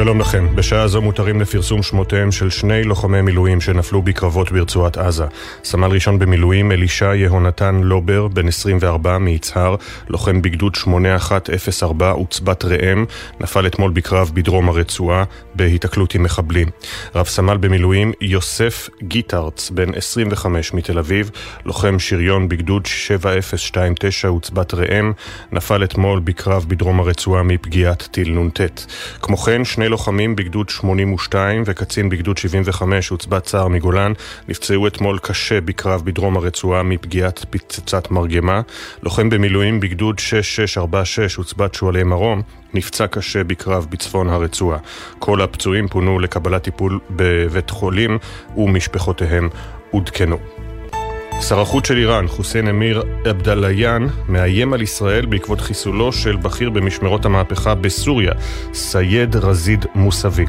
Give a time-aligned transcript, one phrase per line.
[0.00, 0.56] שלום לכם.
[0.56, 5.24] בשעה זו מותרים לפרסום שמותיהם של שני לוחמי מילואים שנפלו בקרבות ברצועת עזה.
[5.64, 9.76] סמל ראשון במילואים אלישע יהונתן לובר, בן 24 מיצהר,
[10.08, 13.04] לוחם בגדוד 8104 עוצבת ראם,
[13.40, 15.24] נפל אתמול בקרב בדרום הרצועה
[15.54, 16.68] בהיתקלות עם מחבלים.
[17.14, 21.30] רב סמל במילואים יוסף גיטרץ, בן 25 מתל אביב,
[21.64, 25.12] לוחם שריון בגדוד 7029 עוצבת ראם,
[25.52, 28.60] נפל אתמול בקרב בדרום הרצועה מפגיעת טיל נ"ט.
[29.22, 34.12] כמו כן, שני לוחמים בגדוד 82 וקצין בגדוד 75 עוצבת צער מגולן
[34.48, 38.60] נפצעו אתמול קשה בקרב בדרום הרצועה מפגיעת פצצת מרגמה.
[39.02, 42.42] לוחם במילואים בגדוד 6646 עוצבת שועלי מרום
[42.74, 44.78] נפצע קשה בקרב בצפון הרצועה.
[45.18, 48.18] כל הפצועים פונו לקבלת טיפול בבית חולים
[48.56, 49.48] ומשפחותיהם
[49.90, 50.59] עודכנו.
[51.48, 57.24] שר החוץ של איראן, חוסיין אמיר עבדאלליאן, מאיים על ישראל בעקבות חיסולו של בכיר במשמרות
[57.24, 58.32] המהפכה בסוריה,
[58.72, 60.44] סייד רזיד מוסאווי.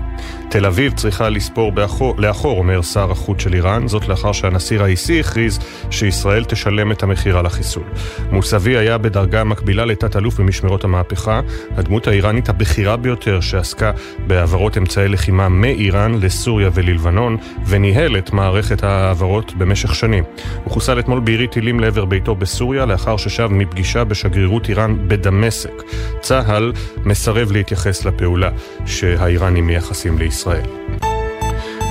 [0.49, 5.19] תל אביב צריכה לספור באחור, לאחור, אומר שר החוץ של איראן, זאת לאחר שהנשיא ראיסי
[5.19, 5.59] הכריז
[5.91, 7.83] שישראל תשלם את המחיר על החיסול.
[8.31, 11.41] מוסאווי היה בדרגה מקבילה לתת-אלוף במשמרות המהפכה,
[11.77, 13.91] הדמות האיראנית הבכירה ביותר שעסקה
[14.27, 20.23] בהעברות אמצעי לחימה מאיראן לסוריה וללבנון, וניהל את מערכת ההעברות במשך שנים.
[20.81, 25.83] חוסל אתמול בירי טילים לעבר ביתו בסוריה לאחר ששב מפגישה בשגרירות איראן בדמשק.
[26.21, 26.71] צה"ל
[27.05, 28.49] מסרב להתייחס לפעולה
[28.85, 31.10] שהאיראנים מייחסים לישראל.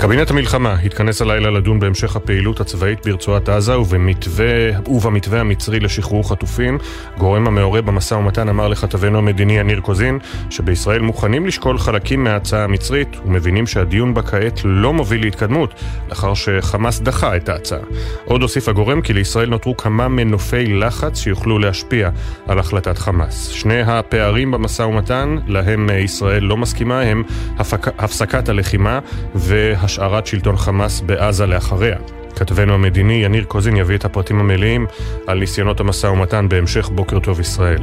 [0.00, 4.46] קבינט המלחמה התכנס הלילה לדון בהמשך הפעילות הצבאית ברצועת עזה ובמתווה,
[4.86, 6.78] ובמתווה המצרי לשחרור חטופים.
[7.18, 10.18] גורם המעורה במשא ומתן אמר לכתבנו המדיני יניר קוזין
[10.50, 15.74] שבישראל מוכנים לשקול חלקים מההצעה המצרית ומבינים שהדיון בה כעת לא מוביל להתקדמות
[16.08, 17.80] לאחר שחמאס דחה את ההצעה.
[18.24, 22.10] עוד הוסיף הגורם כי לישראל נותרו כמה מנופי לחץ שיוכלו להשפיע
[22.46, 23.48] על החלטת חמאס.
[23.48, 27.22] שני הפערים במשא ומתן להם ישראל לא מסכימה הם
[27.58, 27.88] הפק...
[27.98, 28.98] הפסקת הלחימה
[29.34, 29.89] וה...
[29.90, 31.96] השארת שלטון חמאס בעזה לאחריה.
[32.36, 34.86] כתבנו המדיני יניר קוזין יביא את הפרטים המלאים
[35.26, 37.82] על ניסיונות המשא ומתן בהמשך בוקר טוב ישראל.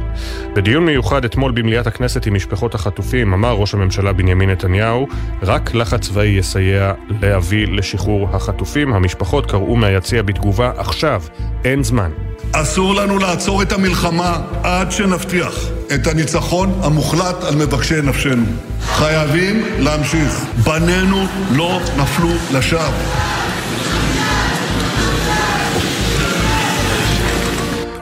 [0.54, 5.08] בדיון מיוחד אתמול במליאת הכנסת עם משפחות החטופים אמר ראש הממשלה בנימין נתניהו
[5.42, 8.92] רק לחץ צבאי יסייע להביא לשחרור החטופים.
[8.92, 11.22] המשפחות קראו מהיציע בתגובה עכשיו,
[11.64, 12.10] אין זמן.
[12.52, 15.54] אסור לנו לעצור את המלחמה עד שנבטיח
[15.94, 18.44] את הניצחון המוחלט על מבקשי נפשנו.
[18.80, 20.44] חייבים להמשיך.
[20.64, 21.26] בנינו
[21.56, 23.47] לא נפלו לשווא.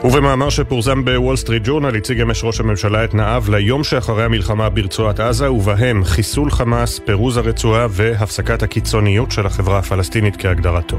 [0.06, 5.20] ובמאמר שפורסם בוול סטריט ג'ורנל הציג אמש ראש הממשלה את תנאיו ליום שאחרי המלחמה ברצועת
[5.20, 10.98] עזה ובהם חיסול חמאס, פירוז הרצועה והפסקת הקיצוניות של החברה הפלסטינית כהגדרתו.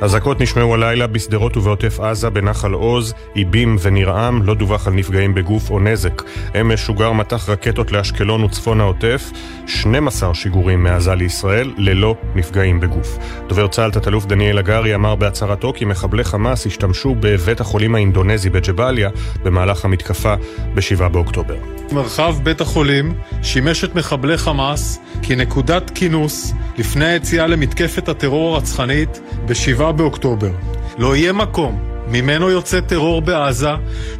[0.00, 5.70] אזעקות נשמעו הלילה בשדרות ובעוטף עזה, בנחל עוז, איבים ונרעם, לא דווח על נפגעים בגוף
[5.70, 6.22] או נזק.
[6.60, 9.30] אמש שוגר מטח רקטות לאשקלון וצפון העוטף,
[9.66, 13.18] 12 שיגורים מעזה לישראל, ללא נפגעים בגוף.
[13.48, 19.10] דובר צה"ל תת-אלוף דניאל הגרי אמר בהצהרתו כי מחבלי חמאס השתמשו בבית החולים האינדונזי בג'באליה
[19.42, 20.34] במהלך המתקפה
[20.74, 21.56] ב-7 באוקטובר.
[21.92, 29.87] מרחב בית החולים שימש את מחבלי חמאס כנקודת כינוס לפני היציאה למתקפת הטרור הרצחנית ב-7
[29.92, 30.50] באוקטובר.
[30.98, 31.78] לא יהיה מקום
[32.08, 33.70] ממנו יוצא טרור בעזה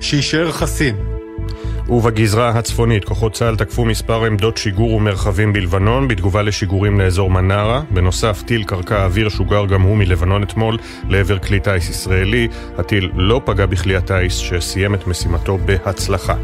[0.01, 0.97] שיישאר חסין.
[1.89, 7.83] ובגזרה הצפונית, כוחות צה"ל תקפו מספר עמדות שיגור ומרחבים בלבנון בתגובה לשיגורים לאזור מנרה.
[7.91, 10.77] בנוסף, טיל קרקע אוויר שוגר גם הוא מלבנון אתמול
[11.09, 12.49] לעבר כלי טיס ישראלי.
[12.79, 16.35] הטיל לא פגע בכלי הטיס שסיים את משימתו בהצלחה.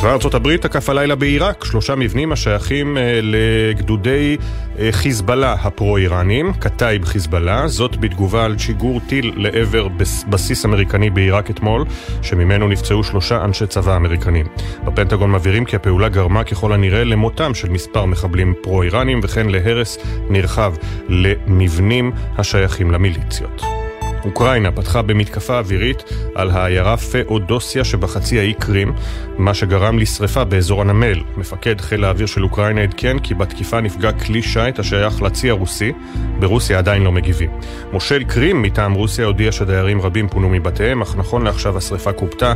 [0.00, 4.36] צבא ארצות הברית תקף הלילה בעיראק שלושה מבנים השייכים אה, לגדודי
[4.78, 9.88] אה, חיזבאללה הפרו-איראנים, קטאיב חיזבאללה, זאת בתגובה על שיגור טיל לעבר
[10.28, 11.84] בסיס אמריקני בעיראק אתמול,
[12.22, 14.46] שממנו נפצעו שלושה אנשי צבא אמריקנים.
[14.84, 19.98] בפנטגון מבהירים כי הפעולה גרמה ככל הנראה למותם של מספר מחבלים פרו-איראנים וכן להרס
[20.30, 20.74] נרחב
[21.08, 23.77] למבנים השייכים למיליציות.
[24.24, 26.02] אוקראינה פתחה במתקפה אווירית
[26.34, 28.92] על העיירה פאודוסיה שבחצי האי קרים,
[29.38, 31.22] מה שגרם לשרפה באזור הנמל.
[31.36, 35.92] מפקד חיל האוויר של אוקראינה עדכן כי בתקיפה נפגע כלי שיט השייך לצי הרוסי,
[36.38, 37.50] ברוסיה עדיין לא מגיבים.
[37.92, 42.52] מושל קרים מטעם רוסיה הודיע שדיירים רבים פונו מבתיהם, אך נכון לעכשיו השרפה כובתה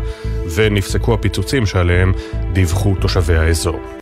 [0.54, 2.12] ונפסקו הפיצוצים שעליהם
[2.52, 4.01] דיווחו תושבי האזור.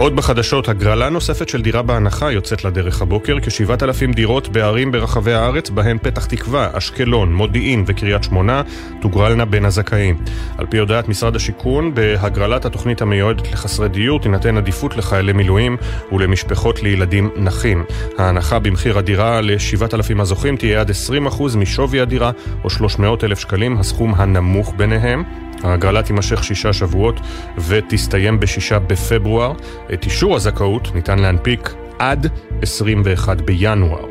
[0.00, 5.70] עוד בחדשות, הגרלה נוספת של דירה בהנחה יוצאת לדרך הבוקר, כ-7,000 דירות בערים ברחבי הארץ,
[5.70, 8.62] בהן פתח תקווה, אשקלון, מודיעין וקריית שמונה,
[9.00, 10.16] תוגרלנה בין הזכאים.
[10.58, 15.76] על פי הודעת משרד השיכון, בהגרלת התוכנית המיועדת לחסרי דיור תינתן עדיפות לחיילי מילואים
[16.12, 17.84] ולמשפחות לילדים נכים.
[18.18, 22.30] ההנחה במחיר הדירה ל-7,000 הזוכים תהיה עד 20% משווי הדירה,
[22.64, 25.24] או 300,000 שקלים, הסכום הנמוך ביניהם.
[25.62, 27.20] ההגרלה תימשך שישה שבועות
[27.58, 29.52] ותסתיים בשישה בפברואר.
[29.94, 32.26] את אישור הזכאות ניתן להנפיק עד
[32.62, 34.04] 21 בינואר.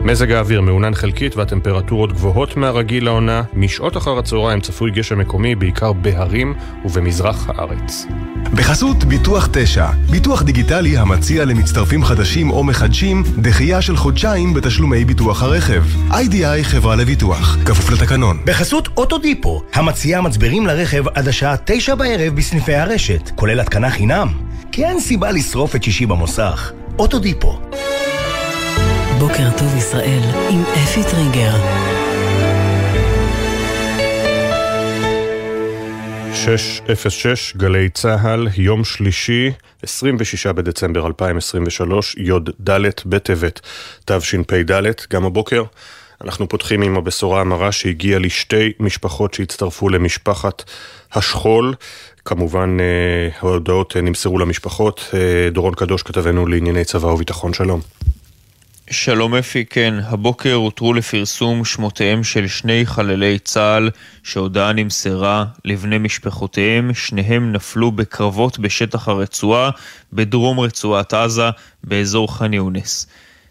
[0.00, 3.42] מזג האוויר מעונן חלקית והטמפרטורות גבוהות מהרגיל לעונה.
[3.54, 6.54] משעות אחר הצהריים צפוי גשם מקומי, בעיקר בהרים
[6.84, 8.06] ובמזרח הארץ.
[8.54, 15.42] בחסות ביטוח 9, ביטוח דיגיטלי המציע למצטרפים חדשים או מחדשים דחייה של חודשיים בתשלומי ביטוח
[15.42, 15.84] הרכב.
[16.12, 18.40] איי-די-איי חברה לביטוח, כפוף לתקנון.
[18.44, 24.45] בחסות אוטודיפו, המציע מצברים לרכב עד השעה 9 בערב בסניפי הרשת, כולל התקנה חינם.
[24.76, 26.72] כי אין סיבה לשרוף את שישי במוסך.
[26.98, 27.60] אוטודיפו.
[29.18, 30.20] בוקר טוב ישראל
[30.50, 31.52] עם אפי טריגר.
[36.34, 39.50] 606 גלי צה"ל, יום שלישי,
[39.82, 42.70] 26 בדצמבר 2023, י"ד
[43.06, 43.60] בטבת
[44.04, 45.62] תשפ"ד, גם הבוקר.
[46.20, 50.64] אנחנו פותחים עם הבשורה המרה שהגיעה לשתי משפחות שהצטרפו למשפחת
[51.12, 51.74] השכול.
[52.26, 55.10] כמובן אה, ההודעות נמסרו למשפחות.
[55.14, 57.80] אה, דורון קדוש כתבנו לענייני צבא וביטחון, שלום.
[58.90, 63.90] שלום אפי, כן, הבוקר הותרו לפרסום שמותיהם של שני חללי צה"ל
[64.22, 69.70] שהודעה נמסרה לבני משפחותיהם, שניהם נפלו בקרבות בשטח הרצועה,
[70.12, 71.50] בדרום רצועת עזה,
[71.84, 73.06] באזור ח'אן יונס.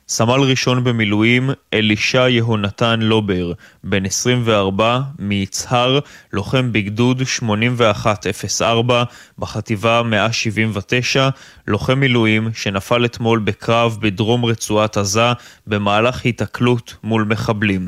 [0.08, 3.52] סמל ראשון במילואים, אלישע יהונתן לובר,
[3.84, 6.00] בן 24, מיצהר,
[6.34, 9.04] לוחם בגדוד 8104
[9.40, 11.30] בחטיבה 179,
[11.68, 15.32] לוחם מילואים שנפל אתמול בקרב בדרום רצועת עזה
[15.68, 17.88] במהלך היתקלות מול מחבלים.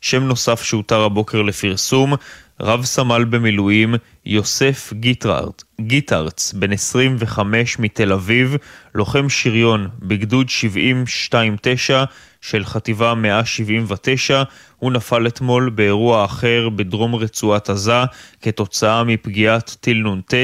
[0.00, 2.14] שם נוסף שהותר הבוקר לפרסום,
[2.60, 3.94] רב סמל במילואים
[4.26, 8.56] יוסף גיטרארט, גיטרץ, בן 25 מתל אביב,
[8.94, 12.04] לוחם שריון בגדוד 7029
[12.40, 14.42] של חטיבה 179,
[14.78, 18.04] הוא נפל אתמול באירוע אחר בדרום רצועת עזה
[18.42, 20.34] כתוצאה מפגיעת טיל נ"ט.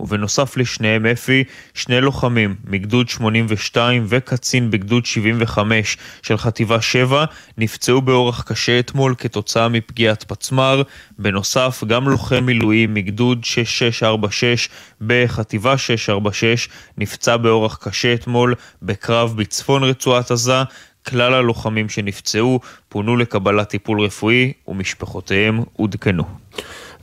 [0.00, 1.44] ובנוסף לשניהם אפי,
[1.74, 7.24] שני לוחמים מגדוד 82 וקצין בגדוד 75 של חטיבה 7
[7.58, 10.82] נפצעו באורח קשה אתמול כתוצאה מפגיעת פצמ"ר.
[11.18, 14.68] בנוסף, גם לוחם מילואים מגדוד 6646
[15.00, 20.62] בחטיבה 646 נפצע באורח קשה אתמול בקרב בצפון רצועת עזה.
[21.08, 26.24] כלל הלוחמים שנפצעו פונו לקבלת טיפול רפואי ומשפחותיהם עודכנו.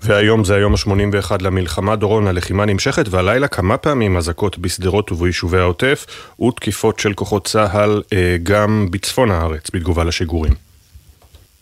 [0.04, 6.06] והיום זה היום ה-81 למלחמה, דורון, הלחימה נמשכת, והלילה כמה פעמים אזעקות בשדרות וביישובי העוטף,
[6.42, 10.73] ותקיפות של כוחות צה"ל אה, גם בצפון הארץ, בתגובה לשיגורים.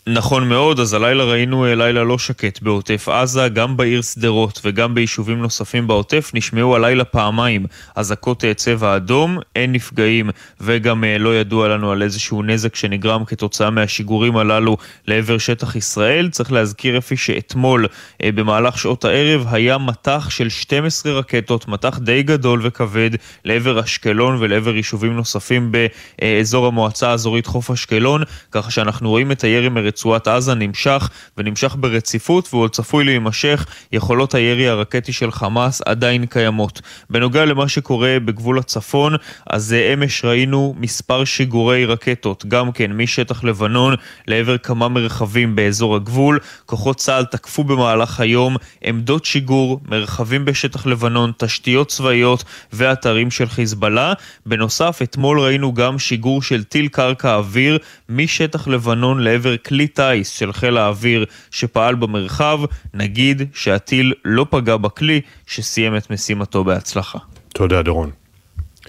[0.06, 2.62] נכון מאוד, אז הלילה ראינו אה, לילה לא שקט.
[2.62, 7.66] בעוטף עזה, גם בעיר שדרות וגם ביישובים נוספים בעוטף נשמעו הלילה פעמיים.
[7.94, 10.30] אזעקות אה, צבע אדום, אין נפגעים.
[10.60, 14.76] וגם אה, לא ידוע לנו על איזשהו נזק שנגרם כתוצאה מהשיגורים הללו
[15.06, 16.30] לעבר שטח ישראל.
[16.30, 17.86] צריך להזכיר אפי שאתמול
[18.22, 23.10] במהלך שעות הערב היה מטח של 12 רקטות, מטח די גדול וכבד
[23.44, 28.22] לעבר אשקלון ולעבר יישובים נוספים באזור המועצה האזורית חוף אשקלון,
[28.52, 29.91] ככה שאנחנו רואים את הירי מרצ...
[29.92, 36.26] ברצועת עזה נמשך ונמשך ברציפות והוא עוד צפוי להימשך, יכולות הירי הרקטי של חמאס עדיין
[36.26, 36.80] קיימות.
[37.10, 39.14] בנוגע למה שקורה בגבול הצפון,
[39.46, 43.94] אז אמש ראינו מספר שיגורי רקטות, גם כן משטח לבנון
[44.28, 46.38] לעבר כמה מרחבים באזור הגבול.
[46.66, 54.12] כוחות צה"ל תקפו במהלך היום עמדות שיגור, מרחבים בשטח לבנון, תשתיות צבאיות ואתרים של חיזבאללה.
[54.46, 60.28] בנוסף, אתמול ראינו גם שיגור של טיל קרקע אוויר משטח לבנון לעבר כלי כלי טיס
[60.28, 62.60] של חיל האוויר שפעל במרחב,
[62.94, 67.18] נגיד שהטיל לא פגע בכלי שסיים את משימתו בהצלחה.
[67.48, 68.10] תודה, דורון.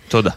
[0.08, 0.32] תודה.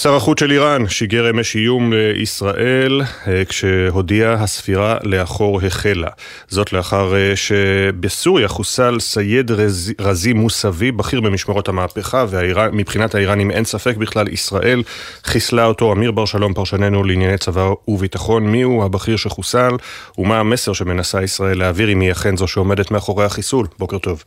[0.00, 6.08] שר החוץ של איראן שיגר אמש איום לישראל אה, כשהודיע הספירה לאחור החלה.
[6.48, 9.92] זאת לאחר אה, שבסוריה חוסל סייד רז...
[10.00, 14.82] רזי מוסבי, בכיר במשמרות המהפכה, ומבחינת האיראנים אין ספק בכלל, ישראל
[15.24, 15.92] חיסלה אותו.
[15.92, 19.70] אמיר בר שלום, פרשננו לענייני צבא וביטחון, מיהו הבכיר שחוסל
[20.18, 23.66] ומה המסר שמנסה ישראל להעביר אם היא אכן זו שעומדת מאחורי החיסול.
[23.78, 24.24] בוקר טוב.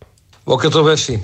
[0.48, 1.18] בוקר טוב אפי.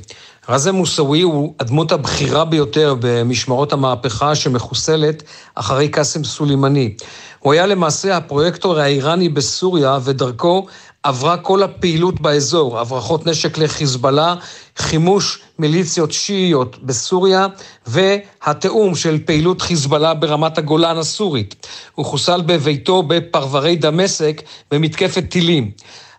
[0.49, 5.23] רזה מוסאווי הוא הדמות הבכירה ביותר במשמרות המהפכה שמחוסלת
[5.55, 6.95] אחרי קאסם סולימני.
[7.39, 10.67] הוא היה למעשה הפרויקטור האיראני בסוריה, ודרכו
[11.03, 14.35] עברה כל הפעילות באזור, הברחות נשק לחיזבאללה,
[14.77, 17.47] חימוש מיליציות שיעיות בסוריה
[17.87, 21.67] והתיאום של פעילות חיזבאללה ברמת הגולן הסורית.
[21.95, 25.71] הוא חוסל בביתו בפרברי דמשק במתקפת טילים.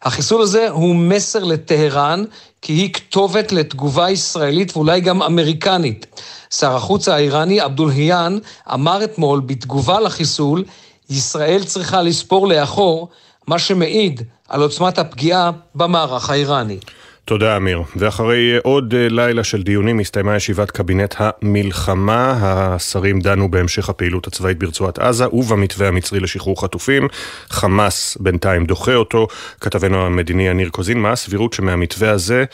[0.03, 2.25] החיסול הזה הוא מסר לטהרן,
[2.67, 6.07] כי היא כתובת לתגובה ישראלית ואולי גם אמריקנית.
[6.51, 8.39] שר החוץ האיראני עבדולהיאן
[8.75, 10.65] אמר אתמול בתגובה לחיסול,
[11.11, 13.09] ישראל צריכה לספור לאחור,
[13.47, 16.79] מה שמעיד על עוצמת הפגיעה במערך האיראני.
[17.27, 17.83] תודה אמיר.
[17.97, 22.39] ואחרי עוד אה, לילה של דיונים הסתיימה ישיבת קבינט המלחמה.
[22.41, 27.09] השרים דנו בהמשך הפעילות הצבאית ברצועת עזה ובמתווה המצרי לשחרור חטופים.
[27.51, 29.29] חמאס בינתיים דוחה אותו.
[29.61, 32.45] כתבנו המדיני יניר קוזין, מה הסבירות שמהמתווה הזה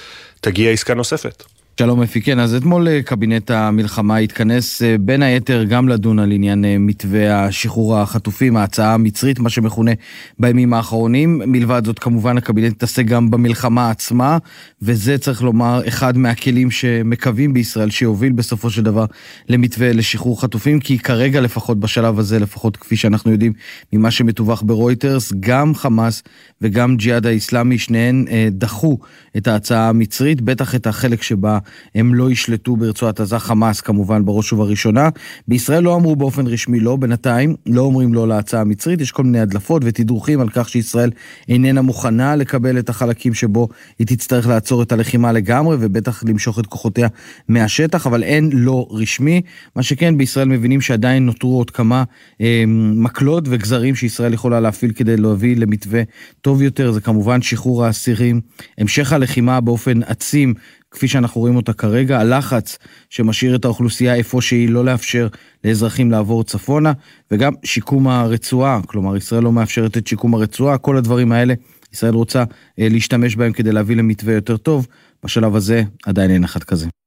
[0.41, 1.45] תגיע עסקה נוספת?
[1.81, 6.33] שלום אפי, כן, אז אתמול אה, קבינט המלחמה התכנס אה, בין היתר גם לדון על
[6.33, 9.91] עניין אה, מתווה השחרור החטופים, ההצעה המצרית, מה שמכונה
[10.39, 11.43] בימים האחרונים.
[11.47, 14.39] מלבד זאת, כמובן, הקבינט התעסק גם במלחמה עצמה,
[14.83, 19.05] וזה צריך לומר אחד מהכלים שמקווים בישראל שיוביל בסופו של דבר
[19.49, 23.53] למתווה לשחרור חטופים, כי כרגע לפחות בשלב הזה, לפחות כפי שאנחנו יודעים
[23.93, 26.23] ממה שמתווך ברויטרס, גם חמאס
[26.61, 28.99] וגם ג'יהאד האיסלאמי, שניהם דחו
[29.37, 31.59] את ההצעה המצרית, בטח את החלק שבה
[31.95, 35.09] הם לא ישלטו ברצועת עזה, חמאס כמובן בראש ובראשונה.
[35.49, 39.41] בישראל לא אמרו באופן רשמי לא, בינתיים לא אומרים לא להצעה המצרית, יש כל מיני
[39.41, 41.11] הדלפות ותדרוכים על כך שישראל
[41.49, 46.67] איננה מוכנה לקבל את החלקים שבו היא תצטרך לעצור את הלחימה לגמרי ובטח למשוך את
[46.67, 47.09] כוחותיה
[47.49, 49.41] מהשטח, אבל אין לא רשמי.
[49.77, 52.05] מה שכן, בישראל מבינים שעדיין נותרו עוד כמה
[52.41, 52.65] אה,
[52.95, 56.03] מקלות וגזרים שישראל יכולה להפעיל כדי להביא למתווה
[56.41, 58.41] טוב יותר, זה כמובן שחרור האסירים,
[58.79, 60.55] המשך הלחימה באופן עצים
[60.93, 62.79] כפי שאנחנו רואים אותה כרגע, הלחץ
[63.11, 65.29] שמשאיר את האוכלוסייה איפה שהיא לא לאפשר
[65.65, 66.93] לאזרחים לעבור צפונה,
[67.31, 71.55] וגם שיקום הרצועה, כלומר ישראל לא מאפשרת את שיקום הרצועה, כל הדברים האלה,
[71.93, 72.45] ישראל רוצה
[72.79, 74.87] אה, להשתמש בהם כדי להביא למתווה יותר טוב,
[75.25, 77.02] בשלב הזה עדיין אין אחד כזה.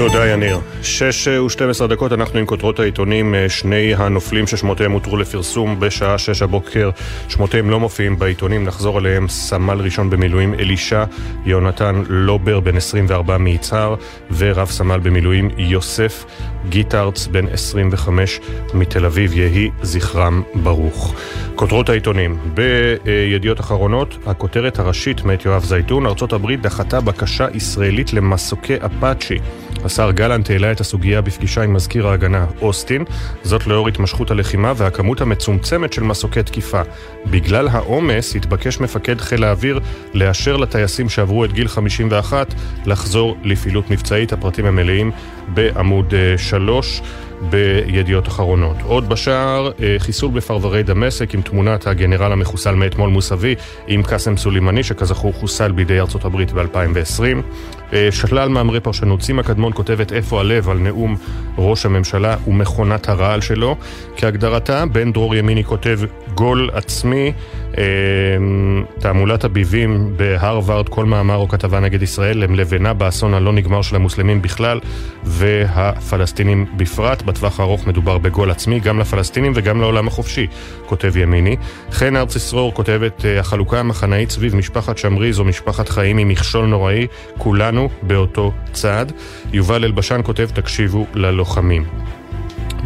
[0.00, 0.58] תודה יניר.
[0.82, 3.34] שש ושתים עשרה דקות אנחנו עם כותרות העיתונים.
[3.34, 6.90] אה, שני הנופלים ששמותיהם הותרו לפרסום בשעה שש הבוקר.
[7.28, 9.28] שמותיהם לא מופיעים בעיתונים, נחזור עליהם.
[9.28, 11.04] סמל ראשון במילואים אלישע
[11.46, 13.94] יונתן לובר, בן 24 מיצהר,
[14.36, 16.24] ורב סמל במילואים יוסף
[16.68, 18.40] גיטרץ, בן 25
[18.74, 19.32] מתל אביב.
[19.36, 21.14] יהי זכרם ברוך.
[21.60, 22.38] כותרות העיתונים.
[22.54, 29.38] בידיעות אחרונות, הכותרת הראשית מאת יואב זייתון, ארה"ב דחתה בקשה ישראלית למסוקי אפאצ'י.
[29.84, 33.04] השר גלנט העלה את הסוגיה בפגישה עם מזכיר ההגנה אוסטין,
[33.42, 36.82] זאת לאור התמשכות הלחימה והכמות המצומצמת של מסוקי תקיפה.
[37.26, 39.80] בגלל העומס התבקש מפקד חיל האוויר
[40.14, 42.54] לאשר לטייסים שעברו את גיל 51
[42.86, 44.32] לחזור לפעילות מבצעית.
[44.32, 45.10] הפרטים המלאים
[45.48, 47.02] בעמוד 3.
[47.40, 48.76] בידיעות אחרונות.
[48.82, 53.54] עוד בשער, אה, חיסול בפרברי דמשק עם תמונת הגנרל המחוסל מאתמול מוסבי
[53.86, 57.42] עם קאסם סולימני, שכזכור חוסל בידי ארצות הברית ב-2020.
[57.92, 59.22] אה, שלל מאמרי פרשנות.
[59.22, 61.16] סימה קדמון כותבת איפה הלב על נאום
[61.58, 63.76] ראש הממשלה ומכונת הרעל שלו.
[64.16, 66.00] כהגדרתה, בן דרור ימיני כותב
[66.34, 67.32] גול עצמי,
[68.98, 73.96] תעמולת הביבים בהרווארד, כל מאמר או כתבה נגד ישראל הם לבנה באסון הלא נגמר של
[73.96, 74.80] המוסלמים בכלל
[75.24, 77.22] והפלסטינים בפרט.
[77.22, 80.46] בטווח הארוך מדובר בגול עצמי גם לפלסטינים וגם לעולם החופשי,
[80.86, 81.56] כותב ימיני.
[81.92, 86.66] חן ארצי סרור כותבת אה, החלוקה המחנאית סביב משפחת שמריז או משפחת חיים היא מכשול
[86.66, 87.06] נוראי,
[87.38, 89.06] כולנו באותו צד.
[89.52, 91.84] יובל אלבשן כותב תקשיבו ללוחמים.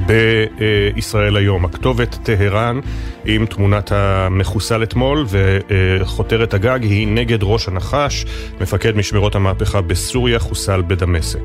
[0.07, 1.65] בישראל היום.
[1.65, 2.81] הכתובת טהרן
[3.25, 8.25] עם תמונת המחוסל אתמול וחותרת הגג היא נגד ראש הנחש,
[8.61, 11.39] מפקד משמרות המהפכה בסוריה חוסל בדמשק.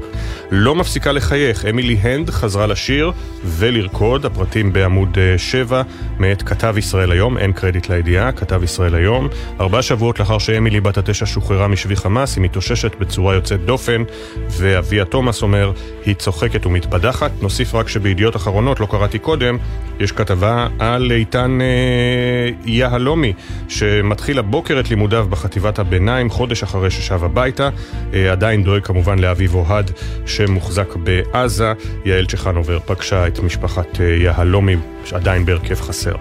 [0.51, 3.11] לא מפסיקה לחייך, אמילי הנד חזרה לשיר
[3.45, 5.81] ולרקוד, הפרטים בעמוד 7
[6.19, 9.27] מאת כתב ישראל היום, אין קרדיט לידיעה, כתב ישראל היום.
[9.59, 14.03] ארבעה שבועות לאחר שאמילי בת התשע שוחררה משבי חמאס, היא מתאוששת בצורה יוצאת דופן,
[14.49, 15.71] ואביה תומאס אומר,
[16.05, 17.31] היא צוחקת ומתבדחת.
[17.41, 18.48] נוסיף רק שבידיעות אחרונות,
[18.79, 19.57] לא קראתי קודם,
[19.99, 23.33] יש כתבה על איתן אה, יהלומי,
[23.67, 27.69] שמתחיל הבוקר את לימודיו בחטיבת הביניים, חודש אחרי ששב הביתה.
[28.13, 29.91] אה, עדיין דואג כמובן לאביו אוהד,
[30.25, 31.73] שמוחזק בעזה.
[32.05, 34.75] יעל צ'חנובר פגשה את משפחת אה, יהלומי,
[35.09, 36.15] שעדיין בהרכב חסר.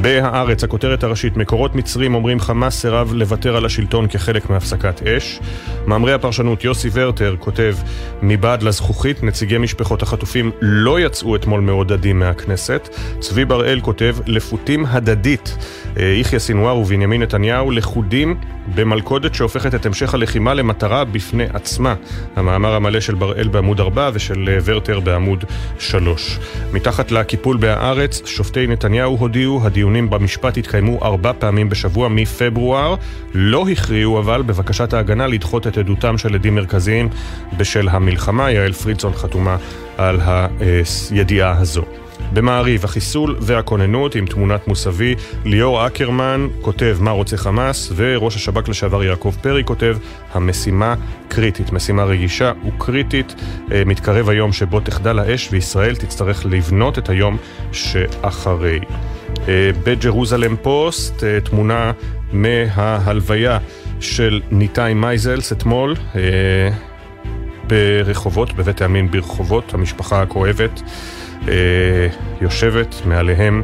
[0.00, 5.40] בהארץ, הכותרת הראשית, מקורות מצרים אומרים חמאס סירב לוותר על השלטון כחלק מהפסקת אש.
[5.86, 7.76] מאמרי הפרשנות יוסי ורטר כותב
[8.22, 12.88] מבעד לזכוכית, נציגי משפחות החטופים לא יצאו אתמול מעודדים מהכנסת.
[13.20, 15.56] צבי בראל כותב לפותים הדדית.
[15.96, 18.36] אה, יחיא סינואר ובנימין נתניהו לכודים
[18.74, 21.94] במלכודת שהופכת את המשך הלחימה למטרה בפני עצמה.
[22.36, 25.44] המאמר המלא של בראל בעמוד 4 ושל אה, ורטר בעמוד
[25.78, 26.38] 3.
[26.72, 32.94] מתחת לקיפול בהארץ, שופטי נתניהו הודיעו, הדיונים במשפט התקיימו ארבע פעמים בשבוע מפברואר.
[33.34, 37.08] לא הכריעו אבל בבקשת ההגנה לדחות את עדותם של עדים מרכזיים
[37.56, 38.50] בשל המלחמה.
[38.50, 39.56] יעל פרידסון חתומה
[39.96, 40.20] על
[41.10, 41.82] הידיעה הזו.
[42.32, 49.04] במעריב, החיסול והכוננות עם תמונת מוסבי, ליאור אקרמן כותב מה רוצה חמאס, וראש השב"כ לשעבר
[49.04, 49.96] יעקב פרי כותב
[50.32, 50.94] המשימה
[51.28, 53.34] קריטית, משימה רגישה וקריטית.
[53.72, 57.36] אה, מתקרב היום שבו תחדל האש וישראל תצטרך לבנות את היום
[57.72, 58.80] שאחרי.
[59.48, 61.92] אה, בג'רוזלם פוסט, אה, תמונה
[62.32, 63.58] מההלוויה
[64.00, 65.94] של ניתאי מייזלס אתמול.
[67.66, 70.82] ברחובות, בבית העלמין ברחובות, המשפחה הכואבת.
[71.48, 72.08] אה,
[72.40, 73.62] יושבת מעליהם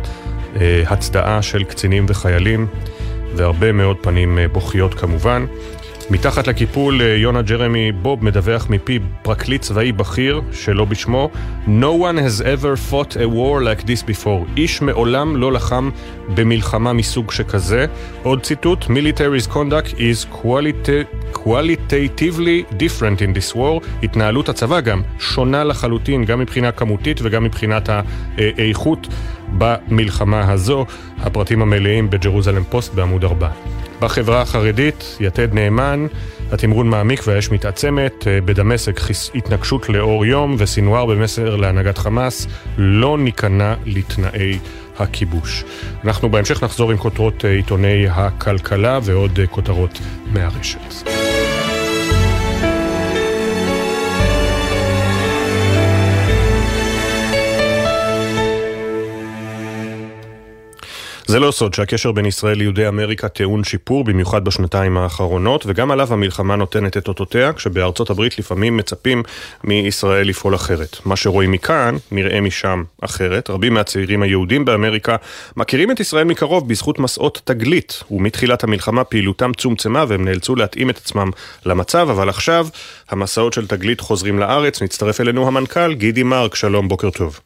[0.61, 2.67] אה, הצדעה של קצינים וחיילים
[3.37, 5.47] והרבה מאוד פנים אה, בוכיות כמובן.
[6.11, 11.31] מתחת לקיפול יונה ג'רמי בוב מדווח מפי פרקליט צבאי בכיר, שלא בשמו
[11.67, 14.49] No one has ever fought a war like this before.
[14.57, 15.91] איש מעולם לא לחם
[16.35, 17.87] במלחמה מסוג שכזה.
[18.23, 20.27] עוד ציטוט, Military's conduct is
[21.35, 23.87] qualitatively different in this war.
[24.03, 27.89] התנהלות הצבא גם שונה לחלוטין, גם מבחינה כמותית וגם מבחינת
[28.39, 29.09] האיכות
[29.59, 30.87] במלחמה הזו.
[31.19, 33.49] הפרטים המלאים בג'רוזלם פוסט בעמוד 4.
[34.01, 36.07] בחברה החרדית, יתד נאמן,
[36.53, 39.01] התמרון מעמיק והאש מתעצמת, אה, בדמשק
[39.35, 42.47] התנגשות לאור יום וסינואר במסר להנהגת חמאס,
[42.79, 44.59] לא ניכנע לתנאי
[44.99, 45.65] הכיבוש.
[46.05, 50.01] אנחנו בהמשך נחזור עם כותרות אה, עיתוני הכלכלה ועוד אה, כותרות
[50.33, 51.28] מהרשת.
[61.29, 66.13] זה לא סוד שהקשר בין ישראל ליהודי אמריקה טעון שיפור, במיוחד בשנתיים האחרונות, וגם עליו
[66.13, 69.23] המלחמה נותנת את אותותיה, כשבארצות הברית לפעמים מצפים
[69.65, 70.97] מישראל לפעול אחרת.
[71.05, 73.51] מה שרואים מכאן, נראה משם אחרת.
[73.51, 75.17] רבים מהצעירים היהודים באמריקה
[75.57, 80.97] מכירים את ישראל מקרוב בזכות מסעות תגלית, ומתחילת המלחמה פעילותם צומצמה והם נאלצו להתאים את
[80.97, 81.31] עצמם
[81.67, 82.69] למצב, אבל עכשיו
[83.11, 84.83] המסעות של תגלית חוזרים לארץ.
[84.83, 87.41] מצטרף אלינו המנכ"ל גידי מרק, שלום, בוקר טוב.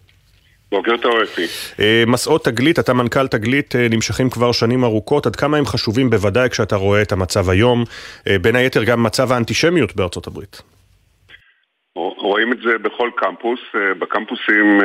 [0.72, 1.42] בוקר טוב אפי.
[1.80, 6.10] אה, מסעות תגלית, אתה מנכ"ל תגלית, אה, נמשכים כבר שנים ארוכות, עד כמה הם חשובים
[6.10, 7.84] בוודאי כשאתה רואה את המצב היום,
[8.28, 10.62] אה, בין היתר גם מצב האנטישמיות בארצות הברית.
[11.94, 13.60] רואים את זה בכל קמפוס,
[13.98, 14.80] בקמפוסים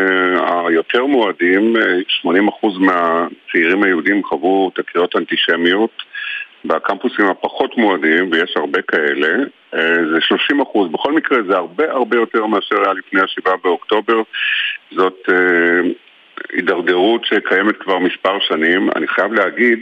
[0.67, 1.75] היותר מועדים,
[2.21, 6.03] 80% מהצעירים היהודים חוו תקריות אנטישמיות,
[6.65, 9.27] בקמפוסים הפחות מועדים, ויש הרבה כאלה,
[10.11, 10.91] זה 30 אחוז.
[10.91, 14.21] בכל מקרה זה הרבה הרבה יותר מאשר היה לפני השבעה באוקטובר.
[14.91, 15.89] זאת אה,
[16.53, 18.89] הידרדרות שקיימת כבר מספר שנים.
[18.95, 19.79] אני חייב להגיד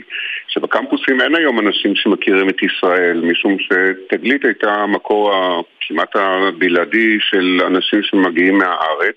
[0.48, 5.32] שבקמפוסים אין היום אנשים שמכירים את ישראל, משום שתגלית הייתה המקור
[5.80, 9.16] כמעט הבלעדי של אנשים שמגיעים מהארץ,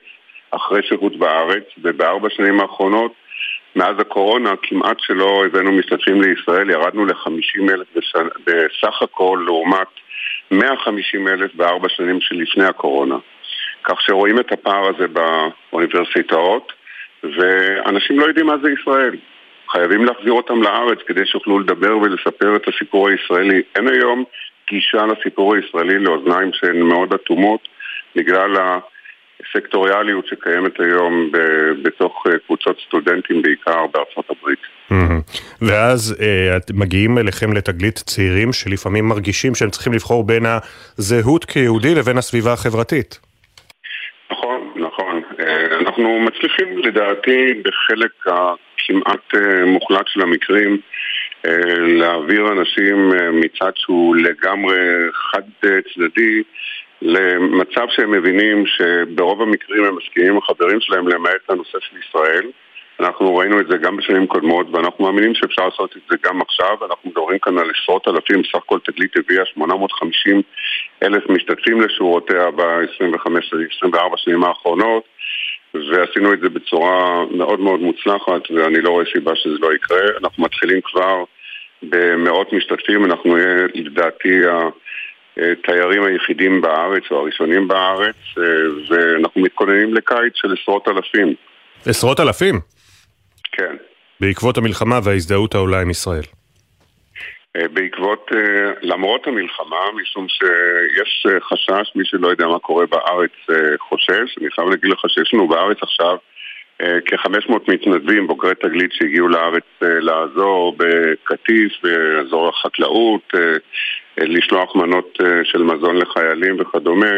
[0.51, 3.13] אחרי שירות בארץ, ובארבע שנים האחרונות
[3.75, 7.87] מאז הקורונה כמעט שלא הבאנו משתתפים לישראל, ירדנו ל-50 אלף
[8.45, 9.87] בסך הכל לעומת
[10.51, 13.17] 150 אלף בארבע שנים שלפני הקורונה.
[13.83, 16.73] כך שרואים את הפער הזה באוניברסיטאות,
[17.23, 19.15] ואנשים לא יודעים מה זה ישראל.
[19.71, 23.61] חייבים להחזיר אותם לארץ כדי שיוכלו לדבר ולספר את הסיפור הישראלי.
[23.75, 24.23] אין היום
[24.69, 27.67] גישה לסיפור הישראלי לאוזניים שהן מאוד אטומות
[28.15, 28.51] בגלל
[29.41, 31.31] הסקטוריאליות שקיימת היום
[31.83, 34.59] בתוך אה, קבוצות סטודנטים בעיקר בארצות הברית.
[35.61, 40.45] ואז אה, מגיעים אליכם לתגלית צעירים שלפעמים מרגישים שהם צריכים לבחור בין
[40.97, 43.28] הזהות כיהודי לבין הסביבה החברתית.
[45.99, 50.77] אה, אנחנו מצליחים לדעתי בחלק הכמעט אה, מוחלט של המקרים
[51.45, 54.77] אה, להעביר אנשים מצד שהוא לגמרי
[55.13, 55.41] חד
[55.93, 56.43] צדדי
[57.01, 62.51] למצב שהם מבינים שברוב המקרים הם מסכימים עם החברים שלהם למעט הנושא של ישראל.
[62.99, 66.85] אנחנו ראינו את זה גם בשנים קודמות ואנחנו מאמינים שאפשר לעשות את זה גם עכשיו.
[66.85, 70.41] אנחנו מדברים כאן על עשרות אלפים, סך הכל תגלית הביאה 850
[71.03, 75.03] אלף משתתפים לשורותיה ב-25-24 שנים האחרונות
[75.73, 80.43] ועשינו את זה בצורה מאוד מאוד מוצלחת ואני לא רואה סיבה שזה לא יקרה אנחנו
[80.43, 81.23] מתחילים כבר
[81.83, 84.41] במאות משתתפים, אנחנו נהיה לדעתי
[85.37, 88.15] התיירים היחידים בארץ או הראשונים בארץ
[88.89, 91.35] ואנחנו מתכוננים לקיץ של עשרות אלפים
[91.85, 92.59] עשרות אלפים?
[93.51, 93.75] כן.
[94.19, 96.23] בעקבות המלחמה וההזדהות העולה עם ישראל.
[97.57, 98.31] בעקבות,
[98.81, 103.31] למרות המלחמה, משום שיש חשש, מי שלא יודע מה קורה בארץ
[103.79, 106.17] חושש, אני חייב להגיד לך שיש לנו בארץ עכשיו
[106.79, 113.33] כ-500 מתנדבים, בוגרי תגלית שהגיעו לארץ לעזור בקטיף, באזור החקלאות,
[114.17, 117.11] לשלוח מנות של מזון לחיילים וכדומה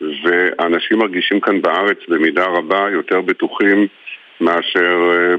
[0.00, 3.86] ואנשים מרגישים כאן בארץ במידה רבה יותר בטוחים
[4.42, 4.98] מאשר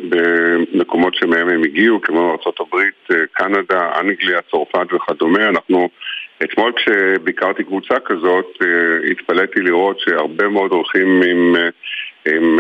[0.10, 2.78] במקומות שמהם הם הגיעו, כמו ארה"ב,
[3.32, 5.50] קנדה, אנגליה, צרפת וכדומה.
[5.50, 5.90] אנחנו,
[6.44, 8.58] אתמול כשביקרתי קבוצה כזאת,
[9.12, 11.56] התפלאתי לראות שהרבה מאוד הולכים עם,
[12.26, 12.60] עם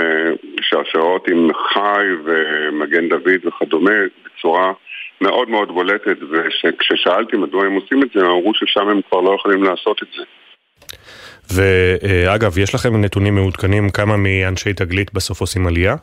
[0.61, 3.91] שרשרות עם חי ומגן דוד וכדומה
[4.25, 4.71] בצורה
[5.21, 9.35] מאוד מאוד בולטת, וכששאלתי מדוע הם עושים את זה, הם אמרו ששם הם כבר לא
[9.39, 10.23] יכולים לעשות את זה.
[11.55, 15.95] ואגב, יש לכם נתונים מעודכנים כמה מאנשי תגלית בסוף עושים עלייה?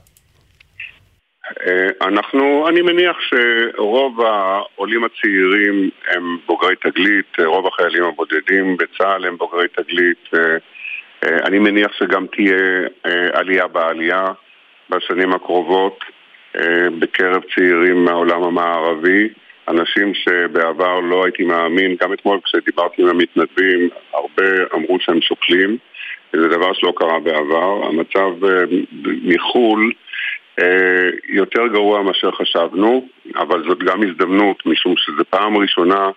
[2.03, 9.69] אנחנו, אני מניח שרוב העולים הצעירים הם בוגרי תגלית, רוב החיילים הבודדים בצה"ל הם בוגרי
[9.69, 10.29] תגלית.
[11.23, 12.89] אני מניח שגם תהיה
[13.33, 14.25] עלייה בעלייה
[14.91, 16.05] בשנים הקרובות
[16.99, 19.29] בקרב צעירים מהעולם המערבי.
[19.69, 25.77] אנשים שבעבר לא הייתי מאמין, גם אתמול כשדיברתי עם המתנדבים, הרבה אמרו שהם שוקלים,
[26.33, 27.87] זה דבר שלא קרה בעבר.
[27.87, 28.31] המצב
[29.05, 29.93] מחו"ל
[31.29, 36.11] יותר גרוע מאשר חשבנו, אבל זאת גם הזדמנות, משום שזו פעם ראשונה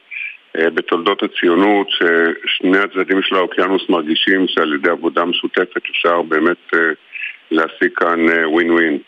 [0.57, 6.71] בתולדות הציונות ששני הצדדים של האוקיינוס מרגישים שעל ידי עבודה משותפת אפשר באמת
[7.51, 8.99] להשיג כאן ווין ווין.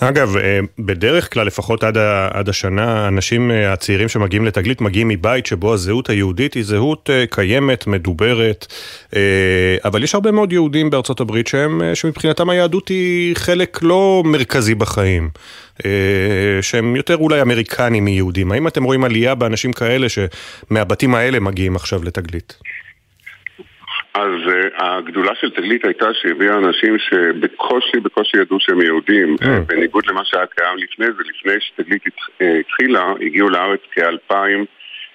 [0.00, 0.36] אגב,
[0.78, 1.98] בדרך כלל, לפחות עד,
[2.30, 8.66] עד השנה, האנשים הצעירים שמגיעים לתגלית מגיעים מבית שבו הזהות היהודית היא זהות קיימת, מדוברת,
[9.84, 15.30] אבל יש הרבה מאוד יהודים בארצות הברית שהם, שמבחינתם היהדות היא חלק לא מרכזי בחיים,
[16.60, 18.52] שהם יותר אולי אמריקנים מיהודים.
[18.52, 22.58] האם אתם רואים עלייה באנשים כאלה שמהבתים האלה מגיעים עכשיו לתגלית?
[24.18, 29.46] אז uh, הגדולה של תגלית הייתה שהביאה אנשים שבקושי, בקושי ידעו שהם יהודים, mm.
[29.66, 32.02] בניגוד למה שהיה קיים לפני זה, לפני שתגלית
[32.60, 34.64] התחילה, הגיעו לארץ כאלפיים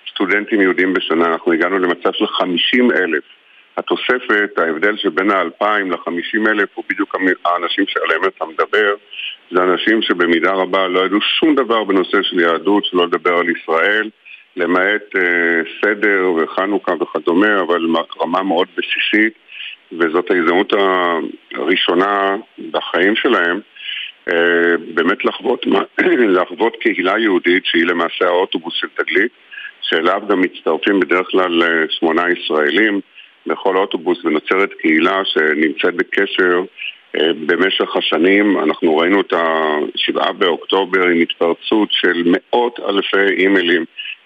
[0.10, 3.24] סטודנטים יהודים בשנה, אנחנו הגענו למצב של חמישים אלף.
[3.78, 8.94] התוספת, ההבדל שבין האלפיים לחמישים אלף הוא בדיוק האנשים שעליהם אתה מדבר,
[9.52, 14.10] זה אנשים שבמידה רבה לא ידעו שום דבר בנושא של יהדות, שלא לדבר על ישראל.
[14.58, 17.88] למעט אה, סדר וחנוכה וכדומה, אבל
[18.22, 19.34] רמה מאוד בסיסית,
[19.92, 20.74] וזאת ההזדמנות
[21.54, 22.36] הראשונה
[22.72, 23.60] בחיים שלהם
[24.30, 25.66] אה, באמת לחוות,
[26.38, 29.32] לחוות קהילה יהודית שהיא למעשה האוטובוס של תגלית,
[29.82, 33.00] שאליו גם מצטרפים בדרך כלל אה, שמונה ישראלים
[33.48, 36.62] בכל אוטובוס ונוצרת קהילה שנמצאת בקשר
[37.46, 38.60] במשך השנים.
[38.60, 43.86] אנחנו ראינו את השבעה באוקטובר עם התפרצות של מאות אלפי אימיילים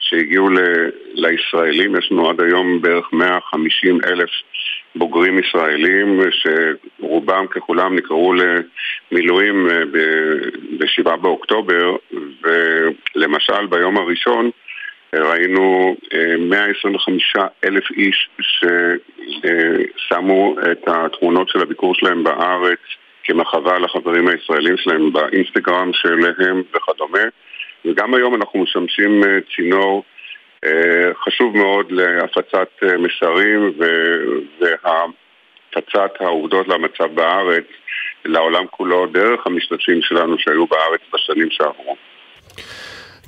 [0.09, 4.29] שהגיעו ל- לישראלים, יש לנו עד היום בערך 150 אלף
[4.95, 9.85] בוגרים ישראלים שרובם ככולם נקראו למילואים אה,
[10.77, 11.95] ב-7 באוקטובר
[12.41, 14.49] ולמשל ביום הראשון
[15.13, 15.95] אה, ראינו
[16.39, 18.29] 125 אה, אלף איש
[19.41, 22.79] ששמו את התמונות של הביקור שלהם בארץ
[23.23, 27.23] כמחווה לחברים הישראלים שלהם באינסטגרם שלהם וכדומה
[27.87, 30.03] וגם היום אנחנו משמשים אה, צינור
[30.65, 33.73] אה, חשוב מאוד להפצת אה, מסרים
[34.59, 37.65] והפצת העובדות למצב בארץ
[38.25, 41.95] לעולם כולו דרך המשתתפים שלנו שהיו בארץ בשנים שעברו.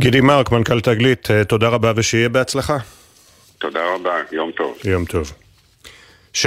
[0.01, 2.77] גידי מרק, מנכ"ל תגלית, תודה רבה ושיהיה בהצלחה.
[3.57, 4.77] תודה רבה, יום טוב.
[4.85, 5.48] יום טוב.
[6.33, 6.39] 6.23,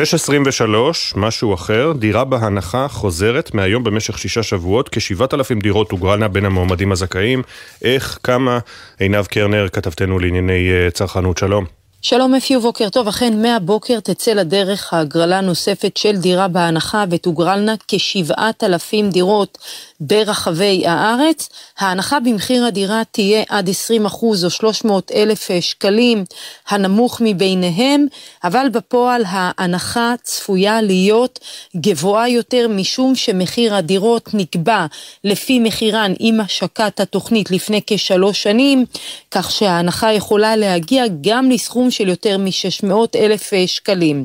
[1.16, 7.42] משהו אחר, דירה בהנחה חוזרת מהיום במשך שישה שבועות, כ-7,000 דירות הוגרלנה בין המועמדים הזכאים.
[7.83, 8.59] איך, כמה?
[8.99, 11.64] עינב קרנר, כתבתנו לענייני אה, צרכנות, שלום.
[12.05, 18.64] שלום אפי ובוקר טוב, אכן מהבוקר תצא לדרך ההגרלה נוספת של דירה בהנחה ותוגרלנה כשבעת
[18.64, 19.59] אלפים דירות
[20.05, 21.49] ברחבי הארץ.
[21.79, 26.25] ההנחה במחיר הדירה תהיה עד 20 אחוז או 300 אלף שקלים,
[26.69, 28.07] הנמוך מביניהם,
[28.45, 31.38] אבל בפועל ההנחה צפויה להיות
[31.77, 34.87] גבוהה יותר משום שמחיר הדירות נקבע
[35.25, 38.85] לפי מחירן עם השקת התוכנית לפני כשלוש שנים,
[39.31, 44.25] כך שההנחה יכולה להגיע גם לסכום של יותר מ-600 אלף שקלים.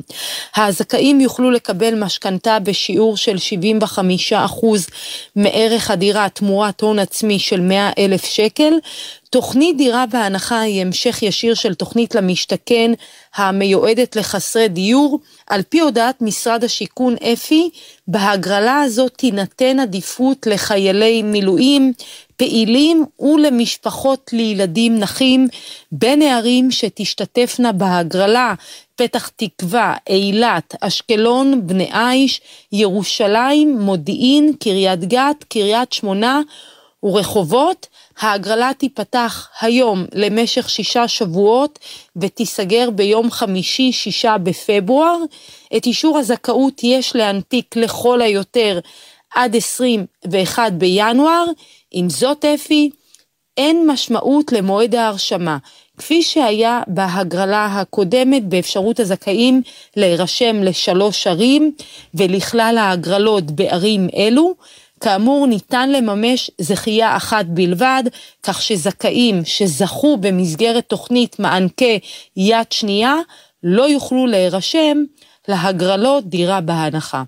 [0.56, 4.86] הזכאים יוכלו לקבל משכנתה בשיעור של 75 אחוז
[5.36, 8.72] מערך הדירה תמורת הון עצמי של 100 אלף שקל.
[9.30, 12.90] תוכנית דירה בהנחה היא המשך ישיר של תוכנית למשתכן
[13.34, 15.20] המיועדת לחסרי דיור.
[15.46, 17.70] על פי הודעת משרד השיכון אפי,
[18.08, 21.92] בהגרלה הזאת תינתן עדיפות לחיילי מילואים,
[22.36, 25.48] פעילים ולמשפחות לילדים נכים
[25.92, 28.54] בין הערים שתשתתפנה בהגרלה
[28.98, 32.40] פתח תקווה, אילת, אשקלון, בני עיש,
[32.72, 36.40] ירושלים, מודיעין, קריית גת, קריית שמונה
[37.02, 37.86] ורחובות.
[38.18, 41.78] ההגרלה תיפתח היום למשך שישה שבועות
[42.16, 45.18] ותיסגר ביום חמישי, שישה בפברואר.
[45.76, 48.78] את אישור הזכאות יש להנפיק לכל היותר
[49.34, 51.44] עד 21 בינואר.
[51.90, 52.90] עם זאת, אפי,
[53.56, 55.58] אין משמעות למועד ההרשמה,
[55.98, 59.62] כפי שהיה בהגרלה הקודמת באפשרות הזכאים
[59.96, 61.72] להירשם לשלוש ערים
[62.14, 64.54] ולכלל ההגרלות בערים אלו.
[65.00, 68.02] כאמור, ניתן לממש זכייה אחת בלבד,
[68.42, 71.98] כך שזכאים שזכו במסגרת תוכנית מענקי
[72.36, 73.14] יד שנייה,
[73.62, 74.98] לא יוכלו להירשם
[75.48, 77.22] להגרלות דירה בהנחה.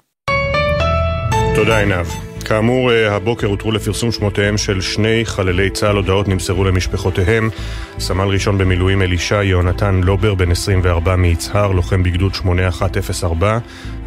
[1.55, 2.30] תודה עינב.
[2.51, 7.51] כאמור, אה, הבוקר הותרו לפרסום שמותיהם של שני חללי צה"ל, הודעות נמסרו למשפחותיהם.
[7.99, 13.59] סמל ראשון במילואים אלישע יהונתן לובר, בן 24 מיצהר, לוחם בגדוד 8104,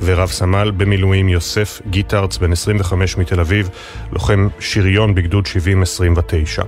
[0.02, 3.70] ורב סמל במילואים יוסף גיטרץ, בן 25 מתל אביב,
[4.12, 6.64] לוחם שריון בגדוד 7029.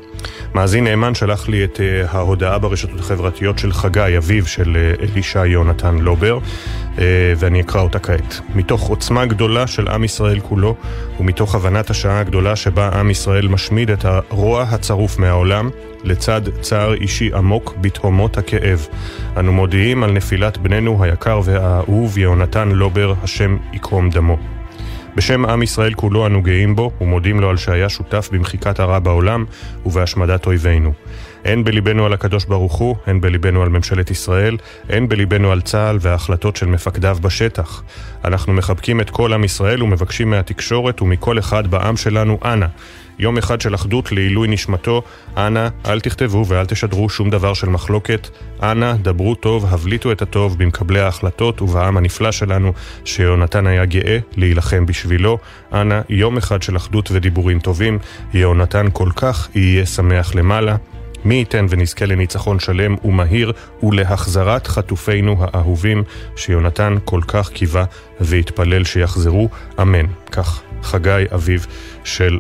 [0.54, 5.46] מאזין נאמן שלח לי את uh, ההודעה ברשתות החברתיות של חגי, אביו של uh, אלישע
[5.46, 6.40] יהונתן לובר,
[7.38, 8.40] ואני אקרא אותה כעת.
[8.56, 10.76] מתוך עוצמה גדולה של עם ישראל כולו,
[11.20, 15.70] ומתוך הבנת השעה הגדולה שבה עם ישראל משמיד את הרוע הצרוף מהעולם,
[16.04, 18.88] לצד צער אישי עמוק בתהומות הכאב.
[19.38, 24.38] אנו מודיעים על נפילת בננו היקר והאהוב יהונתן לובר, השם יקום דמו.
[25.16, 29.46] בשם עם ישראל כולו אנו גאים בו ומודים לו על שהיה שותף במחיקת הרע בעולם
[29.86, 30.94] ובהשמדת אויבינו.
[31.46, 34.58] אין בליבנו על הקדוש ברוך הוא, אין בליבנו על ממשלת ישראל,
[34.90, 37.84] אין בליבנו על צה"ל וההחלטות של מפקדיו בשטח.
[38.24, 42.66] אנחנו מחבקים את כל עם ישראל ומבקשים מהתקשורת ומכל אחד בעם שלנו, אנא,
[43.20, 45.02] יום אחד של אחדות לעילוי נשמתו,
[45.38, 48.28] אנא, אל תכתבו ואל תשדרו שום דבר של מחלוקת.
[48.64, 52.74] אנא, דברו טוב, הבליטו את הטוב במקבלי ההחלטות ובעם הנפלא שלנו,
[53.06, 55.38] שיונתן היה גאה להילחם בשבילו.
[55.74, 58.00] אנא, יום אחד של אחדות ודיבורים טובים,
[58.34, 60.76] יהונתן כל כך יהיה שמח למעלה.
[61.26, 63.52] מי ייתן ונזכה לניצחון שלם ומהיר
[63.84, 66.04] ולהחזרת חטופינו האהובים,
[66.36, 67.86] שיונתן כל כך קיווה
[68.20, 69.50] והתפלל שיחזרו,
[69.82, 70.06] אמן.
[70.32, 71.60] כך חגי אביו
[72.04, 72.40] של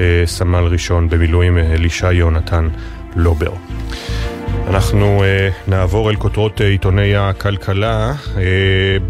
[0.00, 2.68] אה, סמל ראשון במילואים אה, אלישע יונתן
[3.16, 3.52] לובר.
[4.66, 8.12] אנחנו uh, נעבור אל כותרות uh, עיתוני הכלכלה.
[8.34, 8.38] Uh,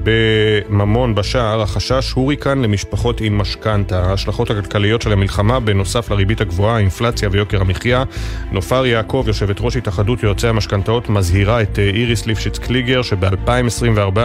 [0.02, 4.04] בממון בשער, החשש הוריקן למשפחות עם משכנתה.
[4.04, 8.04] ההשלכות הכלכליות של המלחמה, בנוסף לריבית הגבוהה, האינפלציה ויוקר המחיה.
[8.52, 14.18] נופר יעקב, יושבת ראש התאחדות יועצי המשכנתאות, מזהירה את uh, איריס ליפשיץ קליגר, שב-2024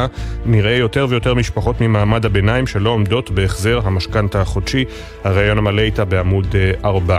[0.46, 4.86] נראה יותר ויותר משפחות ממעמד הביניים שלא עומדות בהחזר המשכנתה החודשי.
[5.24, 7.17] הראיון המלא איתה בעמוד 4.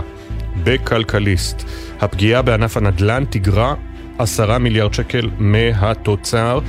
[0.63, 1.63] בכלכליסט,
[2.01, 3.73] הפגיעה בענף הנדל"ן תגרע
[4.17, 6.59] עשרה מיליארד שקל מהתוצר,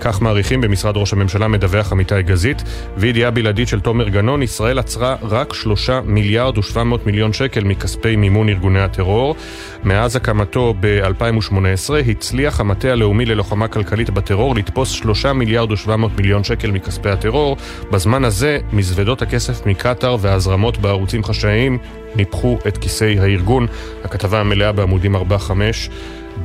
[0.00, 2.62] כך מעריכים במשרד ראש הממשלה, מדווח עמיתי גזית.
[2.96, 8.16] וידיעה בלעדית של תומר גנון, ישראל עצרה רק שלושה מיליארד ושבע מאות מיליון שקל מכספי
[8.16, 9.36] מימון ארגוני הטרור.
[9.84, 16.44] מאז הקמתו ב-2018 הצליח המטה הלאומי ללוחמה כלכלית בטרור לתפוס שלושה מיליארד ושבע מאות מיליון
[16.44, 17.56] שקל מכספי הטרור.
[17.92, 21.78] בזמן הזה מזוודות הכסף מקטאר וההזרמות בערוצים חשאיים
[22.16, 23.66] ניפחו את כיסי הארגון.
[24.04, 25.20] הכתבה המלאה בעמודים 4-5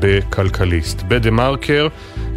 [0.01, 1.01] בכלכליסט.
[1.07, 1.87] בדה מרקר,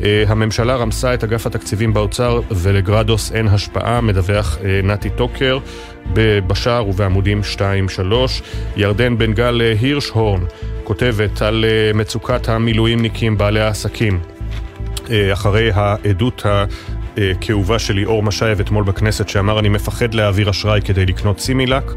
[0.03, 5.59] אה, הממשלה רמסה את אגף התקציבים באוצר ולגרדוס אין השפעה, מדווח אה, נתי טוקר
[6.47, 7.61] בשער ובעמודים 2-3.
[8.77, 10.41] ירדן בן גל אה, הירשהורן
[10.85, 14.21] כותבת על מצוקת המילואימניקים בעלי העסקים.
[15.33, 16.47] אחרי העדות
[17.17, 21.93] הכאובה של ליאור משייב אתמול בכנסת שאמר אני מפחד להעביר אשראי כדי לקנות סימילק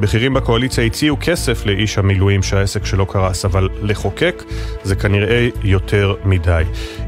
[0.00, 4.42] בכירים בקואליציה הציעו כסף לאיש המילואים שהעסק שלו קרס, אבל לחוקק
[4.82, 6.62] זה כנראה יותר מדי.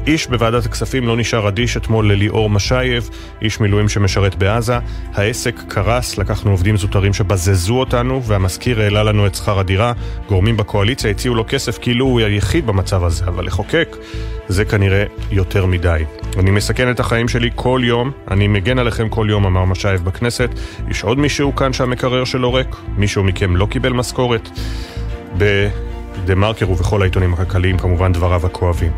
[0.07, 3.09] איש בוועדת הכספים לא נשאר אדיש אתמול לליאור משייב,
[3.41, 4.77] איש מילואים שמשרת בעזה.
[5.13, 9.93] העסק קרס, לקחנו עובדים זוטרים שבזזו אותנו, והמשכיר העלה לנו את שכר הדירה.
[10.27, 13.97] גורמים בקואליציה הציעו לו כסף כאילו הוא היחיד במצב הזה, אבל לחוקק
[14.47, 16.03] זה כנראה יותר מדי.
[16.39, 20.49] אני מסכן את החיים שלי כל יום, אני מגן עליכם כל יום, אמר משייב בכנסת.
[20.89, 22.74] יש עוד מישהו כאן שהמקרר שלו ריק?
[22.97, 24.49] מישהו מכם לא קיבל משכורת?
[25.37, 28.91] בדה מרקר ובכל העיתונים הכלכליים כמובן דבריו הכואבים.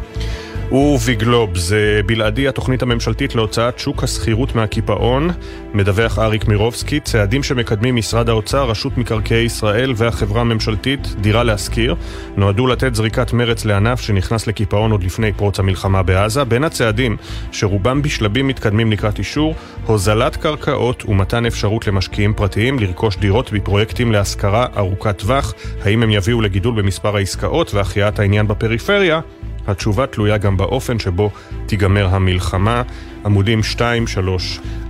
[0.71, 1.71] ובגלובס,
[2.05, 5.29] בלעדי התוכנית הממשלתית להוצאת שוק השכירות מהקיפאון,
[5.73, 11.95] מדווח אריק מירובסקי, צעדים שמקדמים משרד האוצר, רשות מקרקעי ישראל והחברה הממשלתית, דירה להשכיר,
[12.37, 16.43] נועדו לתת זריקת מרץ לענף שנכנס לקיפאון עוד לפני פרוץ המלחמה בעזה.
[16.43, 17.17] בין הצעדים,
[17.51, 24.65] שרובם בשלבים מתקדמים לקראת אישור, הוזלת קרקעות ומתן אפשרות למשקיעים פרטיים לרכוש דירות בפרויקטים להשכרה
[24.77, 25.53] ארוכת טווח.
[25.83, 29.19] האם הם יביאו לגידול במספר העסקאות והחייאת העניין בפריפריה?
[29.67, 31.31] התשובה תלויה גם באופן שבו
[31.65, 32.81] תיגמר המלחמה.
[33.25, 33.79] עמודים 2-3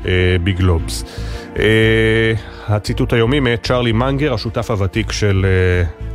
[0.06, 0.12] אה,
[0.44, 1.04] בגלובס.
[1.60, 2.34] אה,
[2.68, 5.46] הציטוט היומי מאת צ'רלי מנגר, השותף הוותיק של...
[5.46, 6.08] אה,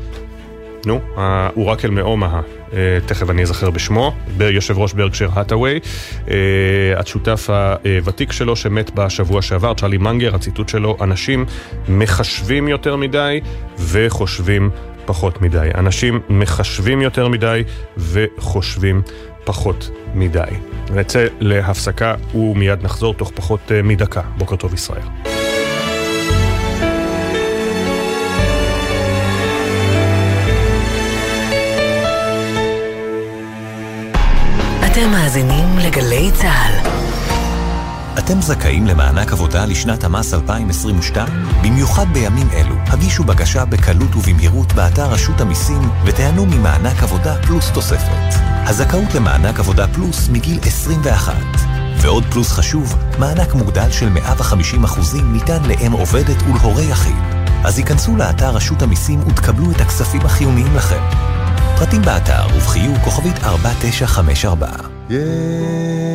[0.86, 2.40] נו, האורקל מאומהה,
[2.72, 5.80] אה, תכף אני אזכר בשמו, יושב ראש ברקשר האטאווי,
[6.30, 6.36] אה,
[6.96, 11.44] השותף הוותיק שלו שמת בשבוע שעבר, צ'רלי מנגר, הציטוט שלו, אנשים
[11.88, 13.40] מחשבים יותר מדי
[13.78, 14.70] וחושבים
[15.04, 15.68] פחות מדי.
[15.74, 17.62] אנשים מחשבים יותר מדי
[17.96, 19.02] וחושבים
[19.44, 20.40] פחות מדי.
[20.90, 24.20] נצא להפסקה ומיד נחזור תוך פחות אה, מדקה.
[24.36, 25.02] בוקר טוב ישראל.
[34.92, 36.91] אתם מאזינים לגלי צה"ל.
[38.18, 41.28] אתם זכאים למענק עבודה לשנת המס 2022?
[41.62, 48.34] במיוחד בימים אלו, הגישו בקשה בקלות ובמהירות באתר רשות המיסים ותיהנו ממענק עבודה פלוס תוספת.
[48.66, 51.34] הזכאות למענק עבודה פלוס מגיל 21.
[52.02, 57.16] ועוד פלוס חשוב, מענק מוגדל של 150% ניתן לאם עובדת ולהורה יחיד.
[57.64, 61.02] אז היכנסו לאתר רשות המיסים ותקבלו את הכספים החיוניים לכם.
[61.78, 64.66] פרטים באתר ובחיוב כוכבית 4954.
[65.10, 66.11] יש אישה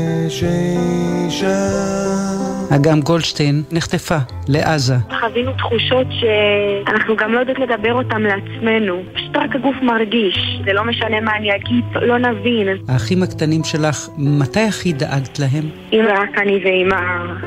[2.75, 4.95] אגם גולדשטיין נחטפה לעזה.
[5.19, 9.01] חווינו תחושות שאנחנו גם לא יודעות לדבר אותן לעצמנו.
[9.13, 10.59] פשוט רק הגוף מרגיש.
[10.65, 12.67] זה לא משנה מה אני אגיד, לא נבין.
[12.87, 15.69] האחים הקטנים שלך, מתי הכי דאגת להם?
[15.93, 17.01] אם רק אני ואמא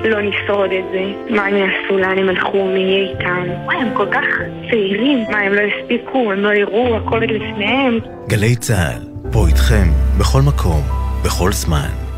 [0.08, 3.42] לא נשרוד את זה, מה הם יעשו, לאן הם הלכו, מי יהיה איתם?
[3.64, 4.24] וואי, הם כל כך
[4.70, 5.24] צעירים.
[5.30, 7.98] מה, הם לא הספיקו, הם לא יראו, הכל עוד לפניהם.
[8.28, 9.88] גלי צה"ל, פה איתכם,
[10.18, 10.82] בכל מקום,
[11.24, 12.09] בכל זמן.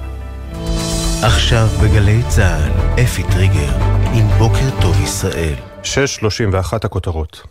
[1.24, 3.72] עכשיו בגלי צה"ל, אפי טריגר,
[4.14, 5.54] עם בוקר טוב ישראל.
[5.84, 7.42] 6.31 הכותרות.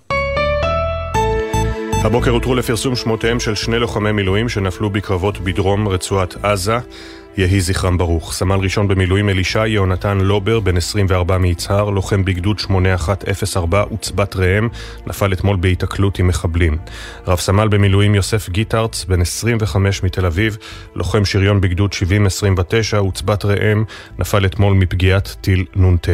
[2.03, 6.77] הבוקר הותרו לפרסום שמותיהם של שני לוחמי מילואים שנפלו בקרבות בדרום רצועת עזה.
[7.37, 8.33] יהי זכרם ברוך.
[8.33, 14.67] סמל ראשון במילואים אלישע יהונתן לובר, בן 24 מיצהר, לוחם בגדוד 8104 עוצבת ראם,
[15.07, 16.77] נפל אתמול בהיתקלות עם מחבלים.
[17.27, 20.57] רב סמל במילואים יוסף גיטרץ, בן 25 מתל אביב,
[20.95, 23.83] לוחם שריון בגדוד 7029 עוצבת ראם,
[24.19, 26.09] נפל אתמול מפגיעת טיל נ"ט.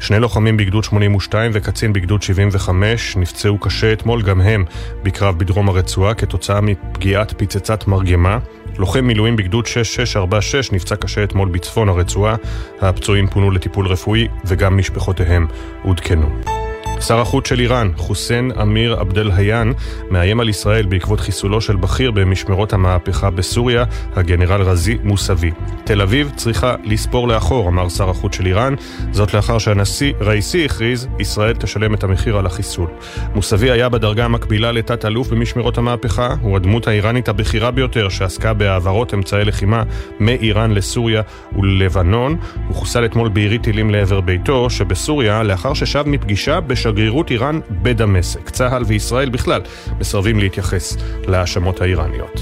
[0.00, 4.64] שני לוחמים בגדוד 82 וקצין בגדוד 75 נפצעו קשה אתמול גם הם
[5.02, 8.38] בקרב בדרום הרצועה כתוצאה מפגיעת פצצת מרגמה.
[8.78, 12.36] לוחם מילואים בגדוד 6646 נפצע קשה אתמול בצפון הרצועה.
[12.80, 15.46] הפצועים פונו לטיפול רפואי וגם משפחותיהם
[15.82, 16.63] עודכנו.
[17.00, 19.72] שר החוץ של איראן, חוסיין אמיר עבדל היאן,
[20.10, 23.84] מאיים על ישראל בעקבות חיסולו של בכיר במשמרות המהפכה בסוריה,
[24.16, 25.50] הגנרל רזי מוסאווי.
[25.84, 28.74] תל אביב צריכה לספור לאחור, אמר שר החוץ של איראן,
[29.12, 32.88] זאת לאחר שהנשיא ראיסי הכריז, ישראל תשלם את המחיר על החיסול.
[33.34, 39.14] מוסאווי היה בדרגה המקבילה לתת אלוף במשמרות המהפכה, הוא הדמות האיראנית הבכירה ביותר שעסקה בהעברות
[39.14, 39.82] אמצעי לחימה
[40.20, 41.22] מאיראן לסוריה
[41.58, 42.36] וללבנון.
[42.68, 48.50] הוא חוסל אתמול בעירי טילים לעבר ביתו, שבסוריה, לאחר ששב מפגישה בשגרירות שגרירות איראן בדמשק.
[48.50, 49.60] צה"ל וישראל בכלל
[50.00, 52.40] מסרבים להתייחס להאשמות האיראניות.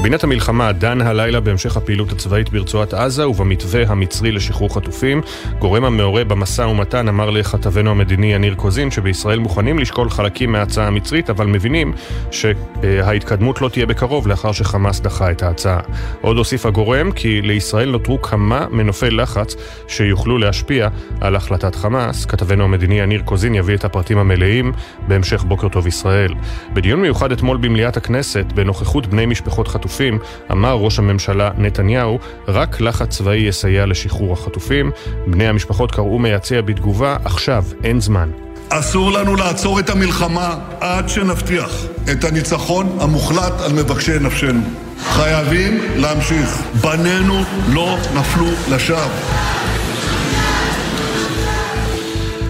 [0.00, 5.20] קבינט המלחמה דן הלילה בהמשך הפעילות הצבאית ברצועת עזה ובמתווה המצרי לשחרור חטופים.
[5.58, 11.30] גורם המעורה במשא ומתן אמר לכתבנו המדיני יניר קוזין שבישראל מוכנים לשקול חלקים מההצעה המצרית,
[11.30, 11.92] אבל מבינים
[12.30, 15.80] שההתקדמות לא תהיה בקרוב לאחר שחמאס דחה את ההצעה.
[16.20, 19.56] עוד הוסיף הגורם כי לישראל נותרו כמה מנופי לחץ
[19.88, 20.88] שיוכלו להשפיע
[21.20, 22.24] על החלטת חמאס.
[22.24, 24.72] כתבנו המדיני יניר קוזין יביא את הפרטים המלאים
[25.08, 26.34] בהמשך בוקר טוב ישראל.
[26.72, 30.18] בדיון מיוחד אתמול במליאת הכנסת, בנוכחות בני משפחות חטופים החטופים,
[30.52, 34.90] אמר ראש הממשלה נתניהו, רק לחץ צבאי יסייע לשחרור החטופים.
[35.26, 38.30] בני המשפחות קראו מיציע בתגובה, עכשיו, אין זמן.
[38.68, 41.70] אסור לנו לעצור את המלחמה עד שנבטיח
[42.12, 44.60] את הניצחון המוחלט על מבקשי נפשנו.
[45.02, 46.62] חייבים להמשיך.
[46.82, 49.08] בנינו לא נפלו לשווא.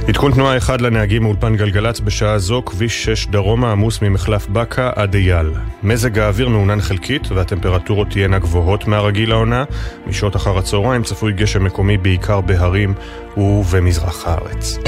[0.08, 5.14] עדכון תנועה אחד לנהגים מאולפן גלגלצ בשעה זו, כביש 6 דרומה עמוס ממחלף בקה עד
[5.14, 5.50] אייל.
[5.82, 9.64] מזג האוויר מעונן חלקית והטמפרטורות תהיינה גבוהות מהרגיל לעונה.
[10.06, 12.94] משעות אחר הצהריים צפוי גשם מקומי בעיקר בהרים
[13.36, 14.78] ובמזרח הארץ.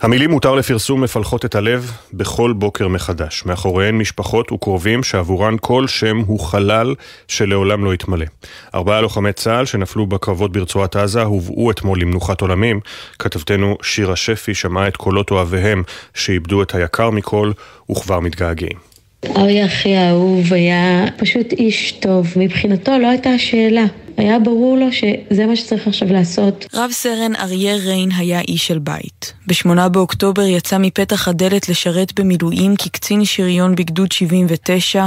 [0.00, 3.42] המילים מותר לפרסום מפלחות את הלב בכל בוקר מחדש.
[3.46, 6.94] מאחוריהן משפחות וקרובים שעבורן כל שם הוא חלל
[7.28, 8.26] שלעולם לא יתמלא.
[8.74, 12.80] ארבעה לוחמי צה"ל שנפלו בקרבות ברצועת עזה הובאו אתמול למנוחת עולמים.
[13.18, 15.82] כתבתנו שירה שפי שמעה את קולות אוהביהם
[16.14, 17.52] שאיבדו את היקר מכל
[17.90, 18.89] וכבר מתגעגעים.
[19.36, 23.84] אריה אחי האהוב היה פשוט איש טוב, מבחינתו לא הייתה שאלה.
[24.16, 26.66] היה ברור לו שזה מה שצריך עכשיו לעשות.
[26.74, 29.32] רב סרן אריה ריין היה איש של בית.
[29.46, 35.06] בשמונה באוקטובר יצא מפתח הדלת לשרת במילואים כקצין שריון בגדוד 79,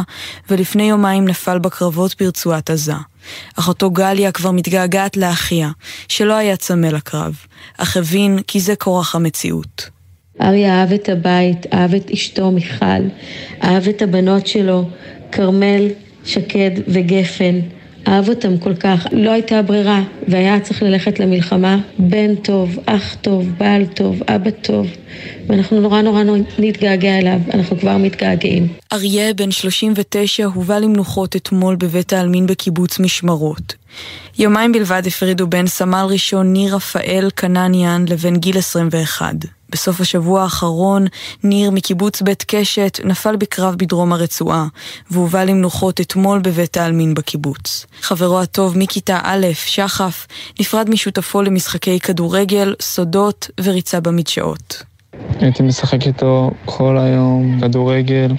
[0.49, 2.93] ולפני יומיים נפל בקרבות ברצועת עזה.
[3.59, 5.69] אחותו גליה כבר מתגעגעת לאחיה,
[6.07, 7.35] שלא היה צמא לקרב,
[7.77, 9.92] אך הבין כי זה כורח המציאות.
[10.41, 12.85] אריה אהב את הבית, אהב את אשתו מיכל,
[13.63, 14.89] אהב את הבנות שלו,
[15.31, 15.87] כרמל,
[16.25, 17.59] שקד וגפן.
[18.07, 21.77] אהב אותם כל כך, לא הייתה ברירה, והיה צריך ללכת למלחמה.
[21.99, 24.87] בן טוב, אח טוב, בעל טוב, אבא טוב,
[25.47, 26.23] ואנחנו נורא נורא
[26.59, 28.67] נתגעגע אליו, אנחנו כבר מתגעגעים.
[28.93, 33.75] אריה, בן 39, הובא למנוחות אתמול בבית העלמין בקיבוץ משמרות.
[34.39, 39.35] יומיים בלבד הפרידו בין סמל ראשון ניר רפאל קנניאן לבין גיל 21.
[39.73, 41.05] בסוף השבוע האחרון,
[41.43, 44.67] ניר מקיבוץ בית קשת נפל בקרב בדרום הרצועה,
[45.11, 47.85] והובא למנוחות אתמול בבית העלמין בקיבוץ.
[48.01, 50.27] חברו הטוב מכיתה א', שחף,
[50.59, 54.83] נפרד משותפו למשחקי כדורגל, סודות וריצה במדשאות.
[55.39, 58.31] הייתי משחק איתו כל היום, כדורגל,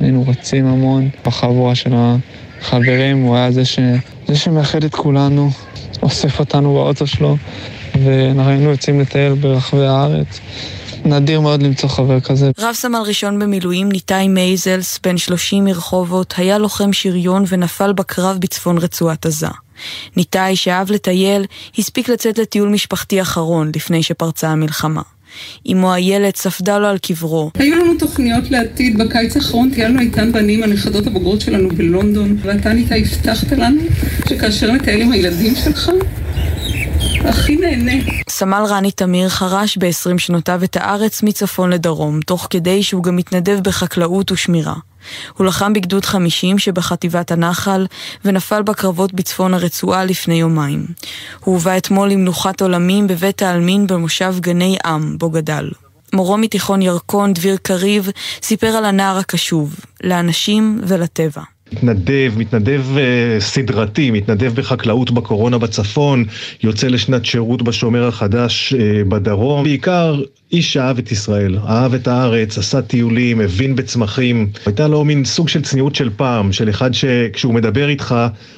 [0.00, 3.78] היינו רצים המון בחבורה של החברים, הוא היה זה, ש...
[4.28, 5.50] זה שמאחד את כולנו,
[6.02, 7.36] אוסף אותנו באוטו שלו,
[7.94, 10.40] ואנחנו היינו יוצאים לטייל ברחבי הארץ.
[11.04, 12.50] נדיר מאוד למצוא חבר כזה.
[12.58, 18.78] רב סמל ראשון במילואים ניתאי מייזלס, בן 30 מרחובות, היה לוחם שריון ונפל בקרב בצפון
[18.78, 19.46] רצועת עזה.
[20.16, 21.44] ניתאי, שאהב לטייל,
[21.78, 25.02] הספיק לצאת לטיול משפחתי אחרון לפני שפרצה המלחמה.
[25.72, 27.50] אמו איילת ספדה לו על קברו.
[27.54, 28.98] היו לנו תוכניות לעתיד.
[28.98, 33.80] בקיץ האחרון טיילנו איתן בנים, הנכדות הבוגרות שלנו בלונדון, ואתה ניתה הבטחת לנו
[34.28, 35.90] שכאשר נטייל עם הילדים שלך,
[37.24, 37.92] הכי נהנה.
[38.28, 43.60] סמל רני תמיר חרש ב-20 שנותיו את הארץ מצפון לדרום, תוך כדי שהוא גם מתנדב
[43.62, 44.74] בחקלאות ושמירה.
[45.36, 47.86] הוא לחם בגדוד 50 שבחטיבת הנחל,
[48.24, 50.86] ונפל בקרבות בצפון הרצועה לפני יומיים.
[51.40, 55.70] הוא הובא אתמול למנוחת עולמים בבית העלמין במושב גני עם, בו גדל.
[56.12, 58.10] מורו מתיכון ירקון, דביר קריב,
[58.42, 61.42] סיפר על הנער הקשוב, לאנשים ולטבע.
[61.72, 66.24] מתנדב, מתנדב uh, סדרתי, מתנדב בחקלאות בקורונה בצפון,
[66.62, 69.62] יוצא לשנת שירות בשומר החדש uh, בדרום.
[69.64, 74.50] בעיקר איש שאהב את ישראל, אהב את הארץ, עשה טיולים, הבין בצמחים.
[74.66, 78.14] הייתה לו מין סוג של צניעות של פעם, של אחד שכשהוא מדבר איתך,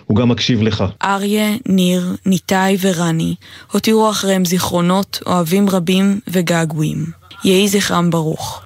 [0.06, 0.84] הוא גם מקשיב לך.
[1.02, 3.34] אריה, ניר, ניתאי ורני
[3.72, 7.06] הותירו אחריהם זיכרונות, אוהבים רבים וגעגועים.
[7.44, 8.64] יהי זכרם ברוך.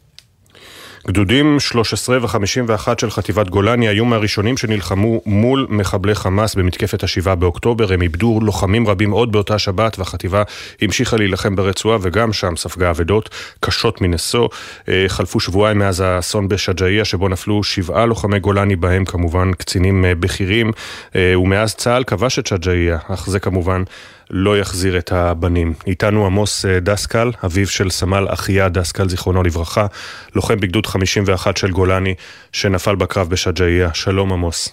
[1.06, 7.92] גדודים 13 ו-51 של חטיבת גולני היו מהראשונים שנלחמו מול מחבלי חמאס במתקפת השבעה באוקטובר.
[7.92, 10.42] הם איבדו לוחמים רבים עוד באותה שבת, והחטיבה
[10.82, 13.30] המשיכה להילחם ברצועה, וגם שם ספגה אבדות
[13.60, 14.48] קשות מנשוא.
[14.88, 20.14] אה, חלפו שבועיים מאז האסון בשג'אעיה, שבו נפלו שבעה לוחמי גולני, בהם כמובן קצינים אה,
[20.14, 20.72] בכירים,
[21.16, 23.82] אה, ומאז צה"ל כבש את שג'אעיה, אך זה כמובן
[24.30, 25.74] לא יחזיר את הבנים.
[25.86, 29.86] איתנו עמוס אה, דסקל, אביו של סמל אחיה דסקל, זיכרונו לברכה,
[30.34, 32.14] לוחם בגדוד 51 של גולני,
[32.52, 33.94] שנפל בקרב בשג'אעיה.
[33.94, 34.72] שלום עמוס.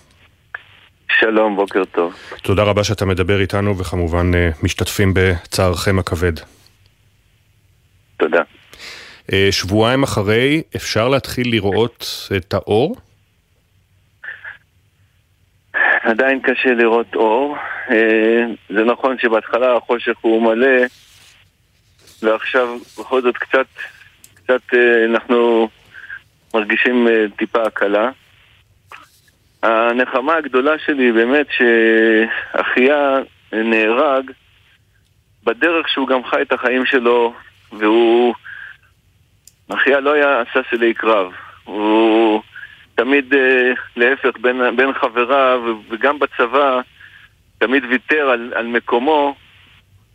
[1.19, 2.13] שלום, בוקר טוב.
[2.41, 6.33] תודה רבה שאתה מדבר איתנו, וכמובן אה, משתתפים בצערכם הכבד.
[8.17, 8.41] תודה.
[9.33, 12.95] אה, שבועיים אחרי, אפשר להתחיל לראות את האור?
[16.03, 17.57] עדיין קשה לראות אור.
[17.91, 20.85] אה, זה נכון שבהתחלה החושך הוא מלא,
[22.23, 23.65] ועכשיו בכל זאת קצת,
[24.33, 25.69] קצת אה, אנחנו
[26.53, 28.09] מרגישים אה, טיפה הקלה.
[29.63, 33.17] הנחמה הגדולה שלי באמת שאחיה
[33.53, 34.31] נהרג
[35.43, 37.33] בדרך שהוא גם חי את החיים שלו,
[37.71, 38.33] והוא...
[39.69, 41.31] אחיה לא היה עשה שלי קרב.
[41.63, 42.41] הוא
[42.95, 43.33] תמיד
[43.95, 46.81] להפך בין, בין חבריו וגם בצבא
[47.57, 49.35] תמיד ויתר על, על מקומו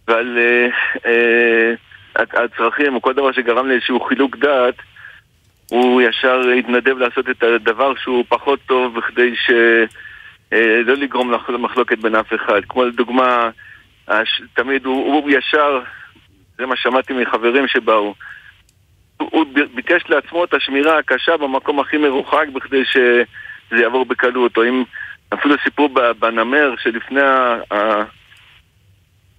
[0.08, 0.68] ועל אה,
[1.06, 1.74] אה,
[2.16, 4.74] הצרכים או כל דבר שגרם לאיזשהו חילוק דעת
[5.70, 12.14] הוא ישר התנדב לעשות את הדבר שהוא פחות טוב בכדי שלא אה, לגרום למחלוקת בין
[12.14, 12.60] אף אחד.
[12.68, 13.50] כמו לדוגמה,
[14.08, 15.80] הש, תמיד הוא, הוא ישר,
[16.58, 18.14] זה מה שמעתי מחברים שבאו,
[19.18, 24.84] הוא, ביקש לעצמו את השמירה הקשה במקום הכי מרוחק בכדי שזה יעבור בקלות, או אם
[25.34, 25.88] אפילו סיפרו
[26.18, 28.04] בנמר שלפני ה...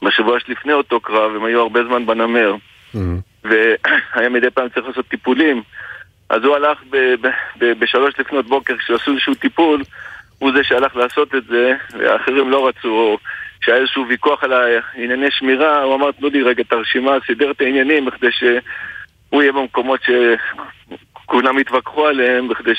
[0.02, 2.56] בשבוע שלפני אותו קרב, הם היו הרבה זמן בנמר.
[2.96, 2.98] Mm-hmm.
[3.44, 5.64] והיה מדי פעם צריך לעשות טיפולים.
[6.30, 6.84] אז הוא הלך
[7.60, 9.82] בשלוש לפנות בוקר כשעשו איזשהו טיפול,
[10.40, 13.18] הוא זה שהלך לעשות את זה, והאחרים לא רצו, או
[13.62, 14.54] שהיה איזשהו ויכוח על
[14.96, 18.32] ענייני שמירה, הוא אמר תנו לי רגע את הרשימה, סידר את העניינים בכדי
[19.30, 22.72] שהוא יהיה במקומות שכולם יתווכחו עליהם, בכדי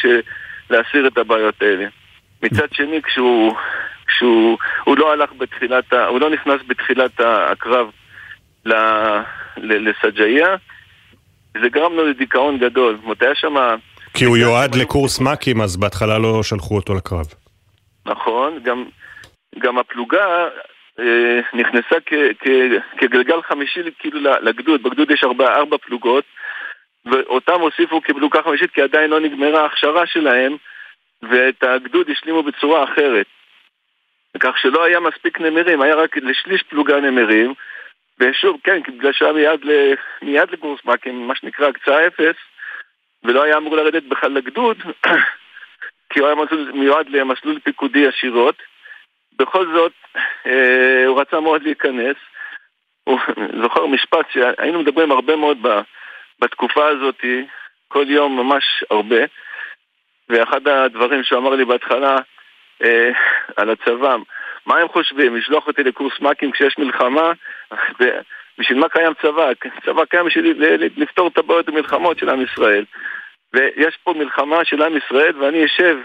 [0.70, 1.86] להסיר את הבעיות האלה.
[2.42, 3.55] מצד שני, כשהוא,
[4.07, 7.90] כשהוא הוא לא הלך בתחילת, הוא לא נכנס בתחילת הקרב
[9.57, 10.57] לסג'איה,
[11.62, 12.94] זה גרם לו לדיכאון גדול.
[12.94, 13.55] זאת אומרת, היה שם...
[14.14, 17.26] כי הוא יועד לקורס מ"כים, אז בהתחלה לא שלחו אותו לקרב.
[18.07, 18.84] נכון, גם,
[19.59, 20.48] גם הפלוגה
[21.53, 22.48] נכנסה כ, כ,
[22.98, 26.24] כגלגל חמישי כאילו לגדוד, בגדוד יש ארבע, ארבע פלוגות,
[27.05, 30.57] ואותם הוסיפו כפלוגה חמישית כי עדיין לא נגמרה ההכשרה שלהם,
[31.22, 33.26] ואת הגדוד השלימו בצורה אחרת.
[34.40, 37.55] כך שלא היה מספיק נמרים, היה רק לשליש פלוגה נמרים,
[38.20, 39.61] ושוב, כן, בגלל שהיה מיד.
[40.22, 42.36] מיד לקורס מ"כים, מה שנקרא הקצאה אפס,
[43.24, 44.76] ולא היה אמור לרדת בכלל לגדוד,
[46.11, 46.36] כי הוא היה
[46.74, 48.62] מיועד למסלול פיקודי ישירות.
[49.41, 49.93] בכל זאת,
[50.47, 52.16] אה, הוא רצה מאוד להיכנס.
[53.05, 53.18] הוא
[53.62, 55.59] זוכר משפט שהיינו מדברים הרבה מאוד
[56.41, 57.24] בתקופה הזאת,
[57.88, 59.24] כל יום ממש הרבה,
[60.28, 62.16] ואחד הדברים שהוא אמר לי בהתחלה
[62.84, 63.11] אה,
[63.57, 64.16] על הצבא,
[64.66, 65.36] מה הם חושבים?
[65.36, 67.32] לשלוח אותי לקורס מ"כים כשיש מלחמה?
[68.59, 69.51] בשביל מה קיים צבא?
[69.84, 70.64] צבא קיים בשביל
[70.97, 72.84] לפתור את הבעיות המלחמות של עם ישראל.
[73.53, 75.97] ויש פה מלחמה של עם ישראל ואני אשב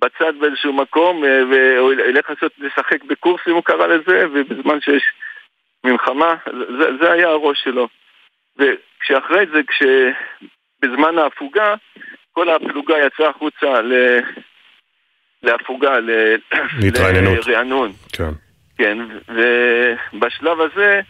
[0.00, 5.02] בצד באיזשהו מקום אה, ואלך לעשות, לשחק בקורסים הוא קרא לזה ובזמן שיש
[5.84, 6.34] מלחמה,
[6.78, 7.88] זה, זה היה הראש שלו.
[8.58, 11.74] וכשאחרי זה, כשבזמן ההפוגה,
[12.32, 13.92] כל הפלוגה יצאה החוצה ל...
[15.42, 15.98] להפוגה,
[17.46, 17.92] לרענון.
[18.12, 18.30] כן.
[18.78, 18.98] כן,
[19.28, 21.00] ובשלב הזה,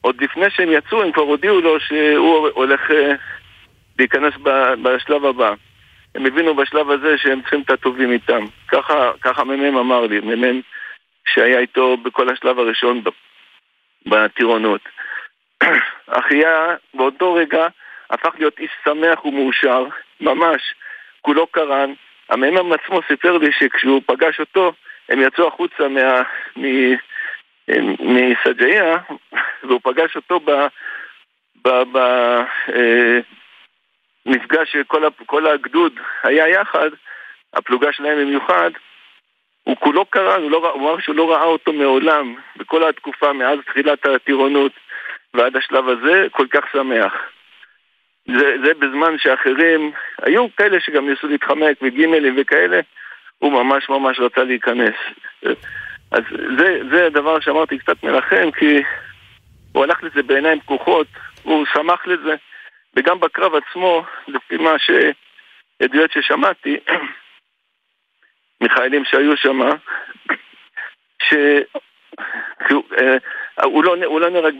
[0.00, 3.12] עוד לפני שהם יצאו, הם כבר הודיעו לו שהוא הולך אה,
[3.98, 4.34] להיכנס
[4.82, 5.54] בשלב הבא.
[6.14, 8.44] הם הבינו בשלב הזה שהם צריכים את הטובים איתם.
[8.68, 10.60] ככה, ככה מ"מ אמר לי, מ"מ
[11.28, 13.02] שהיה איתו בכל השלב הראשון
[14.06, 14.80] בטירונות.
[16.18, 17.66] אחיה באותו רגע
[18.10, 19.84] הפך להיות איש שמח ומאושר,
[20.20, 20.74] ממש,
[21.20, 21.92] כולו קרן.
[22.28, 24.72] המ"מ עצמו סיפר לי שכשהוא פגש אותו,
[25.08, 26.22] הם יצאו החוצה מה...
[28.00, 28.96] מסג'איה,
[29.62, 30.50] והוא פגש אותו ב...
[31.64, 31.68] ב...
[31.68, 31.98] ב...
[34.26, 35.92] מפגש שכל הגדוד
[36.22, 36.90] היה יחד,
[37.54, 38.70] הפלוגה שלהם במיוחד,
[39.64, 43.58] הוא כולו קרא, הוא, לא, הוא אמר שהוא לא ראה אותו מעולם, בכל התקופה מאז
[43.66, 44.72] תחילת הטירונות
[45.34, 47.12] ועד השלב הזה, כל כך שמח.
[48.26, 49.92] זה, זה בזמן שאחרים,
[50.22, 52.80] היו כאלה שגם ניסו להתחמק וגימלים וכאלה,
[53.38, 54.94] הוא ממש ממש רצה להיכנס.
[56.10, 56.22] אז
[56.58, 58.82] זה, זה הדבר שאמרתי קצת מנחם, כי
[59.72, 61.06] הוא הלך לזה בעיניים פקוחות,
[61.42, 62.34] הוא שמח לזה.
[62.96, 66.76] וגם בקרב עצמו, לפי מה שעדויות ששמעתי,
[68.62, 69.60] מחיילים שהיו שם,
[72.68, 73.16] שהוא אה,
[73.58, 74.54] לא, הוא לא נהרג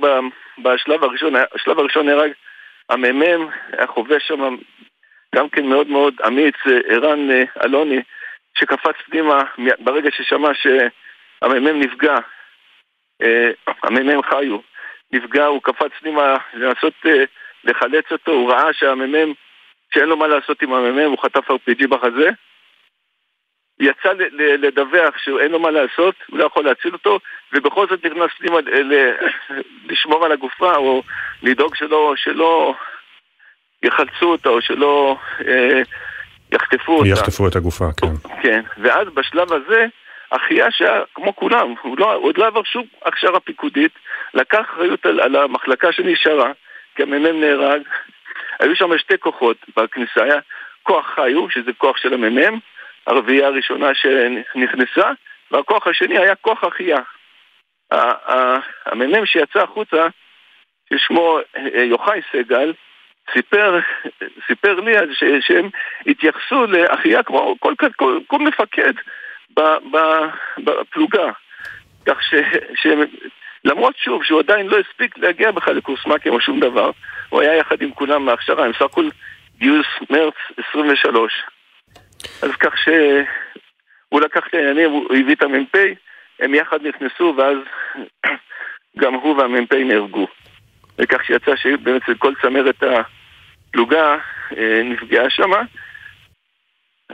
[0.59, 2.33] בשלב הראשון, השלב הראשון נהרג
[2.89, 4.57] המ"מ, היה חובש שם
[5.35, 8.03] גם כן מאוד מאוד אמיץ, אה, ערן אה, אלוני,
[8.59, 9.43] שקפץ פנימה
[9.79, 12.17] ברגע ששמע שהמ"מ נפגע,
[13.83, 14.59] המ"מ חיו,
[15.13, 16.95] נפגע, הוא קפץ פנימה לנסות
[17.65, 19.33] לחלץ אותו, הוא ראה שהמ"מ,
[19.95, 22.31] שאין לו מה לעשות עם המ"מ, הוא חטף RPG בחזה,
[23.81, 27.19] יצא לדווח שאין לו מה לעשות, הוא לא יכול להציל אותו,
[27.53, 28.57] ובכל זאת נכנס פנימה
[29.85, 31.03] לשמור על הגופה, או
[31.43, 32.75] לדאוג שלא, שלא
[33.83, 35.17] יחלצו אותה, או שלא
[35.49, 35.83] אה,
[36.53, 37.09] יחטפו אותה.
[37.09, 38.31] יחטפו את הגופה, כן.
[38.43, 39.87] כן, ואז בשלב הזה,
[40.31, 43.93] אחיה שהיה כמו כולם, הוא, לא, הוא עוד לא עבר שום הכשרה פיקודית,
[44.35, 46.53] לקח אחריות על, על המחלקה שנשארה,
[46.97, 47.83] כי המ"מ נהרג.
[48.61, 50.41] היו שם שתי כוחות בכניסה, היה
[50.83, 52.59] כוח חיו, שזה כוח של המ"מ,
[53.07, 55.11] הרביעייה הראשונה שנכנסה,
[55.51, 56.99] והכוח השני היה כוח אחיה.
[58.87, 60.07] המ"מ שיצא החוצה,
[60.93, 62.73] ששמו אה, יוחאי סגל,
[63.33, 63.79] סיפר,
[64.47, 65.69] סיפר לי ש, שהם
[66.07, 68.93] התייחסו לאחיה כמו כל, כל, כל, כל מפקד
[70.65, 71.33] בפלוגה.
[72.07, 72.35] כך ש,
[72.75, 73.01] שהם
[73.65, 76.91] למרות שוב שהוא עדיין לא הספיק להגיע בכלל לקורס מ"כים או שום דבר,
[77.29, 79.11] הוא היה יחד עם כולם מההכשרה, הם סך הכול
[79.59, 80.35] גיוס מרץ
[80.75, 81.33] 23.
[82.43, 85.77] אז כך שהוא לקח את העניינים, הוא הביא את המ"פ,
[86.41, 87.57] הם יחד נכנסו ואז
[89.01, 90.27] גם הוא והמ"פ נהרגו.
[90.99, 94.17] וכך שיצא שבאמת כל צמרת הפלוגה
[94.57, 95.63] אה, נפגעה שמה.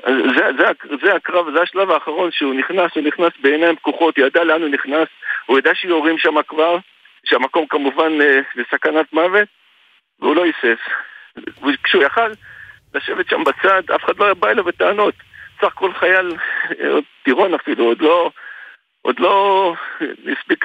[0.07, 0.65] זה, זה,
[1.03, 5.09] זה הקרב, זה השלב האחרון שהוא נכנס, הוא נכנס בעיניים פקוחות, ידע לאן הוא נכנס,
[5.47, 6.79] הוא ידע שיורים שם כבר,
[7.25, 9.49] שהמקום כמובן אה, בסכנת מוות,
[10.21, 10.81] והוא לא היסס.
[11.47, 12.31] וכשהוא יכל
[12.95, 15.15] לשבת שם בצד, אף אחד לא היה בא אליו בטענות.
[15.61, 16.37] סך הכל חייל,
[17.23, 18.31] טירון אפילו, עוד לא,
[19.03, 19.75] עוד לא
[20.33, 20.65] הספיק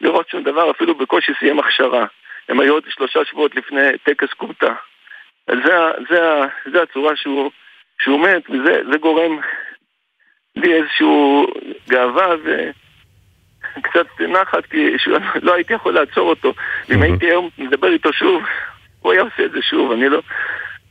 [0.00, 2.06] לראות שום דבר, אפילו בקושי סיים הכשרה.
[2.48, 4.74] הם היו עוד שלושה שבועות לפני טקס קומטה.
[5.46, 5.76] זה,
[6.10, 6.20] זה,
[6.72, 7.50] זה הצורה שהוא,
[8.02, 9.38] שהוא מת, וזה גורם
[10.56, 11.06] לי איזושהי
[11.88, 14.96] גאווה וקצת נחת, כי
[15.42, 16.52] לא הייתי יכול לעצור אותו.
[16.88, 18.42] ואם הייתי היום מדבר איתו שוב,
[19.00, 20.20] הוא היה עושה את זה שוב, אני לא...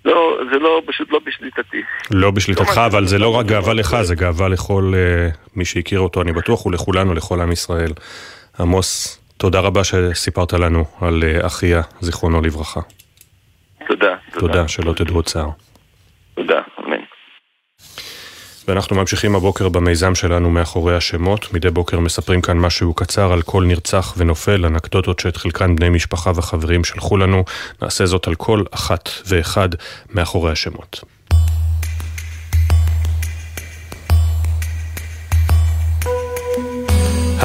[0.05, 1.81] לא, זה לא, פשוט לא בשליטתי.
[2.11, 6.21] לא בשליטתך, אבל זה לא רק גאווה לך, זה גאווה לכל uh, מי שהכיר אותו,
[6.21, 7.91] אני בטוח, ולכולנו, לכל עם ישראל.
[8.59, 12.79] עמוס, תודה רבה שסיפרת לנו על uh, אחיה, זיכרונו לברכה.
[13.87, 14.15] תודה.
[14.39, 15.49] תודה, שלא תדעו צער.
[16.35, 16.61] תודה.
[18.68, 21.53] ואנחנו ממשיכים הבוקר במיזם שלנו מאחורי השמות.
[21.53, 26.32] מדי בוקר מספרים כאן משהו קצר על כל נרצח ונופל, אנקדוטות שאת חלקן בני משפחה
[26.36, 27.43] וחברים שלחו לנו.
[27.82, 29.70] נעשה זאת על כל אחת ואחד
[30.13, 31.16] מאחורי השמות.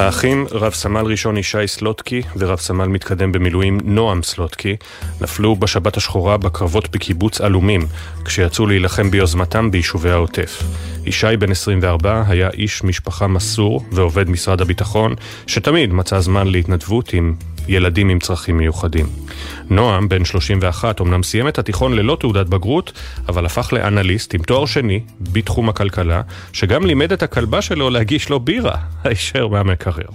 [0.03, 4.77] האחים רב סמל ראשון ישי סלוטקי ורב סמל מתקדם במילואים נועם סלוטקי
[5.21, 7.87] נפלו בשבת השחורה בקרבות בקיבוץ עלומים
[8.25, 10.63] כשיצאו להילחם ביוזמתם ביישובי העוטף.
[11.07, 15.15] ישי בן 24 היה איש משפחה מסור ועובד משרד הביטחון
[15.47, 17.35] שתמיד מצא זמן להתנדבות עם
[17.69, 19.07] ילדים עם צרכים מיוחדים.
[19.71, 22.93] נועם, בן 31, אמנם סיים את התיכון ללא תעודת בגרות,
[23.29, 28.41] אבל הפך לאנליסט עם תואר שני בתחום הכלכלה, שגם לימד את הכלבה שלו להגיש לו
[28.41, 30.09] בירה, הישר מהמקרר.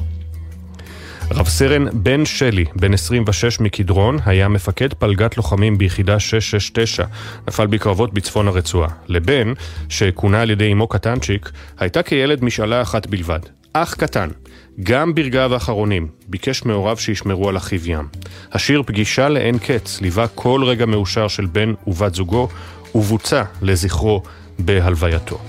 [1.32, 7.06] רב סרן בן שלי, בן 26 מקדרון, היה מפקד פלגת לוחמים ביחידה 669,
[7.48, 8.90] נפל בקרבות בצפון הרצועה.
[9.08, 9.54] לבן,
[9.90, 13.40] שכונה על ידי אמו קטנצ'יק, הייתה כילד משאלה אחת בלבד.
[13.74, 14.30] אח קטן,
[14.84, 18.08] גם ברגעיו האחרונים ביקש מהוריו שישמרו על אחיו ים.
[18.52, 22.48] השיר פגישה לאין קץ ליווה כל רגע מאושר של בן ובת זוגו
[22.96, 24.24] ובוצע לזכרו
[24.60, 25.40] בהלווייתו.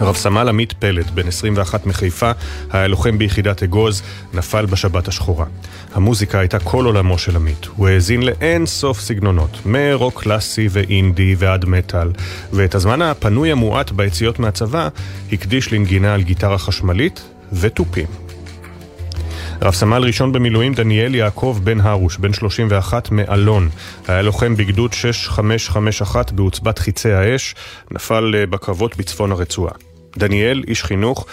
[0.00, 2.30] רב סמל עמית פלד, בן 21 מחיפה,
[2.70, 4.02] היה לוחם ביחידת אגוז,
[4.34, 5.46] נפל בשבת השחורה.
[5.94, 7.66] המוזיקה הייתה כל עולמו של עמית.
[7.76, 12.12] הוא האזין לאין סוף סגנונות, מרוק קלאסי ואינדי ועד מטאל,
[12.52, 14.88] ואת הזמן הפנוי המועט ביציאות מהצבא
[15.32, 17.22] הקדיש לנגינה על גיטרה חשמלית
[17.52, 18.06] ותופים.
[19.62, 23.68] רב סמל ראשון במילואים דניאל יעקב בן הרוש, בן 31 מאלון.
[24.08, 27.54] היה לוחם בגדוד 6551 בעוצבת חיצי האש,
[27.90, 29.72] נפל אה, בקרבות בצפון הרצועה.
[30.16, 31.26] דניאל, איש חינוך,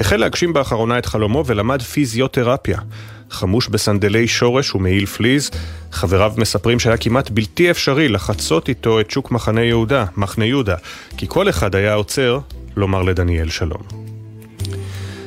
[0.00, 2.78] החל להגשים באחרונה את חלומו ולמד פיזיותרפיה.
[3.30, 5.50] חמוש בסנדלי שורש ומעיל פליז,
[5.92, 10.76] חבריו מספרים שהיה כמעט בלתי אפשרי לחצות איתו את שוק מחנה יהודה, מחנה יהודה,
[11.16, 12.38] כי כל אחד היה עוצר
[12.76, 14.09] לומר לדניאל שלום.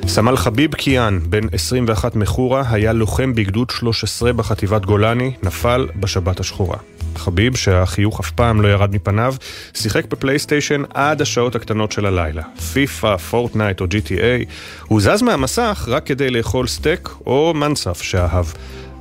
[0.08, 6.78] סמל חביב קיאן, בן 21 מחורה, היה לוחם בגדוד 13 בחטיבת גולני, נפל בשבת השחורה.
[7.16, 9.36] חביב, שהחיוך אף פעם לא ירד מפניו,
[9.74, 12.44] שיחק בפלייסטיישן עד השעות הקטנות של הלילה.
[12.74, 14.46] פיפא, פורטנייט או GTA.
[14.88, 18.46] הוא זז מהמסך רק כדי לאכול סטייק או מנסף שאהב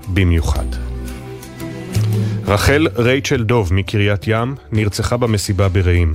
[0.08, 0.66] במיוחד.
[2.46, 6.12] רחל רייצ'ל דוב מקריית ים נרצחה במסיבה ברעים.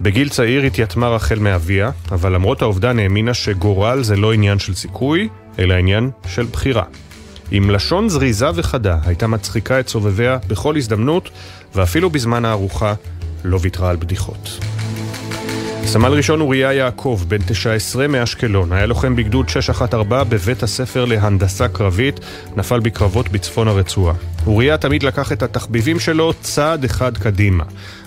[0.00, 5.28] בגיל צעיר התייתמה רחל מאביה, אבל למרות האובדן האמינה שגורל זה לא עניין של סיכוי,
[5.58, 6.84] אלא עניין של בחירה.
[7.50, 11.30] עם לשון זריזה וחדה הייתה מצחיקה את סובביה בכל הזדמנות,
[11.74, 12.94] ואפילו בזמן הארוחה
[13.44, 14.58] לא ויתרה על בדיחות.
[15.86, 22.20] סמל ראשון אוריה יעקב, בן 19 מאשקלון, היה לוחם בגדוד 614 בבית הספר להנדסה קרבית,
[22.56, 24.14] נפל בקרבות בצפון הרצועה.
[24.46, 27.64] אוריה תמיד לקח את התחביבים שלו צעד אחד קדימה.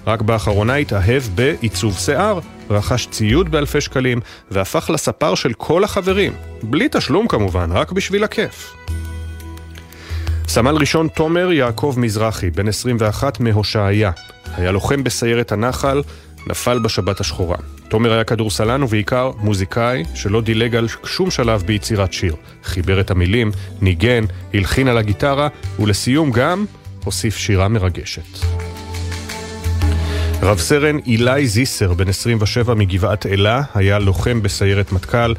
[0.08, 4.20] רק באחרונה התאהב בעיצוב שיער, רכש ציוד באלפי שקלים,
[4.52, 6.34] והפך לספר של כל החברים.
[6.64, 8.74] בלי תשלום כמובן, רק בשביל הכיף.
[10.48, 14.12] סמל ראשון תומר יעקב מזרחי, בן 21 מהושעיה.
[14.58, 16.02] היה לוחם בסיירת הנחל,
[16.48, 17.58] נפל בשבת השחורה.
[17.90, 22.36] תומר היה כדורסלן ובעיקר מוזיקאי שלא דילג על שום שלב ביצירת שיר.
[22.64, 24.24] חיבר את המילים, ניגן,
[24.54, 25.48] הלחין על הגיטרה,
[25.80, 26.66] ולסיום גם
[27.04, 28.46] הוסיף שירה מרגשת.
[30.42, 35.34] רב סרן אילי זיסר, בן 27 מגבעת אלה, היה לוחם בסיירת מטכ"ל,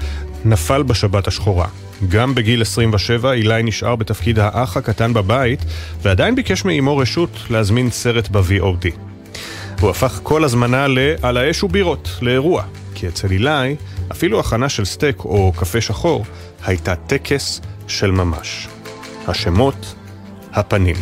[0.45, 1.67] נפל בשבת השחורה.
[2.09, 5.61] גם בגיל 27 אילי נשאר בתפקיד האח הקטן בבית,
[6.03, 9.08] ועדיין ביקש מאמו רשות להזמין סרט ב-VOD.
[9.81, 12.63] הוא הפך כל הזמנה ל"על האש ובירות", לאירוע,
[12.95, 13.77] כי אצל אילי,
[14.13, 16.25] אפילו הכנה של סטייק או קפה שחור
[16.65, 18.69] הייתה טקס של ממש.
[19.27, 19.95] השמות,
[20.53, 20.97] הפנים.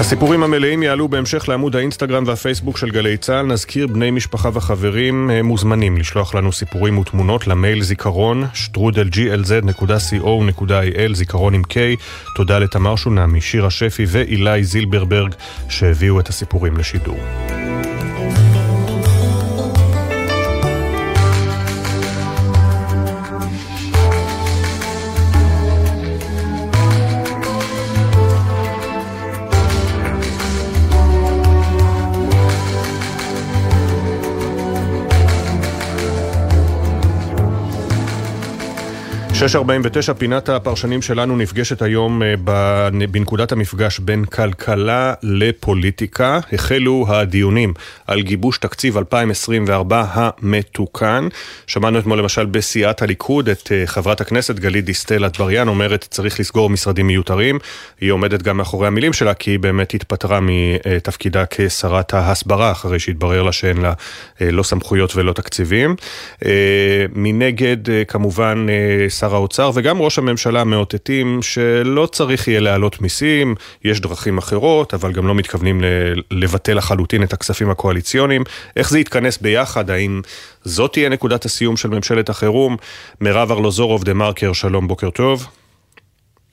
[0.00, 3.46] הסיפורים המלאים יעלו בהמשך לעמוד האינסטגרם והפייסבוק של גלי צה"ל.
[3.46, 11.74] נזכיר בני משפחה וחברים מוזמנים לשלוח לנו סיפורים ותמונות למייל זיכרון שטרודלglz.co.il זיכרון עם K.
[12.36, 15.34] תודה לתמר שונמי, שירה שפי ואילי זילברברג
[15.68, 17.18] שהביאו את הסיפורים לשידור.
[39.38, 42.34] שש ארבעים ותשע, פינת הפרשנים שלנו נפגשת היום אה,
[43.10, 46.40] בנקודת המפגש בין כלכלה לפוליטיקה.
[46.52, 47.74] החלו הדיונים
[48.06, 51.28] על גיבוש תקציב 2024 המתוקן.
[51.66, 56.70] שמענו אתמול למשל בסיעת הליכוד את אה, חברת הכנסת גלית דיסטל אטבריאן אומרת צריך לסגור
[56.70, 57.58] משרדים מיותרים.
[58.00, 63.42] היא עומדת גם מאחורי המילים שלה כי היא באמת התפטרה מתפקידה כשרת ההסברה אחרי שהתברר
[63.42, 63.92] לה שאין לה
[64.40, 65.96] אה, לא סמכויות ולא תקציבים.
[67.14, 67.76] מנגד
[68.08, 68.66] כמובן
[69.08, 73.54] שר שר האוצר וגם ראש הממשלה מאותתים שלא צריך יהיה להעלות מיסים,
[73.84, 75.80] יש דרכים אחרות, אבל גם לא מתכוונים
[76.30, 78.42] לבטל לחלוטין את הכספים הקואליציוניים.
[78.76, 79.90] איך זה יתכנס ביחד?
[79.90, 80.20] האם
[80.62, 82.76] זאת תהיה נקודת הסיום של ממשלת החירום?
[83.20, 85.46] מירב ארלוזורוב דה מרקר, שלום, בוקר טוב.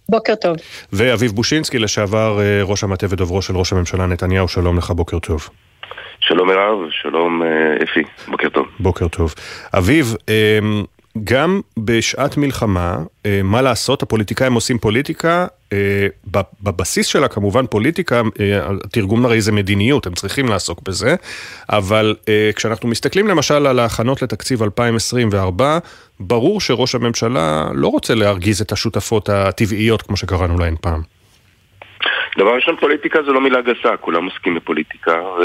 [0.09, 0.55] בוקר טוב.
[0.93, 5.49] ואביב בושינסקי, לשעבר אה, ראש המטה ודוברו של ראש הממשלה נתניהו, שלום לך, בוקר טוב.
[6.19, 7.47] שלום מירב, שלום אה,
[7.83, 8.65] אפי, בוקר טוב.
[8.79, 9.33] בוקר טוב.
[9.77, 10.83] אביב, אמ,
[11.23, 16.07] גם בשעת מלחמה, אה, מה לעשות, הפוליטיקאים עושים פוליטיקה, אה,
[16.63, 21.15] בבסיס שלה כמובן פוליטיקה, אה, תרגום הרי זה מדיניות, הם צריכים לעסוק בזה,
[21.69, 22.15] אבל
[22.55, 25.77] כשאנחנו מסתכלים למשל על ההכנות לתקציב 2024,
[26.19, 31.01] ברור שראש הממשלה לא רוצה להרגיז את השותפות הטבעיות, כמו שקראנו להן פעם.
[32.37, 35.43] דבר ראשון, פוליטיקה זה לא מילה גסה, כולם עוסקים בפוליטיקה, ו...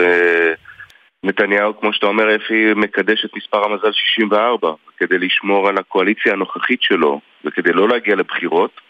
[1.24, 6.82] נתניהו, כמו שאתה אומר, אפי, מקדש את מספר המזל 64 כדי לשמור על הקואליציה הנוכחית
[6.82, 8.80] שלו וכדי לא להגיע לבחירות,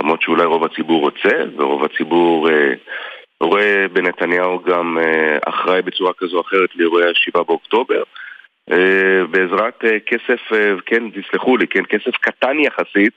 [0.00, 2.74] למרות שאולי רוב הציבור רוצה, ורוב הציבור אה,
[3.40, 8.02] רואה בנתניהו גם אה, אחראי בצורה כזו או אחרת לאירועי ה-7 באוקטובר.
[8.70, 13.12] אה, בעזרת אה, כסף, אה, כן, תסלחו לי, כן, כסף קטן יחסית,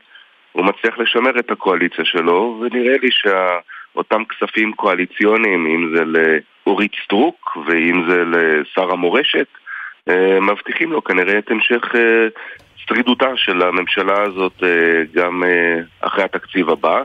[0.51, 3.09] הוא מצליח לשמר את הקואליציה שלו, ונראה לי
[3.95, 9.47] שאותם כספים קואליציוניים, אם זה לאורית סטרוק ואם זה לשר המורשת,
[10.09, 12.27] אה, מבטיחים לו כנראה את המשך אה,
[12.75, 15.43] שרידותה של הממשלה הזאת אה, גם
[15.99, 17.03] אחרי התקציב הבא.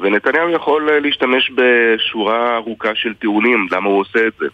[0.00, 4.46] ונתניהו יכול להשתמש בשורה ארוכה של טיעונים למה הוא עושה את זה.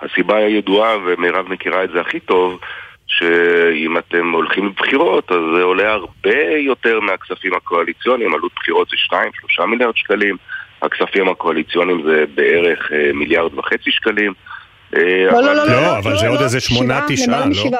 [0.00, 2.60] הסיבה הידועה, ומירב מכירה את זה הכי טוב,
[3.06, 9.16] שאם אתם הולכים לבחירות, אז זה עולה הרבה יותר מהכספים הקואליציוניים, עלות בחירות זה
[9.60, 10.36] 2-3 מיליארד שקלים,
[10.82, 14.32] הכספים הקואליציוניים זה בערך אה, מיליארד וחצי שקלים.
[14.96, 17.78] אה, לא, לא, לא, לא, אבל זה עוד איזה שמונה, תשעה, לא?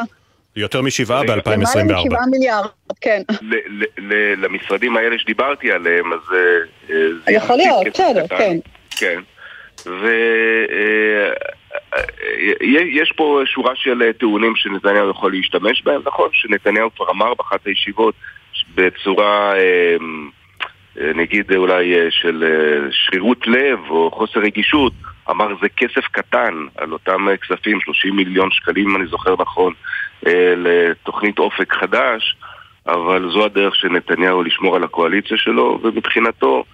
[0.57, 1.51] יותר משבעה ב-2024.
[1.51, 2.67] למעלה משבעה מיליארד,
[3.01, 3.23] כן.
[4.37, 6.19] למשרדים האלה שדיברתי עליהם, אז...
[6.91, 8.59] אה, יכול להיות, בסדר, כן.
[8.91, 9.21] כן.
[12.61, 18.15] ויש פה שורה של טיעונים שנתניהו יכול להשתמש בהם, נכון שנתניהו כבר אמר באחת הישיבות
[18.75, 19.97] בצורה אה,
[21.15, 24.93] נגיד אולי אה, של אה, שרירות לב או חוסר רגישות,
[25.31, 29.73] אמר זה כסף קטן על אותם כספים, 30 מיליון שקלים אם אני זוכר נכון,
[30.57, 32.37] לתוכנית אופק חדש,
[32.87, 36.65] אבל זו הדרך של נתניהו לשמור על הקואליציה שלו, ומבחינתו,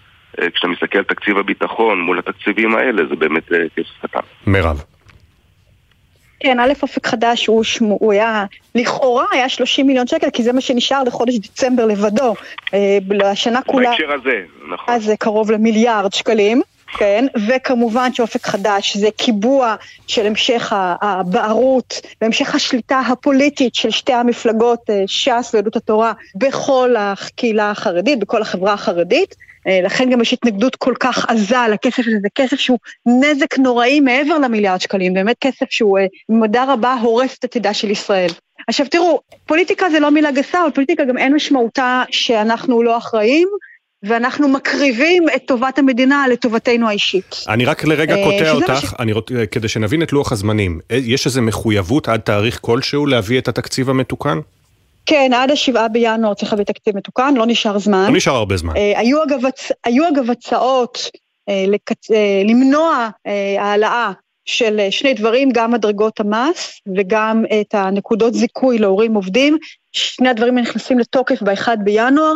[0.55, 4.21] כשאתה מסתכל על תקציב הביטחון מול התקציבים האלה, זה באמת כסף קטן.
[4.47, 4.92] מירב.
[6.43, 10.53] כן, א' אופק חדש הוא, שמו, הוא היה, לכאורה היה 30 מיליון שקל, כי זה
[10.53, 12.35] מה שנשאר לחודש דצמבר לבדו.
[12.75, 13.91] אה, לשנה כולה...
[13.91, 14.95] בהקשר הזה, נכון.
[14.95, 16.63] אז זה קרוב למיליארד שקלים.
[16.99, 19.75] כן, וכמובן שאופק חדש זה קיבוע
[20.07, 27.71] של המשך הבערות והמשך השליטה הפוליטית של שתי המפלגות, אה, ש"ס ויהדות התורה, בכל הקהילה
[27.71, 29.35] החרדית, בכל החברה החרדית.
[29.67, 34.01] אה, לכן גם יש התנגדות כל כך עזה לכסף הזה, זה כסף שהוא נזק נוראי
[34.01, 38.31] מעבר למיליארד שקלים, באמת כסף שהוא אה, במידה רבה הורס את עתידה של ישראל.
[38.69, 43.49] עכשיו תראו, פוליטיקה זה לא מילה גסה, אבל פוליטיקה גם אין משמעותה שאנחנו לא אחראים.
[44.05, 47.37] ואנחנו מקריבים את טובת המדינה לטובתנו האישית.
[47.49, 48.95] אני רק לרגע אה, קוטע אותך, ש...
[48.99, 49.27] אני רוצ...
[49.51, 50.81] כדי שנבין את לוח הזמנים.
[50.91, 54.39] יש איזו מחויבות עד תאריך כלשהו להביא את התקציב המתוקן?
[55.07, 58.07] כן, עד השבעה בינואר צריך להביא תקציב מתוקן, לא נשאר זמן.
[58.09, 58.77] לא נשאר הרבה זמן.
[58.77, 59.41] אה, היו, אגב,
[59.85, 61.11] היו אגב הצעות
[61.49, 62.11] אה, לקצ...
[62.11, 64.13] אה, למנוע אה, העלאה
[64.45, 69.59] של שני דברים, גם מדרגות המס וגם את הנקודות זיכוי להורים עובדים.
[69.93, 72.35] שני הדברים נכנסים לתוקף ב-1 בינואר.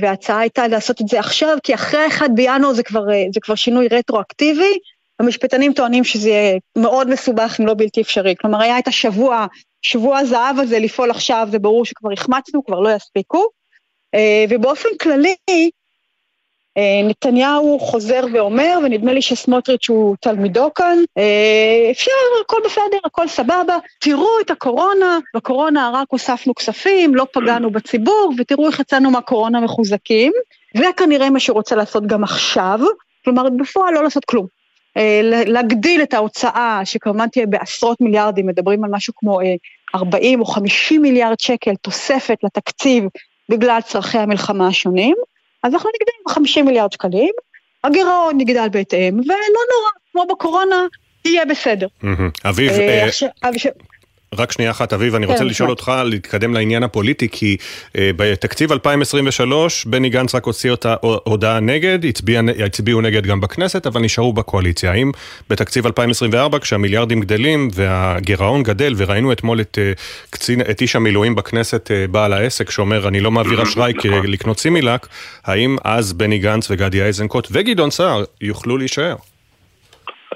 [0.00, 3.04] וההצעה הייתה לעשות את זה עכשיו, כי אחרי ה-1 בינואר זה כבר,
[3.34, 4.78] זה כבר שינוי רטרואקטיבי,
[5.20, 8.34] המשפטנים טוענים שזה יהיה מאוד מסובך אם לא בלתי אפשרי.
[8.40, 9.46] כלומר, היה את השבוע,
[9.86, 13.44] שבוע הזהב הזה לפעול עכשיו, זה ברור שכבר החמצנו, כבר לא יספיקו.
[14.50, 15.34] ובאופן כללי,
[16.78, 22.10] אה, נתניהו חוזר ואומר, ונדמה לי שסמוטריץ' הוא תלמידו כאן, אה, אפשר,
[22.44, 28.66] הכל בסדר, הכל סבבה, תראו את הקורונה, בקורונה רק הוספנו כספים, לא פגענו בציבור, ותראו
[28.66, 30.32] איך יצאנו מהקורונה מחוזקים.
[30.76, 32.80] זה כנראה מה שרוצה לעשות גם עכשיו,
[33.24, 34.46] כלומר בפועל לא לעשות כלום.
[34.96, 39.40] אה, להגדיל את ההוצאה, שכמובן תהיה בעשרות מיליארדים, מדברים על משהו כמו
[39.94, 43.04] 40 או 50 מיליארד שקל תוספת לתקציב
[43.48, 45.16] בגלל צורכי המלחמה השונים.
[45.62, 47.32] אז אנחנו נגדל ב-50 מיליארד שקלים,
[47.84, 50.86] הגירעון נגדל בהתאם, ולא נורא, כמו בקורונה,
[51.24, 51.86] יהיה בסדר.
[52.44, 53.08] אביב, אה,
[53.44, 53.50] אה,
[54.34, 57.56] רק שנייה אחת, אביב, אני רוצה כן, לשאול אותך, להתקדם לעניין הפוליטי, כי
[57.96, 63.86] אה, בתקציב 2023, בני גנץ רק הוציא אותה הודעה נגד, הצביע, הצביעו נגד גם בכנסת,
[63.86, 64.92] אבל נשארו בקואליציה.
[64.92, 65.10] האם
[65.50, 69.92] בתקציב 2024, כשהמיליארדים גדלים והגירעון גדל, וראינו אתמול את, אה,
[70.30, 73.92] קצין, את איש המילואים בכנסת, אה, בעל העסק, שאומר, אני לא מעביר אשראי
[74.24, 75.08] לקנות סימילאק,
[75.44, 79.16] האם אז בני גנץ וגדי איזנקוט וגדעון סער יוכלו להישאר?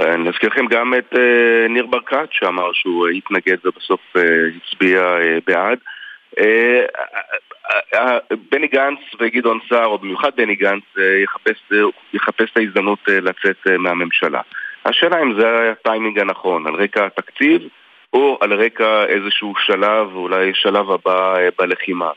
[0.01, 4.22] אני אזכיר לכם גם את אה, ניר ברקת שאמר שהוא אה, התנגד ובסוף אה,
[4.57, 5.78] הצביע בעד.
[8.53, 10.82] בני גנץ וגדעון סער, או במיוחד בני גנץ,
[11.24, 11.72] יחפש,
[12.14, 14.40] יחפש את ההזדמנות לצאת מהממשלה.
[14.84, 17.62] השאלה אם זה הטיימינג הנכון, על רקע התקציב
[18.12, 22.11] או על רקע איזשהו שלב, אולי שלב הבא בלחימה.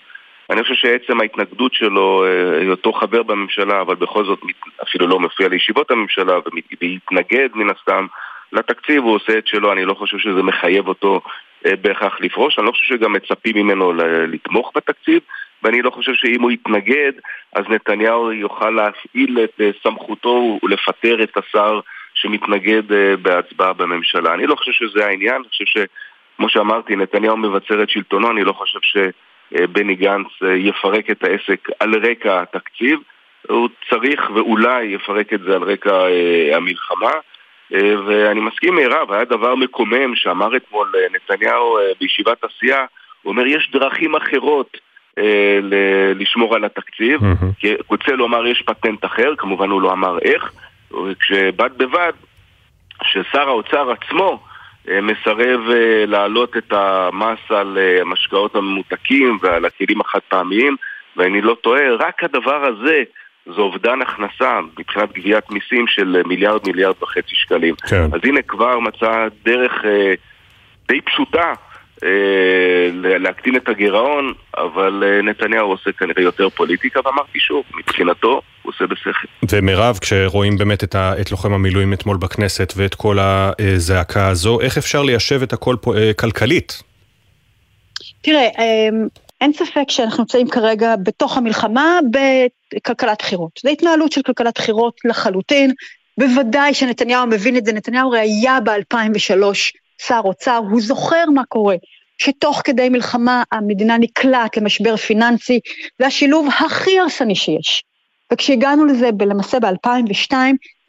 [0.50, 4.40] אני חושב שעצם ההתנגדות שלו, אה, היותו חבר בממשלה, אבל בכל זאת
[4.84, 6.34] אפילו לא מופיע לישיבות הממשלה
[6.82, 8.06] והתנגד מן הסתם
[8.52, 11.22] לתקציב, הוא עושה את שלו, אני לא חושב שזה מחייב אותו
[11.66, 13.94] אה, בהכרח לפרוש, אני לא חושב שגם מצפים ממנו
[14.28, 15.20] לתמוך בתקציב,
[15.64, 17.12] ואני לא חושב שאם הוא יתנגד,
[17.54, 21.80] אז נתניהו יוכל להפעיל את אה, סמכותו ולפטר את השר
[22.14, 22.84] שמתנגד
[23.22, 24.34] בהצבעה בממשלה.
[24.34, 28.54] אני לא חושב שזה העניין, אני חושב שכמו שאמרתי, נתניהו מבצר את שלטונו, אני לא
[28.54, 28.98] חושב ש...
[29.56, 33.00] אה, בני גנץ אה, יפרק את העסק על רקע התקציב,
[33.48, 37.12] הוא צריך ואולי יפרק את זה על רקע אה, המלחמה.
[38.08, 42.86] ואני מסכים מירב, היה דבר מקומם שאמר אתמול נתניהו בישיבת הסיעה,
[43.22, 44.78] הוא אומר יש דרכים אחרות
[46.16, 47.68] לשמור על התקציב, mm-hmm.
[47.88, 50.52] רוצה לומר יש פטנט אחר, כמובן הוא לא אמר איך,
[51.20, 52.14] כשבד בבד
[53.04, 54.40] ששר האוצר עצמו
[54.88, 60.76] מסרב אה, להעלות את המס על אה, המשקאות הממותקים ועל הכלים החד פעמיים
[61.18, 63.04] ואני לא טועה, רק הדבר הזה
[63.46, 67.76] זה אובדן הכנסה מבחינת גביית מיסים של מיליארד מיליארד וחצי שקלים.
[67.76, 68.04] כן.
[68.14, 70.14] אז הנה כבר מצא דרך אה,
[70.88, 71.54] די פשוטה
[72.04, 78.74] אה, להקטין את הגירעון, אבל אה, נתניהו עושה כנראה יותר פוליטיקה, ואמרתי שוב, מבחינתו הוא
[78.74, 79.28] עושה בשכל.
[79.50, 84.78] ומירב, כשרואים באמת את, ה, את לוחם המילואים אתמול בכנסת ואת כל הזעקה הזו, איך
[84.78, 86.84] אפשר ליישב את הכל פה, אה, כלכלית?
[88.22, 88.48] תראה,
[89.42, 93.60] אין ספק שאנחנו נמצאים כרגע בתוך המלחמה בכלכלת בחירות.
[93.64, 95.72] זו התנהלות של כלכלת בחירות לחלוטין.
[96.18, 99.56] בוודאי שנתניהו מבין את זה, נתניהו הרי היה ב-2003
[100.02, 101.76] שר אוצר, הוא זוכר מה קורה.
[102.18, 105.60] שתוך כדי מלחמה המדינה נקלעת למשבר פיננסי,
[106.00, 107.84] זה השילוב הכי הרסני שיש.
[108.34, 110.34] וכשהגענו לזה למעשה ב-2002,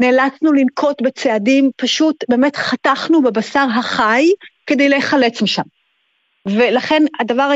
[0.01, 4.27] נאלצנו לנקוט בצעדים, פשוט באמת חתכנו בבשר החי
[4.67, 5.63] כדי להיחלץ משם.
[6.47, 7.51] ולכן הדבר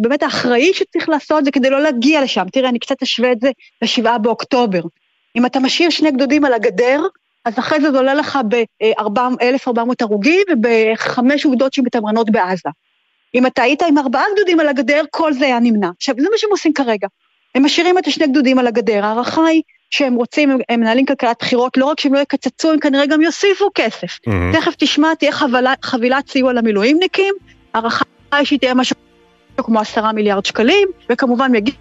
[0.00, 2.44] באמת האחראי שצריך לעשות זה כדי לא להגיע לשם.
[2.52, 3.50] תראה, אני קצת אשווה את זה
[3.82, 4.80] לשבעה באוקטובר.
[5.36, 7.00] אם אתה משאיר שני גדודים על הגדר,
[7.44, 12.68] אז אחרי זה זה עולה לך ב-1,400 הרוגים ובחמש אוגדות שמתמרנות בעזה.
[13.34, 15.88] אם אתה היית עם ארבעה גדודים על הגדר, כל זה היה נמנע.
[15.96, 17.08] עכשיו, זה מה שהם עושים כרגע.
[17.54, 21.76] הם משאירים את השני גדודים על הגדר, ההערכה היא שהם רוצים, הם מנהלים כלכלת בחירות,
[21.76, 24.06] לא רק שהם לא יקצצו, הם כנראה גם יוסיפו כסף.
[24.06, 24.56] Mm-hmm.
[24.56, 27.34] תכף תשמע, תהיה חבילה, חבילת סיוע למילואימניקים,
[27.74, 28.96] ההערכה היא שהיא תהיה משהו
[29.56, 31.76] כמו עשרה מיליארד שקלים, וכמובן יגידו...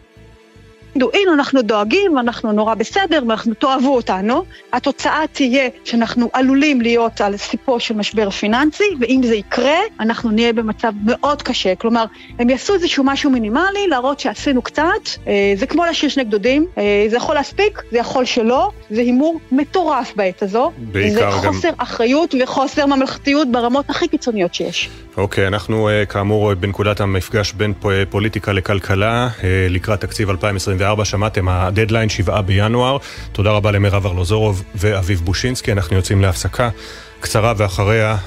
[0.95, 4.43] הנה אנחנו דואגים, אנחנו נורא בסדר, ואנחנו תאהבו אותנו.
[4.73, 10.53] התוצאה תהיה שאנחנו עלולים להיות על סיפו של משבר פיננסי, ואם זה יקרה, אנחנו נהיה
[10.53, 11.75] במצב מאוד קשה.
[11.75, 12.05] כלומר,
[12.39, 14.83] הם יעשו איזשהו משהו מינימלי, להראות שעשינו קצת.
[15.27, 19.39] אה, זה כמו להשאיר שני גדודים, אה, זה יכול להספיק, זה יכול שלא, זה הימור
[19.51, 20.71] מטורף בעת הזו.
[20.77, 21.53] בעיקר זה גם...
[21.53, 24.89] חוסר אחריות וחוסר ממלכתיות ברמות הכי קיצוניות שיש.
[25.17, 27.73] אוקיי, אנחנו אה, כאמור בנקודת המפגש בין
[28.09, 29.29] פוליטיקה לכלכלה
[29.69, 30.29] לקראת תקציב
[30.79, 31.05] 2024.
[31.05, 32.97] שמעתם, הדדליין 7 בינואר.
[33.31, 35.71] תודה רבה למירב ארלוזורוב ואביב בושינסקי.
[35.71, 36.69] אנחנו יוצאים להפסקה.
[37.19, 38.17] קצרה ואחריה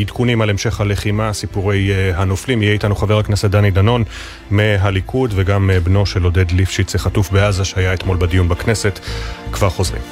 [0.00, 2.62] עדכונים על המשך הלחימה, סיפורי הנופלים.
[2.62, 4.04] יהיה איתנו חבר הכנסת דני דנון
[4.50, 9.00] מהליכוד וגם בנו של עודד ליפשיץ החטוף בעזה שהיה אתמול בדיון בכנסת.
[9.52, 10.02] כבר חוזרים.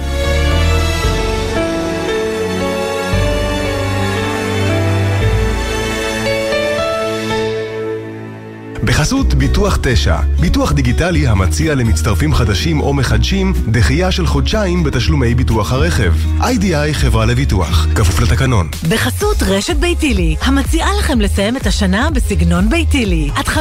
[8.85, 15.73] בחסות ביטוח 9, ביטוח דיגיטלי המציע למצטרפים חדשים או מחדשים דחייה של חודשיים בתשלומי ביטוח
[15.73, 16.15] הרכב.
[16.43, 18.69] איי-די-איי חברה לביטוח, כפוף לתקנון.
[18.89, 23.31] בחסות רשת ביתילי, המציעה לכם לסיים את השנה בסגנון ביתילי.
[23.35, 23.61] עד 50%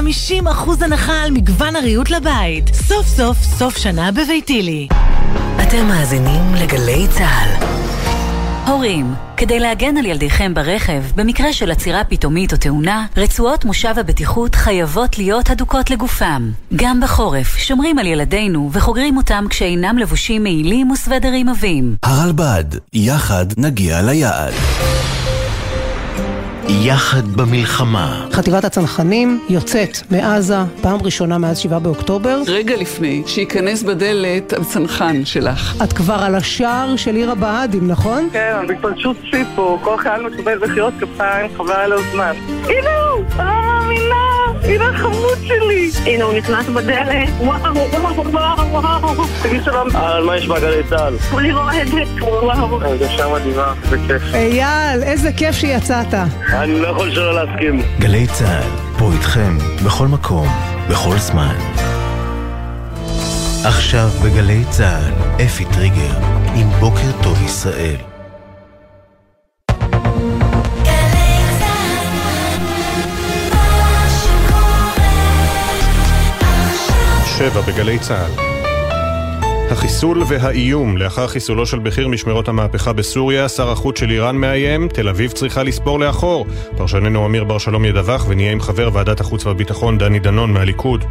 [0.81, 2.75] הנחה על מגוון הריהוט לבית.
[2.75, 4.87] סוף סוף סוף שנה בביתילי.
[5.63, 7.65] אתם מאזינים לגלי צה"ל.
[8.67, 14.55] הורים, כדי להגן על ילדיכם ברכב, במקרה של עצירה פתאומית או תאונה, רצועות מושב הבטיחות
[14.55, 16.51] חייבות להיות הדוקות לגופם.
[16.75, 21.95] גם בחורף, שומרים על ילדינו וחוגרים אותם כשאינם לבושים מעילים וסוודרים עבים.
[22.03, 24.53] הרלב"ד, יחד נגיע ליעד.
[26.69, 28.25] יחד במלחמה.
[28.31, 32.41] חטיבת הצנחנים יוצאת מעזה פעם ראשונה מאז 7 באוקטובר.
[32.47, 35.81] רגע לפני שייכנס בדלת הצנחן שלך.
[35.83, 38.29] את כבר על השער של עיר הבה"דים, נכון?
[38.33, 42.33] כן, פשוט ציפו, כל חייל מקבל בחירות כפיים, חבל על הזמן.
[42.63, 43.25] הנה הוא!
[43.39, 44.15] אני לא מאמינה!
[44.63, 45.91] הנה החמוד שלי!
[46.05, 48.27] הנה הוא נכנס בדלת, וואו, וואו,
[48.71, 49.23] וואו, וואו.
[49.43, 49.87] תגיד שלום.
[49.95, 51.17] על מה יש בגלי צה"ל?
[51.31, 52.81] כולי רועדת, וואו.
[52.81, 54.21] הרגשה מדהימה, זה כיף.
[54.33, 56.13] אייל, איזה כיף שיצאת.
[56.63, 57.81] אני לא יכול שלא להסכים.
[57.99, 60.47] גלי צה"ל, פה איתכם, בכל מקום,
[60.89, 61.55] בכל זמן.
[63.65, 66.17] עכשיו בגלי צה"ל, אפי טריגר,
[66.55, 67.97] עם בוקר טוב ישראל.
[77.37, 78.54] שבע בגלי צה"ל
[79.71, 85.09] החיסול והאיום לאחר חיסולו של בכיר משמרות המהפכה בסוריה, שר החוץ של איראן מאיים, תל
[85.09, 86.45] אביב צריכה לספור לאחור.
[86.77, 91.03] פרשננו אמיר בר שלום ידווח ונהיה עם חבר ועדת החוץ והביטחון דני דנון מהליכוד.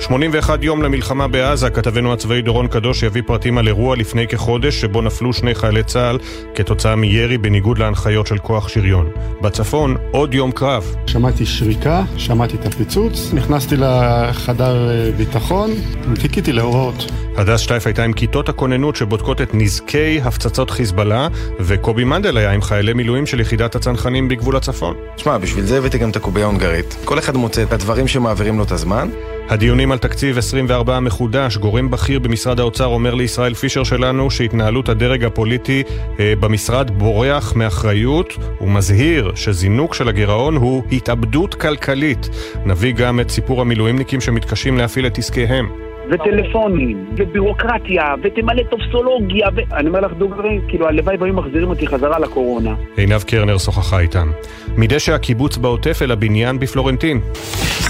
[0.00, 5.02] 81 יום למלחמה בעזה, כתבנו הצבאי דורון קדוש יביא פרטים על אירוע לפני כחודש שבו
[5.02, 6.18] נפלו שני חיילי צה"ל
[6.54, 9.10] כתוצאה מירי בניגוד להנחיות של כוח שריון.
[9.42, 10.94] בצפון, עוד יום קרב.
[11.06, 15.70] שמעתי שריקה, שמעתי את הפיצוץ, נכנסתי לחדר ביטחון,
[16.18, 17.12] חיכיתי להוראות.
[17.36, 21.28] הדס שטייף הייתה עם כיתות הכוננות שבודקות את נזקי הפצצות חיזבאללה,
[21.60, 24.96] וקובי מנדל היה עם חיילי מילואים של יחידת הצנחנים בגבול הצפון.
[25.16, 26.96] שמע, בשביל זה הבאתי גם את הקובייה ההונגרית.
[27.04, 29.08] כל אחד מוצא את הדברים שמעבירים לו את הזמן.
[29.48, 35.24] הדיונים על תקציב 24 מחודש, גורם בכיר במשרד האוצר אומר לישראל פישר שלנו שהתנהלות הדרג
[35.24, 35.82] הפוליטי
[36.20, 42.28] אה, במשרד בורח מאחריות ומזהיר שזינוק של הגירעון הוא התאבדות כלכלית.
[42.66, 45.91] נביא גם את סיפור המילואימניקים שמתקשים להפעיל את עסקיהם.
[46.12, 49.74] וטלפונים, ובירוקרטיה, ותמלא טופסולוגיה, ו...
[49.76, 52.74] אני אומר לך דוגרי, כאילו הלוואי והיו מחזירים אותי חזרה לקורונה.
[52.96, 54.30] עינב קרנר שוחחה איתם.
[54.76, 57.20] מדשא הקיבוץ בעוטף אל הבניין בפלורנטין.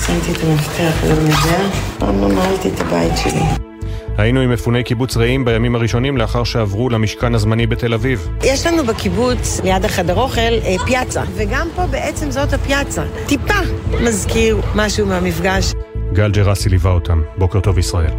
[0.06, 1.04] שמתי את המפתח
[1.98, 2.28] פעם לא
[2.66, 3.72] את הבית שלי.
[4.18, 8.28] היינו עם מפוני קיבוץ רעים בימים הראשונים לאחר שעברו למשכן הזמני בתל אביב.
[8.44, 13.02] יש לנו בקיבוץ, ליד החדר אוכל, אה, פיאצה, וגם פה בעצם זאת הפיאצה.
[13.26, 13.60] טיפה
[14.00, 15.72] מזכיר משהו מהמפגש.
[16.12, 17.22] גל ג'רסי ליווה אותם.
[17.38, 18.12] בוקר טוב ישראל.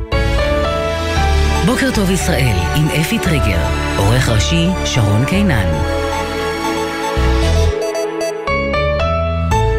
[1.66, 3.60] בוקר טוב ישראל עם אפי טריגר,
[3.98, 6.04] עורך ראשי שרון קינן.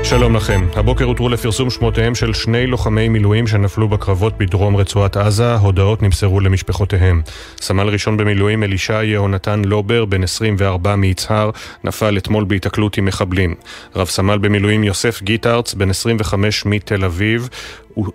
[0.05, 0.67] שלום לכם.
[0.75, 5.55] הבוקר הותרו לפרסום שמותיהם של שני לוחמי מילואים שנפלו בקרבות בדרום רצועת עזה.
[5.55, 7.23] הודעות נמסרו למשפחותיהם.
[7.61, 11.51] סמל ראשון במילואים אלישע יהונתן לובר, בן 24 מיצהר,
[11.85, 13.55] נפל אתמול בהיתקלות עם מחבלים.
[13.97, 17.49] רב סמל במילואים יוסף גיטארץ, בן 25 מתל אביב,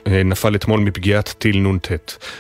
[0.07, 1.91] אה, נפל אתמול מפגיעת טיל נ"ט.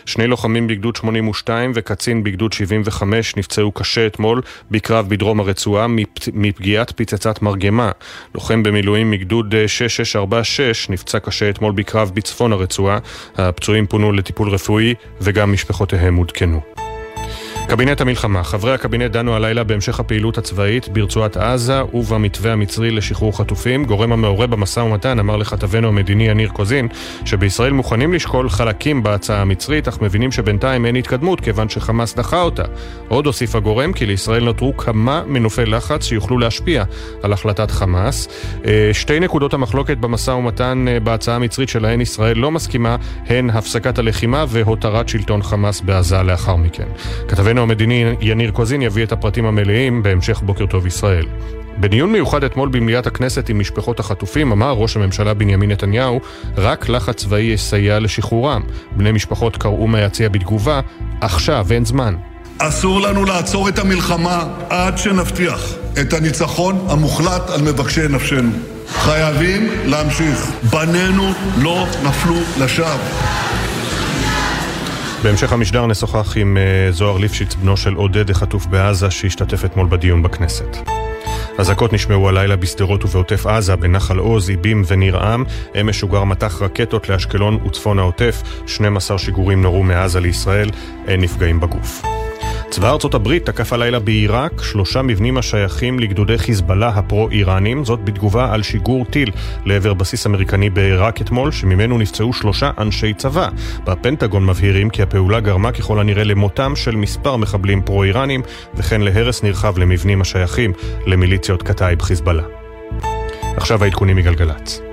[0.05, 5.87] שני לוחמים בגדוד 82 וקצין בגדוד 75 נפצעו קשה אתמול בקרב בדרום הרצועה
[6.33, 7.91] מפגיעת פצצת מרגמה.
[8.35, 12.97] לוחם במילואים מגדוד 6646 נפצע קשה אתמול בקרב בצפון הרצועה.
[13.35, 16.88] הפצועים פונו לטיפול רפואי וגם משפחותיהם עודכנו.
[17.69, 18.43] קבינט המלחמה.
[18.43, 23.85] חברי הקבינט דנו הלילה בהמשך הפעילות הצבאית ברצועת עזה ובמתווה המצרי לשחרור חטופים.
[23.85, 26.87] גורם המעורה במשא ומתן אמר לכתבנו המדיני יניר קוזין
[27.25, 32.63] שבישראל מוכנים לשקול חלקים בהצעה המצרית, אך מבינים שבינתיים אין התקדמות כיוון שחמאס דחה אותה.
[33.07, 36.83] עוד הוסיף הגורם כי לישראל נותרו כמה מנופי לחץ שיוכלו להשפיע
[37.23, 38.27] על החלטת חמאס.
[38.65, 42.95] אה, שתי נקודות המחלוקת במשא ומתן אה, בהצעה המצרית שלהן ישראל לא מסכימה
[43.27, 46.87] הן הפסקת הלחימה והותרת שלטון חמאס בעזה לאחר מכן.
[47.61, 51.25] המדיני יניר קוזין יביא את הפרטים המלאים בהמשך בוקר טוב ישראל.
[51.79, 56.19] בדיון מיוחד אתמול במליאת הכנסת עם משפחות החטופים אמר ראש הממשלה בנימין נתניהו
[56.57, 58.61] רק לחץ צבאי יסייע לשחרורם.
[58.91, 60.81] בני משפחות קראו מהיציע בתגובה
[61.21, 62.15] עכשיו אין זמן.
[62.57, 68.51] אסור לנו לעצור את המלחמה עד שנבטיח את הניצחון המוחלט על מבקשי נפשנו.
[68.87, 70.51] חייבים להמשיך.
[70.71, 72.97] בנינו לא נפלו לשווא.
[75.23, 80.23] בהמשך המשדר נשוחח עם אה, זוהר ליפשיץ, בנו של עודד החטוף בעזה, שהשתתף אתמול בדיון
[80.23, 80.77] בכנסת.
[81.57, 85.43] אזעקות נשמעו הלילה בשדרות ובעוטף עזה, בנחל עוז, איבים וניר עם.
[85.81, 88.41] אמש שוגר מטח רקטות לאשקלון וצפון העוטף.
[88.67, 90.69] 12 שיגורים נורו מעזה לישראל,
[91.07, 92.18] אין נפגעים בגוף.
[92.69, 98.63] צבא ארצות הברית תקף הלילה בעיראק שלושה מבנים השייכים לגדודי חיזבאללה הפרו-איראנים, זאת בתגובה על
[98.63, 99.31] שיגור טיל
[99.65, 103.49] לעבר בסיס אמריקני בעיראק אתמול, שממנו נפצעו שלושה אנשי צבא.
[103.83, 108.41] בפנטגון מבהירים כי הפעולה גרמה ככל הנראה למותם של מספר מחבלים פרו-איראנים,
[108.75, 110.73] וכן להרס נרחב למבנים השייכים
[111.05, 112.43] למיליציות קטאיב חיזבאללה.
[113.57, 114.88] עכשיו העדכונים מגלגלצ.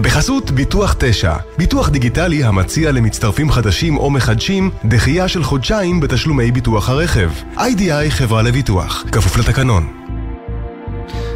[0.00, 6.88] בחסות ביטוח 9, ביטוח דיגיטלי המציע למצטרפים חדשים או מחדשים דחייה של חודשיים בתשלומי ביטוח
[6.88, 7.30] הרכב.
[7.58, 10.02] איי-די-איי חברה לביטוח, כפוף לתקנון.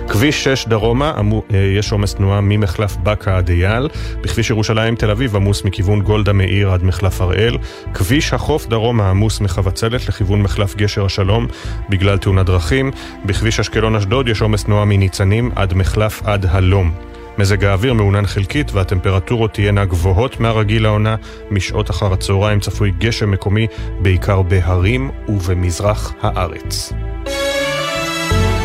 [0.09, 3.89] כביש 6 דרומה, עמו, אה, יש עומס תנועה ממחלף בקה עד אייל.
[4.21, 7.59] בכביש ירושלים תל אביב עמוס מכיוון גולדה מאיר עד מחלף הראל.
[7.95, 11.47] כביש החוף דרומה עמוס מחבצלת לכיוון מחלף גשר השלום
[11.89, 12.91] בגלל תאונת דרכים.
[13.25, 16.93] בכביש אשקלון אשדוד יש עומס תנועה מניצנים עד מחלף עד הלום.
[17.39, 21.17] מזג האוויר מעונן חלקית והטמפרטורות תהיינה גבוהות מהרגיל לעונה.
[21.51, 23.67] משעות אחר הצהריים צפוי גשם מקומי,
[24.03, 26.93] בעיקר בהרים ובמזרח הארץ.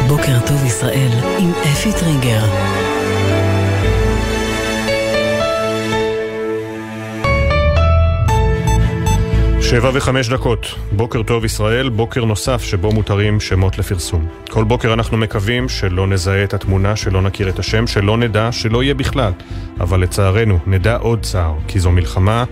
[0.07, 1.09] בוקר טוב ישראל
[1.39, 2.90] עם אפי טריגר.
[9.71, 14.27] שבע וחמש דקות, בוקר טוב ישראל, בוקר נוסף שבו מותרים שמות לפרסום.
[14.49, 18.83] כל בוקר אנחנו מקווים שלא נזהה את התמונה, שלא נכיר את השם, שלא נדע, שלא
[18.83, 19.31] יהיה בכלל.
[19.79, 22.43] אבל לצערנו, נדע עוד צער, כי זו מלחמה,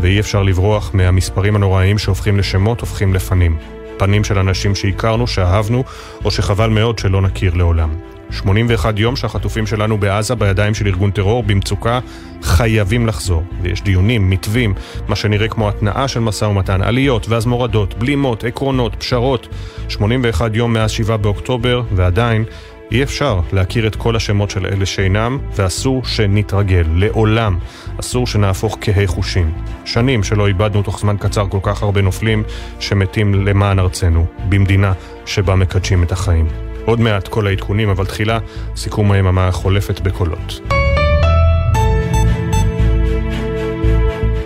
[0.00, 3.58] ואי אפשר לברוח מהמספרים הנוראיים שהופכים לשמות, הופכים לפנים.
[3.96, 5.84] פנים של אנשים שהכרנו, שאהבנו,
[6.24, 7.90] או שחבל מאוד שלא נכיר לעולם.
[8.30, 12.00] 81 יום שהחטופים שלנו בעזה בידיים של ארגון טרור במצוקה
[12.42, 13.42] חייבים לחזור.
[13.62, 14.74] ויש דיונים, מתווים,
[15.08, 19.48] מה שנראה כמו התנעה של משא ומתן, עליות ואז מורדות, בלימות, עקרונות, פשרות.
[19.88, 22.44] 81 יום מאז 7 באוקטובר, ועדיין
[22.92, 27.58] אי אפשר להכיר את כל השמות של אלה שאינם, ואסור שנתרגל, לעולם.
[28.00, 29.52] אסור שנהפוך כהי חושים.
[29.84, 32.42] שנים שלא איבדנו תוך זמן קצר כל כך הרבה נופלים
[32.80, 34.92] שמתים למען ארצנו, במדינה
[35.26, 36.65] שבה מקדשים את החיים.
[36.86, 38.38] עוד מעט כל העדכונים, אבל תחילה
[38.76, 40.60] סיכום היממה החולפת בקולות.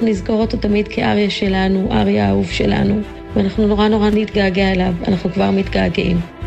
[0.03, 3.01] נזכור אותו תמיד כאריה שלנו, אריה האהוב שלנו,
[3.37, 6.40] ואנחנו נורא נורא נתגעגע אליו, אנחנו כבר מתגעגעים.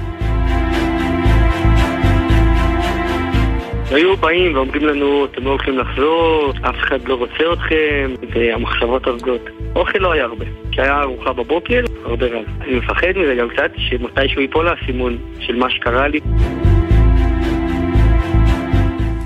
[3.93, 9.41] היו באים ואומרים לנו, אתם לא הולכים לחזור, אף אחד לא רוצה אתכם, והמחשבות הרגות.
[9.75, 12.45] אוכל לא היה הרבה, כי היה ארוחה בבוקר, הרבה רב.
[12.61, 16.19] אני מפחד מזה גם קצת, שמתישהו ייפול האסימון של מה שקרה לי.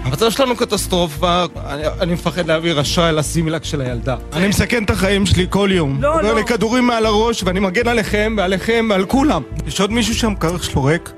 [0.03, 4.15] המצב שלנו קטסטרופה, אני, אני מפחד להעביר אשראי לסימילק של הילדה.
[4.33, 5.97] אני מסכן את החיים שלי כל יום.
[6.01, 6.35] לא, לא.
[6.35, 9.41] לי כדורים מעל הראש, ואני מגן עליכם ועליכם ועל כולם.
[9.67, 11.11] יש עוד מישהו שהמקרר שלו ריק?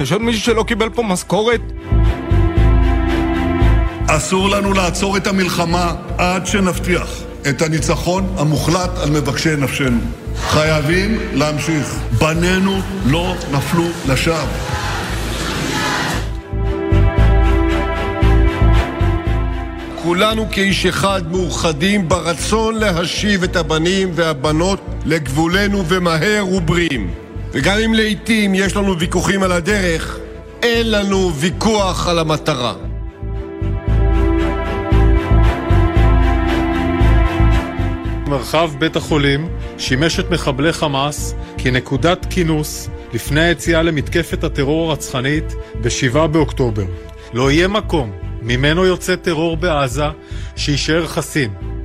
[0.00, 1.60] יש עוד מישהו שלא קיבל פה משכורת?
[4.16, 7.08] אסור לנו לעצור את המלחמה עד שנבטיח
[7.48, 10.00] את הניצחון המוחלט על מבקשי נפשנו.
[10.36, 11.96] חייבים להמשיך.
[12.18, 14.44] בנינו לא נפלו לשווא.
[20.02, 27.10] כולנו כאיש אחד מאוחדים ברצון להשיב את הבנים והבנות לגבולנו ומהר ובריאים.
[27.52, 30.18] וגם אם לעיתים יש לנו ויכוחים על הדרך,
[30.62, 32.89] אין לנו ויכוח על המטרה.
[38.30, 46.26] מרחב בית החולים שימש את מחבלי חמאס כנקודת כינוס לפני היציאה למתקפת הטרור הרצחנית ב-7
[46.26, 46.84] באוקטובר.
[47.32, 48.12] לא יהיה מקום
[48.42, 50.04] ממנו יוצא טרור בעזה
[50.56, 51.79] שיישאר חסין.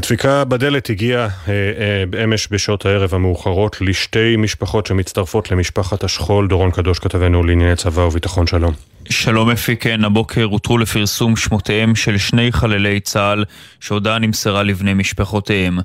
[0.00, 6.48] והדפיקה בדלת הגיעה אה, אה, אמש בשעות הערב המאוחרות לשתי משפחות שמצטרפות למשפחת השכול.
[6.48, 8.74] דורון קדוש כתבנו לענייני צבא וביטחון שלום.
[9.08, 13.44] שלום אפי, כן, הבוקר הותרו לפרסום שמותיהם של שני חללי צה"ל
[13.80, 15.78] שהודעה נמסרה לבני משפחותיהם.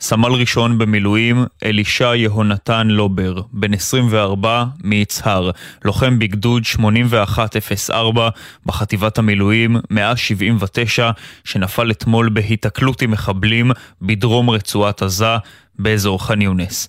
[0.00, 5.50] סמל ראשון במילואים אלישע יהונתן לובר, בן 24 מיצהר,
[5.84, 8.28] לוחם בגדוד 8104
[8.66, 11.10] בחטיבת המילואים 179,
[11.44, 13.70] שנפל אתמול בהיתקלות עם מחבלים
[14.02, 15.36] בדרום רצועת עזה
[15.78, 16.88] באזור ח'אן יונס.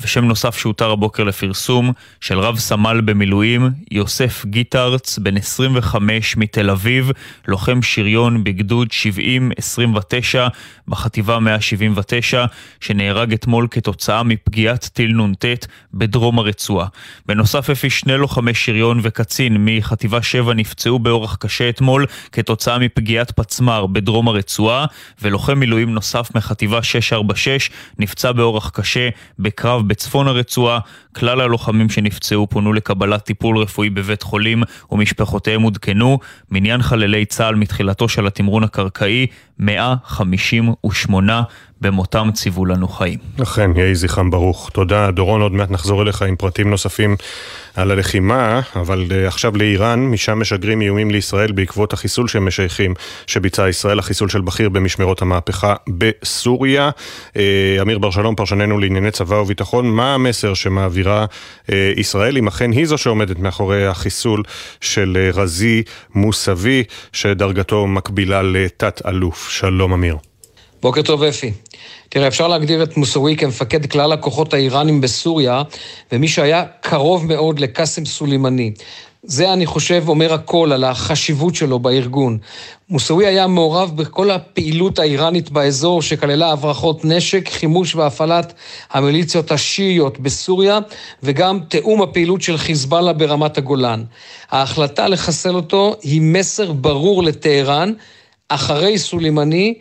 [0.00, 7.10] ושם נוסף שהותר הבוקר לפרסום של רב סמל במילואים יוסף גיטרץ, בן 25 מתל אביב,
[7.48, 8.92] לוחם שריון בגדוד 70-29
[10.88, 12.44] בחטיבה 179,
[12.80, 15.44] שנהרג אתמול כתוצאה מפגיעת טיל נ"ט
[15.94, 16.86] בדרום הרצועה.
[17.26, 23.86] בנוסף אפי שני לוחמי שריון וקצין מחטיבה 7 נפצעו באורח קשה אתמול כתוצאה מפגיעת פצמ"ר
[23.86, 24.86] בדרום הרצועה,
[25.22, 29.08] ולוחם מילואים נוסף מחטיבה 646 נפצע באורח קשה
[29.38, 30.78] בקרב בצפון הרצועה.
[31.16, 36.18] כלל הלוחמים שנפצעו פונו לקבלת טיפול רפואי בבית חולים ומשפחותיהם עודכנו.
[36.50, 39.26] מניין חללי צה"ל מתחילתו של התמרון הקרקעי
[39.58, 41.42] 158
[41.80, 43.18] במותם ציוו לנו חיים.
[43.42, 44.70] אכן, יהי זכרם ברוך.
[44.72, 47.16] תודה, דורון, עוד מעט נחזור אליך עם פרטים נוספים
[47.74, 52.94] על הלחימה, אבל uh, עכשיו לאיראן, משם משגרים איומים לישראל בעקבות החיסול שהם משייכים,
[53.26, 56.90] שביצעה ישראל, החיסול של בכיר במשמרות המהפכה בסוריה.
[57.28, 57.36] Uh,
[57.82, 61.24] אמיר בר שלום, פרשננו לענייני צבא וביטחון, מה המסר שמעבירה
[61.66, 64.42] uh, ישראל, אם אכן היא זו שעומדת מאחורי החיסול
[64.80, 65.82] של רזי
[66.14, 69.50] מוסבי, שדרגתו מקבילה לתת-אלוף.
[69.50, 70.29] שלום אמיר.
[70.82, 71.52] בוקר טוב אפי.
[72.08, 75.62] תראה, אפשר להגדיר את מוסאווי כמפקד כלל הכוחות האיראנים בסוריה,
[76.12, 78.72] ומי שהיה קרוב מאוד לקאסם סולימני.
[79.22, 82.38] זה, אני חושב, אומר הכל על החשיבות שלו בארגון.
[82.88, 88.52] מוסאווי היה מעורב בכל הפעילות האיראנית באזור, שכללה הברחות נשק, חימוש והפעלת
[88.90, 90.78] המיליציות השיעיות בסוריה,
[91.22, 94.04] וגם תיאום הפעילות של חיזבאללה ברמת הגולן.
[94.50, 97.92] ההחלטה לחסל אותו היא מסר ברור לטהרן,
[98.48, 99.74] אחרי סולימני,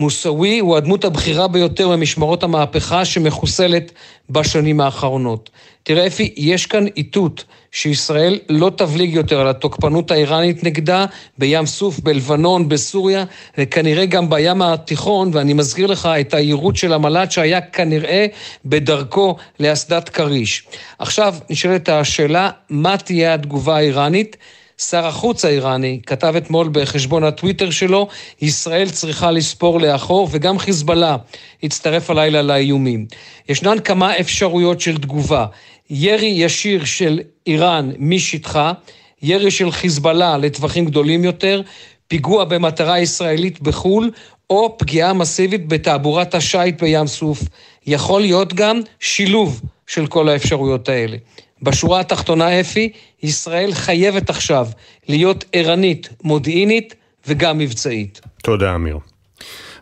[0.00, 3.92] מוסאווי הוא הדמות הבכירה ביותר במשמרות המהפכה שמחוסלת
[4.30, 5.50] בשנים האחרונות.
[5.82, 11.06] תראה אפי, יש כאן איתות שישראל לא תבליג יותר על התוקפנות האיראנית נגדה
[11.38, 13.24] בים סוף, בלבנון, בסוריה,
[13.58, 18.26] וכנראה גם בים התיכון, ואני מזכיר לך את היירוט של המל"ט שהיה כנראה
[18.64, 20.66] בדרכו לאסדת כריש.
[20.98, 24.36] עכשיו נשאלת השאלה, מה תהיה התגובה האיראנית?
[24.80, 28.08] שר החוץ האיראני כתב אתמול בחשבון הטוויטר שלו,
[28.42, 31.16] ישראל צריכה לספור לאחור, וגם חיזבאללה
[31.62, 33.06] הצטרף הלילה לאיומים.
[33.48, 35.46] ישנן כמה אפשרויות של תגובה.
[35.90, 38.72] ירי ישיר של איראן משטחה,
[39.22, 41.62] ירי של חיזבאללה לטווחים גדולים יותר,
[42.08, 44.10] פיגוע במטרה ישראלית בחו"ל,
[44.50, 47.42] או פגיעה מסיבית בתעבורת השיט בים סוף.
[47.86, 51.16] יכול להיות גם שילוב של כל האפשרויות האלה.
[51.62, 52.92] בשורה התחתונה, אפי,
[53.22, 54.68] ישראל חייבת עכשיו
[55.08, 56.94] להיות ערנית, מודיעינית
[57.26, 58.20] וגם מבצעית.
[58.42, 58.98] תודה, אמיר.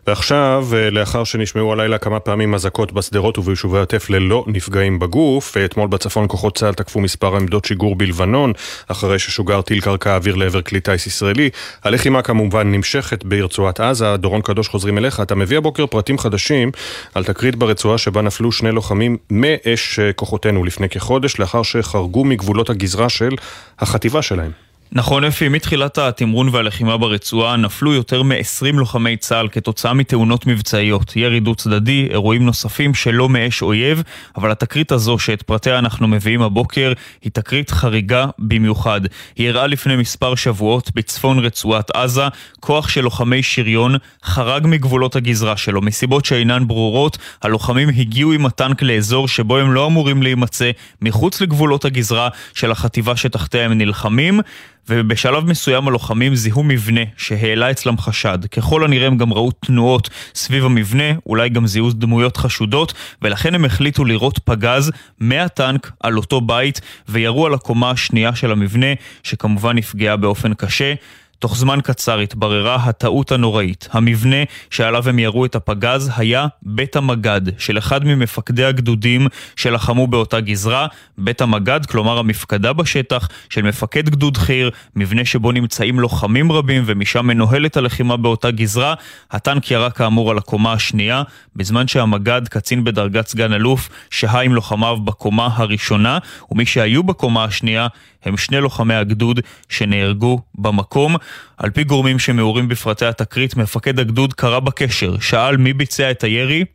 [0.07, 5.65] ועכשיו, אה, לאחר שנשמעו הלילה כמה פעמים אזעקות בשדרות וביישובי עוטף ללא נפגעים בגוף, אה,
[5.65, 8.53] אתמול בצפון כוחות צה"ל תקפו מספר עמדות שיגור בלבנון,
[8.87, 11.49] אחרי ששוגר טיל קרקע אוויר לעבר כלי טיס ישראלי.
[11.83, 14.17] הלחימה כמובן נמשכת ברצועת עזה.
[14.17, 15.19] דורון קדוש חוזרים אליך.
[15.19, 16.71] אתה מביא הבוקר פרטים חדשים
[17.15, 22.69] על תקרית ברצועה שבה נפלו שני לוחמים מאש אה, כוחותינו לפני כחודש, לאחר שחרגו מגבולות
[22.69, 23.35] הגזרה של
[23.79, 24.51] החטיבה שלהם.
[24.91, 31.39] נכון אפי, מתחילת התמרון והלחימה ברצועה נפלו יותר מ-20 לוחמי צה"ל כתוצאה מתאונות מבצעיות, ירי
[31.39, 34.03] דו צדדי, אירועים נוספים שלא מאש אויב,
[34.37, 39.01] אבל התקרית הזו שאת פרטיה אנחנו מביאים הבוקר היא תקרית חריגה במיוחד.
[39.35, 42.27] היא אירעה לפני מספר שבועות בצפון רצועת עזה,
[42.59, 45.81] כוח של לוחמי שריון חרג מגבולות הגזרה שלו.
[45.81, 50.71] מסיבות שאינן ברורות, הלוחמים הגיעו עם הטנק לאזור שבו הם לא אמורים להימצא,
[51.01, 54.41] מחוץ לגבולות הגזרה של החטיבה שתחתיה הם נלחמים.
[54.89, 58.39] ובשלב מסוים הלוחמים זיהו מבנה שהעלה אצלם חשד.
[58.51, 63.65] ככל הנראה הם גם ראו תנועות סביב המבנה, אולי גם זיהו דמויות חשודות, ולכן הם
[63.65, 68.87] החליטו לירות פגז מהטנק על אותו בית, וירו על הקומה השנייה של המבנה,
[69.23, 70.93] שכמובן נפגעה באופן קשה.
[71.39, 73.87] תוך זמן קצר התבררה הטעות הנוראית.
[73.91, 74.37] המבנה
[74.69, 80.87] שעליו הם ירו את הפגז היה בית המג"ד של אחד ממפקדי הגדודים שלחמו באותה גזרה.
[81.17, 87.27] בית המג"ד, כלומר המפקדה בשטח של מפקד גדוד חי"ר, מבנה שבו נמצאים לוחמים רבים ומשם
[87.27, 88.93] מנוהלת הלחימה באותה גזרה.
[89.31, 91.23] הטנק ירה כאמור על הקומה השנייה,
[91.55, 96.17] בזמן שהמג"ד, קצין בדרגת סגן אלוף, שהה עם לוחמיו בקומה הראשונה,
[96.51, 97.87] ומי שהיו בקומה השנייה
[98.25, 99.39] הם שני לוחמי הגדוד
[99.69, 101.15] שנהרגו במקום.
[101.57, 106.65] על פי גורמים שמעורים בפרטי התקרית, מפקד הגדוד קרא בקשר, שאל מי ביצע את הירי,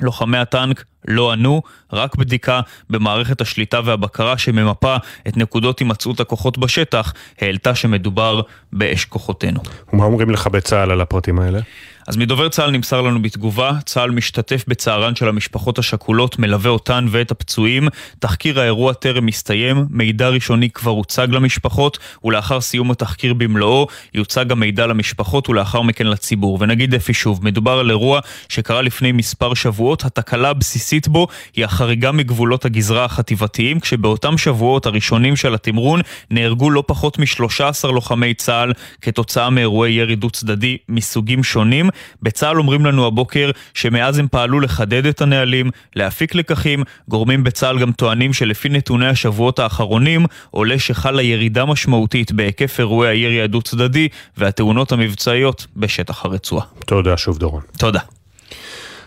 [0.00, 1.62] לוחמי הטנק לא ענו,
[1.92, 2.60] רק בדיקה
[2.90, 4.96] במערכת השליטה והבקרה שממפה
[5.28, 8.40] את נקודות הימצאות הכוחות בשטח, העלתה שמדובר
[8.72, 9.60] באש כוחותינו.
[9.92, 11.60] ומה אומרים לך בצה"ל על הפרטים האלה?
[12.10, 17.30] אז מדובר צה"ל נמסר לנו בתגובה, צה"ל משתתף בצערן של המשפחות השכולות, מלווה אותן ואת
[17.30, 17.88] הפצועים.
[18.18, 24.86] תחקיר האירוע טרם מסתיים, מידע ראשוני כבר הוצג למשפחות, ולאחר סיום התחקיר במלואו, יוצג המידע
[24.86, 26.58] למשפחות ולאחר מכן לציבור.
[26.60, 31.26] ונגיד אפי שוב, מדובר על אירוע שקרה לפני מספר שבועות, התקלה הבסיסית בו
[31.56, 36.00] היא החריגה מגבולות הגזרה החטיבתיים, כשבאותם שבועות הראשונים של התמרון
[36.30, 38.72] נהרגו לא פחות מ-13 לוחמי צה"ל
[39.02, 41.90] כתוצאה מאירועי ירי דו צדדי מסוגים שונים.
[42.22, 47.92] בצה"ל אומרים לנו הבוקר שמאז הם פעלו לחדד את הנהלים, להפיק לקחים, גורמים בצה"ל גם
[47.92, 54.92] טוענים שלפי נתוני השבועות האחרונים עולה שחלה ירידה משמעותית בהיקף אירועי הירי הדו צדדי והתאונות
[54.92, 56.64] המבצעיות בשטח הרצועה.
[56.86, 57.62] תודה שוב דורון.
[57.78, 58.19] תודה.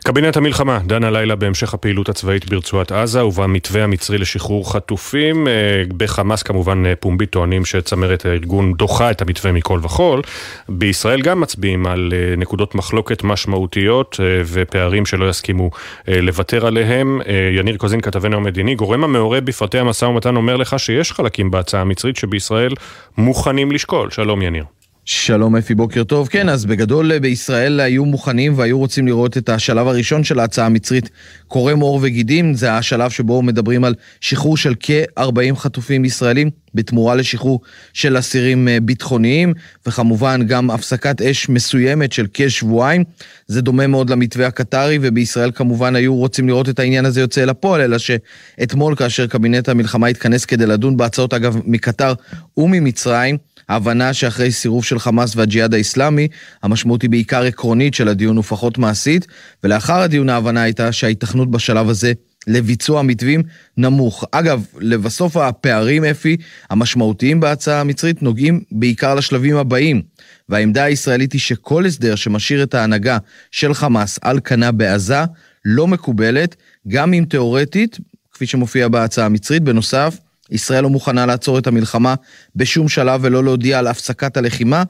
[0.06, 5.48] קבינט המלחמה דן הלילה בהמשך הפעילות הצבאית ברצועת עזה ובמתווה המצרי לשחרור חטופים.
[5.48, 5.54] אה,
[5.98, 10.22] בחמאס כמובן אה, פומבי טוענים שצמרת הארגון דוחה את המתווה מכל וכול.
[10.70, 15.70] בישראל גם מצביעים על אה, נקודות מחלוקת משמעותיות ופערים שלא יסכימו
[16.08, 17.22] לוותר עליהם.
[17.58, 22.16] יניר קוזין, כתבנו המדיני, גורם המעורה בפרטי המשא ומתן אומר לך שיש חלקים בהצעה המצרית
[22.16, 22.74] שבישראל
[23.18, 24.12] מוכנים לשקול.
[24.12, 24.64] שלום יניר.
[25.06, 26.28] שלום אפי, בוקר טוב.
[26.28, 31.10] כן, אז בגדול בישראל היו מוכנים והיו רוצים לראות את השלב הראשון של ההצעה המצרית
[31.48, 32.54] קורם עור וגידים.
[32.54, 37.62] זה השלב שבו מדברים על שחרור של כ-40 חטופים ישראלים בתמורה לשחרור
[37.94, 39.54] של אסירים אה, ביטחוניים,
[39.86, 43.04] וכמובן גם הפסקת אש מסוימת של כשבועיים.
[43.48, 47.82] זה דומה מאוד למתווה הקטרי, ובישראל כמובן היו רוצים לראות את העניין הזה יוצא לפועל,
[47.82, 52.14] אלא שאתמול כאשר קבינט המלחמה התכנס כדי לדון בהצעות, אגב, מקטר
[52.58, 53.38] וממצרים,
[53.70, 56.28] ההבנה שאחרי סירוב של חמאס והג'יהאד האיסלאמי,
[56.64, 59.28] המשמעות היא בעיקר עקרונית של הדיון ופחות מעשית,
[59.64, 62.14] ולאחר הדיון ההבנה הייתה שההיתכנות בשלב הזה
[62.48, 63.44] לביצוע מתווים
[63.78, 64.26] נמוך.
[64.32, 66.38] אגב, לבסוף הפערים, אפי,
[66.70, 70.02] המשמעותיים בהצעה המצרית נוגעים בעיקר לשלבים הבאים,
[70.50, 73.18] והעמדה הישראלית היא שכל הסדר שמשאיר את ההנהגה
[73.52, 75.24] של חמאס על כנה בעזה
[75.66, 76.56] לא מקובלת,
[76.88, 77.98] גם אם תאורטית,
[78.32, 79.64] כפי שמופיע בהצעה המצרית.
[79.64, 80.18] בנוסף,
[80.52, 82.16] ישראל לא מוכנה לעצור את המלחמה
[82.56, 84.84] בשום שלב ולא להודיע על הפסקת הלחימה,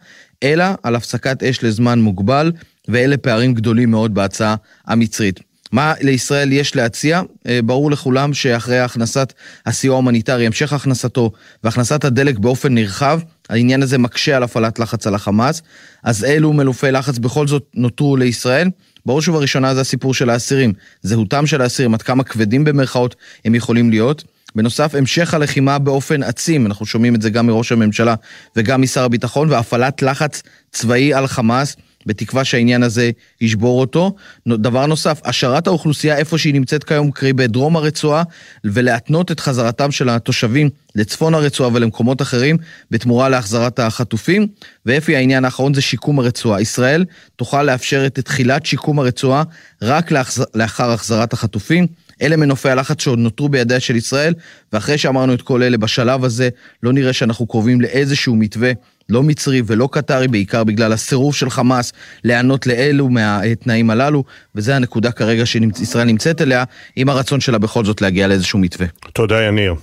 [0.44, 2.52] אלא על הפסקת אש לזמן מוגבל,
[2.88, 4.56] ואלה פערים גדולים מאוד בהצעה
[4.86, 5.53] המצרית.
[5.74, 7.22] מה לישראל יש להציע?
[7.48, 9.34] אה, ברור לכולם שאחרי הכנסת
[9.66, 11.32] הסיוע ההומניטרי, המשך הכנסתו
[11.64, 13.20] והכנסת הדלק באופן נרחב,
[13.50, 15.62] העניין הזה מקשה על הפעלת לחץ על החמאס.
[16.04, 18.70] אז אילו מנופי לחץ בכל זאת נותרו לישראל?
[19.06, 20.74] בראש ובראשונה זה הסיפור של האסירים.
[21.02, 24.24] זהותם של האסירים, עד כמה כבדים במרכאות הם יכולים להיות.
[24.56, 28.16] בנוסף, המשך הלחימה באופן עצים, אנחנו שומעים את זה גם מראש הממשלה
[28.56, 31.76] וגם משר הביטחון, והפעלת לחץ צבאי על חמאס.
[32.06, 33.12] בתקווה שהעניין הזה
[33.42, 34.16] ישבור אותו.
[34.48, 38.24] דבר נוסף, השארת האוכלוסייה איפה שהיא נמצאת כיום, קרי בדרום הרצועה,
[38.64, 42.58] ולהתנות את חזרתם של התושבים לצפון הרצועה ולמקומות אחרים,
[42.92, 44.48] בתמורה להחזרת החטופים.
[44.86, 46.62] ואפי, העניין האחרון זה שיקום הרצועה.
[46.62, 47.06] ישראל
[47.36, 49.44] תוכל לאפשר את תחילת שיקום הרצועה
[49.82, 50.12] רק
[50.56, 51.88] לאחר החזרת החטופים.
[52.22, 54.34] אלה מנופי הלחץ שעוד נותרו בידיה של ישראל,
[54.74, 56.50] ואחרי שאמרנו את כל אלה, בשלב הזה
[56.84, 58.72] לא נראה שאנחנו קרובים לאיזשהו מתווה
[59.10, 61.94] לא מצרי ולא קטרי, בעיקר בגלל הסירוב של חמאס
[62.24, 64.24] להיענות לאלו מהתנאים הללו,
[64.56, 66.64] וזו הנקודה כרגע שישראל נמצאת אליה,
[66.96, 68.88] עם הרצון שלה בכל זאת להגיע לאיזשהו מתווה.
[69.14, 69.76] תודה יניר.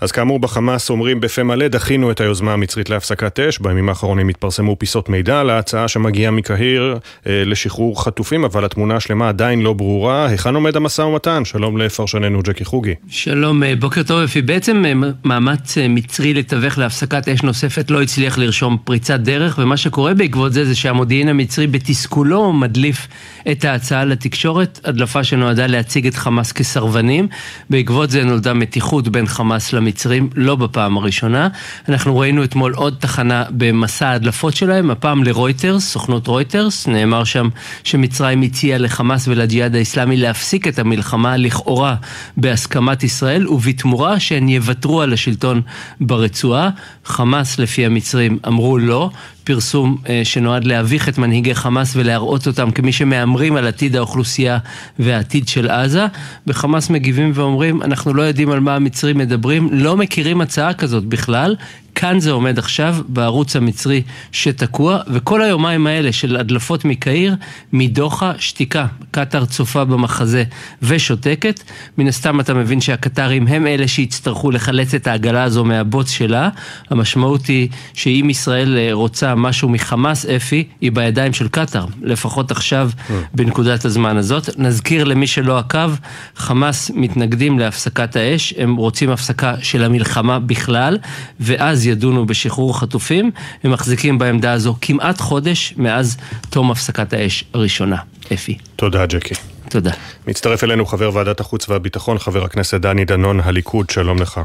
[0.00, 4.76] אז כאמור בחמאס אומרים בפה מלא דחינו את היוזמה המצרית להפסקת אש, בימים האחרונים התפרסמו
[4.78, 10.26] פיסות מידע על ההצעה שמגיעה מקהיר אה, לשחרור חטופים, אבל התמונה השלמה עדיין לא ברורה.
[10.26, 11.44] היכן עומד המשא ומתן?
[11.44, 12.94] שלום לפרשננו ג'קי חוגי.
[13.08, 14.42] שלום, אה, בוקר טוב אפי.
[14.42, 14.92] בעצם אה,
[15.24, 20.52] מאמץ אה, מצרי לתווך להפסקת אש נוספת לא הצליח לרשום פריצת דרך, ומה שקורה בעקבות
[20.52, 23.08] זה זה שהמודיעין המצרי בתסכולו מדליף
[23.50, 27.28] את ההצעה לתקשורת, הדלפה שנועדה להציג את חמאס כסרבנים.
[27.70, 29.89] בעקבות זה נולדה מתיחות בין חמאס למצרים.
[29.90, 31.48] המצרים, לא בפעם הראשונה.
[31.88, 37.48] אנחנו ראינו אתמול עוד תחנה במסע ההדלפות שלהם, הפעם לרויטרס, סוכנות רויטרס, נאמר שם
[37.84, 41.94] שמצרים הציעה לחמאס ולג'יהאד האיסלאמי להפסיק את המלחמה לכאורה
[42.36, 45.62] בהסכמת ישראל, ובתמורה שהן יוותרו על השלטון
[46.00, 46.70] ברצועה.
[47.04, 49.10] חמאס לפי המצרים אמרו לא,
[49.50, 54.58] פרסום אה, שנועד להביך את מנהיגי חמאס ולהראות אותם כמי שמהמרים על עתיד האוכלוסייה
[54.98, 56.06] והעתיד של עזה.
[56.46, 61.56] בחמאס מגיבים ואומרים, אנחנו לא יודעים על מה המצרים מדברים, לא מכירים הצעה כזאת בכלל.
[61.94, 64.02] כאן זה עומד עכשיו, בערוץ המצרי
[64.32, 67.36] שתקוע, וכל היומיים האלה של הדלפות מקהיר,
[67.72, 68.86] מדוחה, שתיקה.
[69.10, 70.44] קטאר צופה במחזה
[70.82, 71.62] ושותקת.
[71.98, 76.48] מן הסתם אתה מבין שהקטרים הם אלה שיצטרכו לחלץ את העגלה הזו מהבוץ שלה.
[76.90, 81.84] המשמעות היא שאם ישראל אה, רוצה משהו מחמאס, אפי, היא בידיים של קטאר.
[82.02, 83.12] לפחות עכשיו, mm.
[83.34, 84.58] בנקודת הזמן הזאת.
[84.58, 85.90] נזכיר למי שלא עקב,
[86.36, 90.98] חמאס מתנגדים להפסקת האש, הם רוצים הפסקה של המלחמה בכלל,
[91.40, 93.30] ואז ידונו בשחרור החטופים.
[93.64, 96.16] הם מחזיקים בעמדה הזו כמעט חודש מאז
[96.50, 97.96] תום הפסקת האש הראשונה.
[98.34, 98.58] אפי.
[98.76, 99.34] תודה, ג'קי.
[99.68, 99.90] תודה.
[100.26, 104.40] מצטרף אלינו חבר ועדת החוץ והביטחון, חבר הכנסת דני דנון, הליכוד, שלום לך.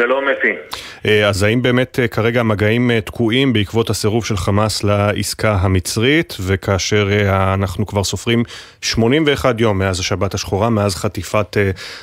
[0.00, 0.52] שלום אפי.
[1.06, 6.36] אה, אז האם באמת אה, כרגע המגעים אה, תקועים בעקבות הסירוב של חמאס לעסקה המצרית,
[6.46, 7.08] וכאשר
[7.54, 8.42] אנחנו כבר סופרים
[8.82, 11.56] 81 יום מאז השבת השחורה, מאז חטיפת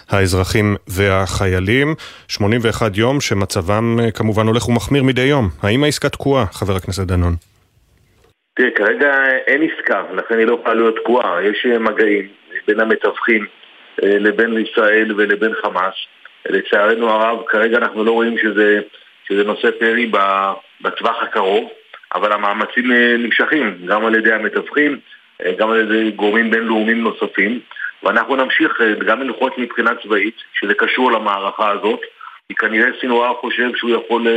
[0.09, 1.95] האזרחים והחיילים,
[2.27, 5.49] 81 יום שמצבם כמובן הולך ומחמיר מדי יום.
[5.63, 7.33] האם העסקה תקועה, חבר הכנסת דנון?
[8.55, 9.13] תראה, כרגע
[9.47, 11.43] אין עסקה, לכן היא לא יכולה להיות תקועה.
[11.43, 12.27] יש מגעים
[12.67, 13.45] בין המתווכים
[14.03, 16.16] לבין ישראל ולבין חמאס.
[16.49, 18.79] לצערנו הרב, כרגע אנחנו לא רואים שזה,
[19.27, 20.11] שזה נושא פרי
[20.81, 21.69] בטווח הקרוב,
[22.15, 24.99] אבל המאמצים אה, נמשכים, גם על ידי המתווכים,
[25.45, 27.59] אה, גם על ידי גורמים בינלאומיים נוספים,
[28.03, 31.99] ואנחנו נמשיך אה, גם ללחוץ מבחינה צבאית, שזה קשור למערכה הזאת,
[32.47, 34.27] כי כנראה סינואר חושב שהוא יכול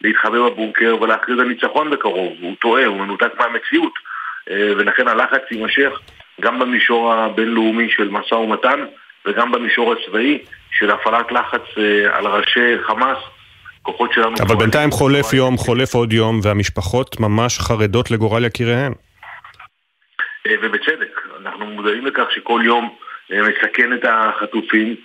[0.00, 3.92] להתחבא בבונקר ולהכריז על ניצחון בקרוב, הוא טועה, הוא מנותק מהמציאות,
[4.50, 6.00] ולכן הלחץ יימשך
[6.40, 8.84] גם במישור הבינלאומי של משא ומתן
[9.28, 10.38] וגם במישור הצבאי,
[10.70, 13.18] של הפעלת לחץ אה, על ראשי חמאס.
[13.82, 14.34] כוחות שלנו...
[14.46, 18.92] אבל בינתיים חולף יום, חולף עוד יום, והמשפחות ממש חרדות לגורל יקיריהן.
[20.46, 22.96] אה, ובצדק, אנחנו מודעים לכך שכל יום
[23.32, 24.96] אה, מסכן את החטופים,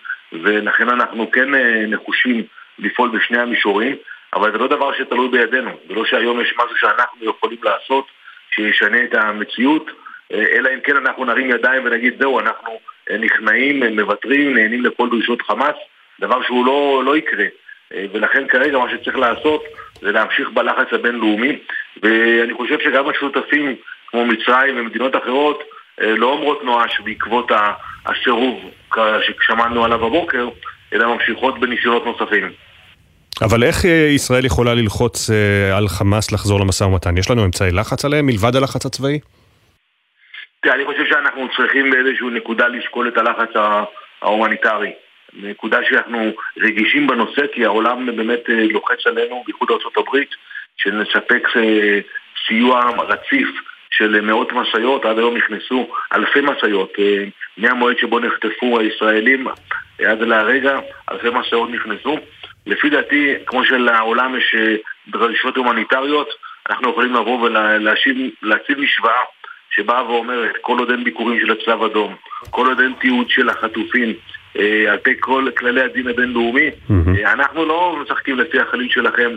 [0.43, 1.49] ולכן אנחנו כן
[1.87, 2.43] נחושים
[2.79, 3.95] לפעול בשני המישורים,
[4.33, 5.71] אבל זה לא דבר שתלוי בידינו.
[5.87, 8.05] זה לא שהיום יש משהו שאנחנו יכולים לעשות
[8.51, 9.91] שישנה את המציאות,
[10.31, 12.79] אלא אם כן אנחנו נרים ידיים ונגיד זהו, אנחנו
[13.17, 15.75] נכנעים, מוותרים, נהנים לכל דרישות חמאס,
[16.19, 17.45] דבר שהוא לא, לא יקרה.
[17.93, 19.63] אה, ולכן כרגע מה שצריך לעשות
[20.01, 21.57] זה להמשיך בלחץ הבינלאומי,
[22.03, 23.75] ואני חושב שגם השותפים
[24.07, 25.63] כמו מצרים ומדינות אחרות
[26.01, 27.51] אה, לא אומרות נואש בעקבות
[28.05, 28.59] הסירוב
[29.21, 30.49] ששמענו עליו בבוקר,
[30.93, 32.51] אלא ממשיכות בניסיונות נוספים.
[33.41, 35.29] אבל איך אה, ישראל יכולה ללחוץ
[35.73, 37.17] על חמאס לחזור למשא ומתן?
[37.17, 39.19] יש לנו אמצעי לחץ עליהם מלבד הלחץ הצבאי?
[40.63, 43.49] תראה, אני חושב שאנחנו צריכים באיזושהי נקודה לשקול את הלחץ
[44.21, 44.91] ההומניטרי.
[45.33, 50.17] נקודה שאנחנו רגישים בנושא, כי העולם באמת אה, לוחץ עלינו, בייחוד ארה"ב,
[50.77, 51.99] שנספק אה,
[52.47, 53.47] סיוע רציף
[53.89, 56.93] של מאות משאיות, עד היום נכנסו אלפי משאיות.
[56.99, 57.23] אה,
[57.57, 59.47] מהמועד שבו נחטפו הישראלים
[59.99, 60.79] עד לרגע,
[61.11, 62.17] אלפי משאיות נכנסו.
[62.67, 64.55] לפי דעתי, כמו שלעולם יש
[65.07, 66.29] דרישות הומניטריות,
[66.69, 67.49] אנחנו יכולים לבוא
[68.41, 69.23] ולהציב משוואה
[69.75, 72.15] שבאה ואומרת, כל עוד אין ביקורים של הצלב אדום,
[72.49, 74.13] כל עוד אין תיעוד של החטופים,
[74.59, 77.33] אה, על פי כל כללי הדין הבינלאומי, mm-hmm.
[77.33, 79.29] אנחנו לא משחקים לפי החליל שלכם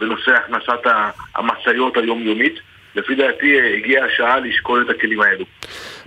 [0.00, 0.86] בנושא הכנסת
[1.34, 2.60] המשאיות היומיומית.
[2.96, 5.44] לפי דעתי אה, הגיעה השעה לשקול את הכלים האלו.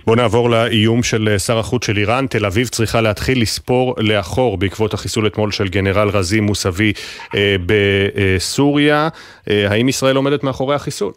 [0.06, 2.26] בואו נעבור לאיום של שר החוץ של איראן.
[2.26, 6.92] תל אביב צריכה להתחיל לספור לאחור בעקבות החיסול אתמול של גנרל רזי מוסאווי
[7.34, 9.08] אה, בסוריה.
[9.50, 11.12] אה, האם ישראל עומדת מאחורי החיסול?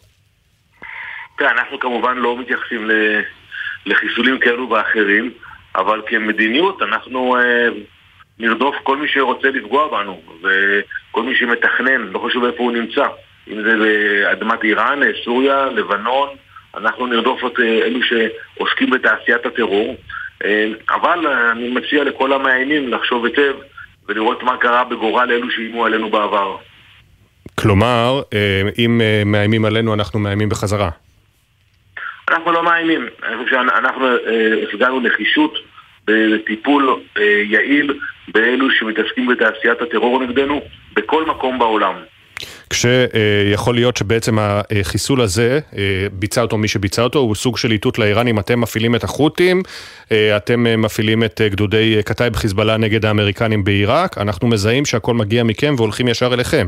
[1.42, 2.90] תראה, אנחנו כמובן לא מתייחסים
[3.86, 5.32] לחיסולים כאלו ואחרים,
[5.76, 7.68] אבל כמדיניות אנחנו אה,
[8.40, 13.06] נרדוף כל מי שרוצה לפגוע בנו, וכל מי שמתכנן, לא חשוב איפה הוא נמצא,
[13.48, 16.30] אם זה באדמת איראן, סוריה, לבנון,
[16.78, 19.96] אנחנו נרדוף את אה, אלו שעוסקים בתעשיית הטרור,
[20.46, 23.54] אה, אבל אני מציע לכל המאיימים לחשוב היטב
[24.08, 26.58] ולראות מה קרה בגורל אלו שאיימו עלינו בעבר.
[27.56, 28.22] כלומר,
[28.78, 30.90] אם מאיימים עלינו, אנחנו מאיימים בחזרה.
[32.30, 33.08] אנחנו לא מאיימים.
[33.28, 35.54] אני חושב שאנחנו אה, הפגנו נחישות
[36.08, 40.62] בטיפול אה, יעיל באלו שמתעסקים בתעשיית הטרור נגדנו
[40.96, 41.96] בכל מקום בעולם.
[42.70, 48.00] כשיכול להיות שבעצם החיסול הזה, אה, ביצע אותו מי שביצע אותו, הוא סוג של איתות
[48.00, 49.62] לאיראנים, אתם מפעילים את החות'ים,
[50.38, 56.08] אתם מפעילים את גדודי קטאי בחיזבאללה נגד האמריקנים בעיראק, אנחנו מזהים שהכל מגיע מכם והולכים
[56.08, 56.68] ישר אליכם.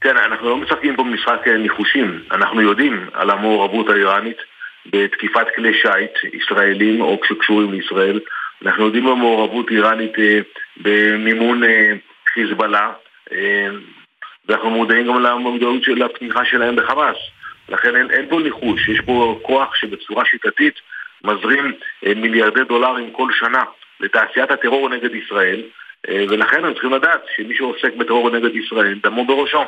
[0.00, 4.36] כן, אנחנו לא משחקים פה משחק אה, ניחושים, אנחנו יודעים על המעורבות האיראנית
[4.86, 8.20] בתקיפת כלי שיט ישראלים או שקשורים לישראל,
[8.64, 10.40] אנחנו יודעים על מעורבות איראנית אה,
[10.76, 11.92] במימון אה,
[12.34, 12.92] חיזבאללה,
[14.48, 17.16] ואנחנו מודעים גם למודעות של הפתיחה שלהם בחמאס.
[17.68, 20.74] לכן אין, אין פה ניחוש, יש פה כוח שבצורה שיטתית
[21.24, 21.72] מזרים
[22.16, 23.62] מיליארדי דולרים כל שנה
[24.00, 25.62] לתעשיית הטרור נגד ישראל,
[26.10, 29.64] ולכן הם צריכים לדעת שמי שעוסק בטרור נגד ישראל, דמו בראשו.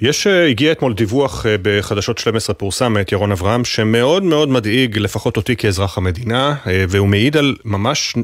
[0.00, 4.98] יש, אה, הגיע אתמול דיווח אה, בחדשות 12 פורסם מאת ירון אברהם, שמאוד מאוד מדאיג
[4.98, 8.14] לפחות אותי כאזרח המדינה, אה, והוא מעיד על ממש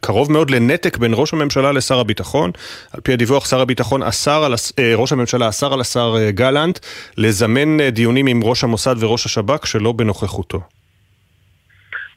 [0.00, 2.50] קרוב מאוד לנתק בין ראש הממשלה לשר הביטחון.
[2.94, 4.54] על פי הדיווח, שר הביטחון אסר על,
[4.96, 6.78] ראש הממשלה אסר על השר גלנט
[7.18, 10.60] לזמן דיונים עם ראש המוסד וראש השב"כ שלא בנוכחותו.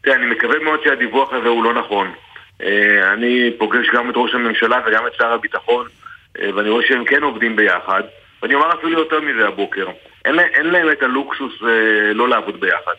[0.04, 2.12] תראה, אני מקווה מאוד שהדיווח הזה הוא לא נכון.
[3.14, 5.86] אני פוגש גם את ראש הממשלה וגם את שר הביטחון,
[6.56, 8.02] ואני רואה שהם כן עובדים ביחד.
[8.44, 9.88] ואני אומר אפילו יותר מזה הבוקר,
[10.26, 12.94] אין, אין להם את הלוקסוס אה, לא לעבוד ביחד.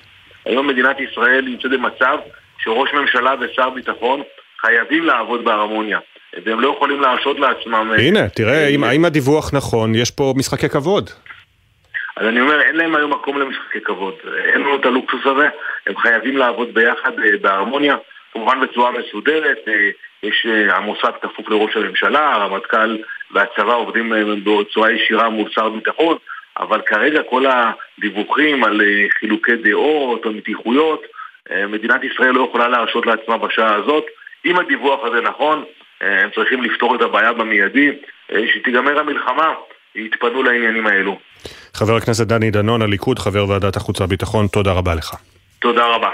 [0.44, 2.18] היום מדינת ישראל נמצאת במצב
[2.58, 4.22] שראש ממשלה ושר ביטחון
[4.60, 5.98] חייבים לעבוד בהרמוניה.
[6.44, 7.90] והם לא יכולים להרשות לעצמם...
[7.92, 11.10] אה, הנה, תראה, אם, האם הדיווח נכון, יש פה משחקי כבוד.
[12.16, 14.14] אז אני אומר, אין להם היום מקום למשחקי כבוד.
[14.44, 15.48] אין לנו את הלוקסוס הזה,
[15.86, 17.96] הם חייבים לעבוד ביחד אה, בהרמוניה,
[18.32, 19.58] כמובן בצורה מסודרת.
[20.22, 22.96] יש, המוסד כפוף לראש הממשלה, הרמטכ"ל
[23.34, 26.16] והצבא עובדים אה, בצורה ישירה מול שר הביטחון,
[26.58, 31.02] אבל כרגע כל הדיווחים על אה, חילוקי דעות או מתיחויות,
[31.50, 34.04] אה, מדינת ישראל לא יכולה להרשות לעצמה בשעה הזאת.
[34.44, 35.64] אם הדיווח הזה נכון,
[36.00, 37.90] הם צריכים לפתור את הבעיה במיידי,
[38.54, 39.54] שתיגמר המלחמה,
[39.94, 41.18] יתפנו לעניינים האלו.
[41.74, 45.14] חבר הכנסת דני דנון, הליכוד, חבר ועדת החוץ והביטחון, תודה רבה לך.
[45.58, 46.10] תודה רבה.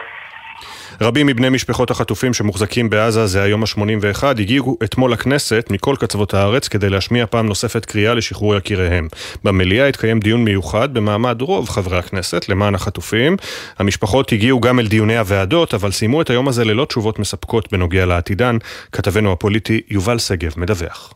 [1.02, 6.68] רבים מבני משפחות החטופים שמוחזקים בעזה זה היום ה-81 הגיעו אתמול לכנסת מכל קצוות הארץ
[6.68, 9.08] כדי להשמיע פעם נוספת קריאה לשחרור יקיריהם.
[9.44, 13.36] במליאה התקיים דיון מיוחד במעמד רוב חברי הכנסת למען החטופים.
[13.78, 18.06] המשפחות הגיעו גם אל דיוני הוועדות אבל סיימו את היום הזה ללא תשובות מספקות בנוגע
[18.06, 18.56] לעתידן.
[18.92, 21.14] כתבנו הפוליטי יובל שגב מדווח.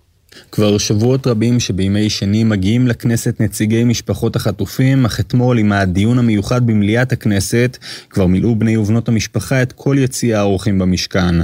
[0.52, 6.66] כבר שבועות רבים שבימי שני מגיעים לכנסת נציגי משפחות החטופים, אך אתמול עם הדיון המיוחד
[6.66, 7.78] במליאת הכנסת,
[8.10, 11.34] כבר מילאו בני ובנות המשפחה את כל יציע האורחים במשכן.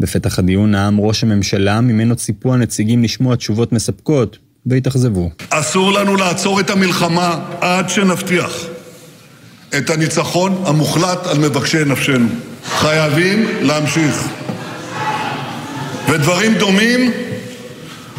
[0.00, 5.30] בפתח הדיון נאם ראש הממשלה, ממנו ציפו הנציגים לשמוע תשובות מספקות, והתאכזבו.
[5.50, 8.66] אסור לנו לעצור את המלחמה עד שנבטיח
[9.78, 12.28] את הניצחון המוחלט על מבקשי נפשנו.
[12.64, 14.28] חייבים להמשיך.
[16.08, 17.10] ודברים דומים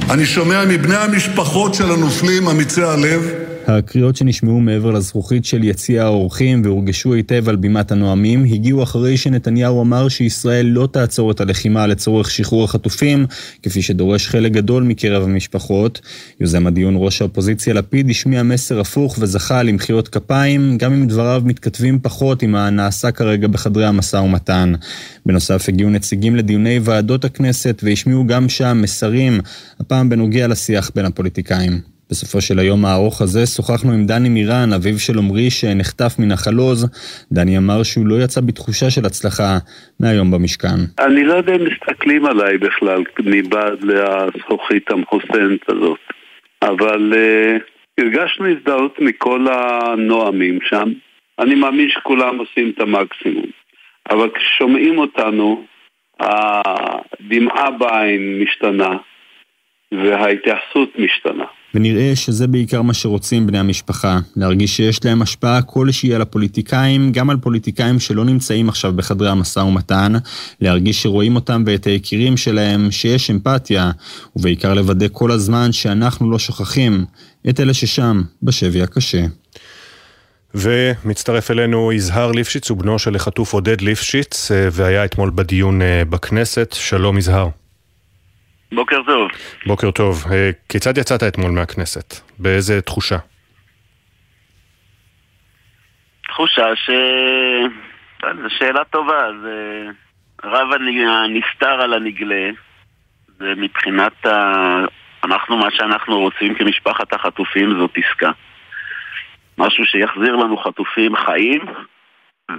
[0.09, 3.31] אני שומע מבני המשפחות של הנופלים אמיצי הלב
[3.68, 9.81] הקריאות שנשמעו מעבר לזכוכית של יציע האורחים והורגשו היטב על בימת הנואמים, הגיעו אחרי שנתניהו
[9.81, 13.26] אמר שישראל לא תעצור את הלחימה לצורך שחרור החטופים,
[13.64, 16.02] כפי שדורש חלק גדול מקרב המשפחות.
[16.39, 21.99] יוזם הדיון ראש האופוזיציה לפיד השמיע מסר הפוך וזכה למחיאות כפיים, גם אם דבריו מתכתבים
[21.99, 24.73] פחות עם הנעשה כרגע בחדרי המשא ומתן.
[25.26, 29.39] בנוסף הגיעו נציגים לדיוני ועדות הכנסת והשמיעו גם שם מסרים,
[29.80, 31.96] הפעם בנוגע לשיח בין הפוליטיקאים.
[32.09, 36.81] בסופו של היום הארוך הזה שוחחנו עם דני מירן, אביו של עמרי שנחטף מנחל עוז.
[37.31, 39.57] דני אמר שהוא לא יצא בתחושה של הצלחה
[39.99, 40.79] מהיום במשכן.
[40.99, 45.99] אני לא יודע אם מסתכלים עליי בכלל מבעד לזכוכית המחוסנת הזאת,
[46.61, 47.61] אבל uh,
[48.01, 50.91] הרגשנו הזדהות מכל הנואמים שם.
[51.39, 53.45] אני מאמין שכולם עושים את המקסימום,
[54.09, 55.65] אבל כששומעים אותנו,
[56.19, 58.97] הדמעה בעין משתנה
[59.91, 61.45] וההתייחסות משתנה.
[61.73, 67.30] ונראה שזה בעיקר מה שרוצים בני המשפחה, להרגיש שיש להם השפעה כלשהי על הפוליטיקאים, גם
[67.30, 70.14] על פוליטיקאים שלא נמצאים עכשיו בחדרי המשא ומתן,
[70.61, 73.91] להרגיש שרואים אותם ואת היקירים שלהם, שיש אמפתיה,
[74.35, 77.06] ובעיקר לוודא כל הזמן שאנחנו לא שוכחים
[77.49, 79.26] את אלה ששם, בשבי הקשה.
[80.56, 86.06] ומצטרף אלינו יזהר ליפשיץ, הוא בנו של החטוף עודד ליפשיץ, אה, והיה אתמול בדיון אה,
[86.10, 86.76] בכנסת.
[86.80, 87.66] שלום יזהר.
[88.72, 89.30] בוקר טוב.
[89.65, 90.23] בוקר טוב.
[90.31, 92.14] אה, כיצד יצאת אתמול מהכנסת?
[92.39, 93.18] באיזה תחושה?
[96.23, 96.89] תחושה ש...
[98.22, 99.85] זו שאלה טובה, זה
[100.44, 100.68] רב
[101.26, 102.49] הנסתר על הנגלה.
[103.39, 104.31] זה מבחינת ה...
[105.23, 108.31] אנחנו, מה שאנחנו רוצים כמשפחת החטופים זאת עסקה.
[109.57, 111.61] משהו שיחזיר לנו חטופים חיים,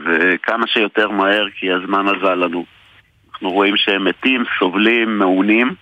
[0.05, 2.65] וכמה שיותר מהר, כי הזמן עזר לנו.
[3.33, 5.75] אנחנו רואים שהם מתים, סובלים, מעונים.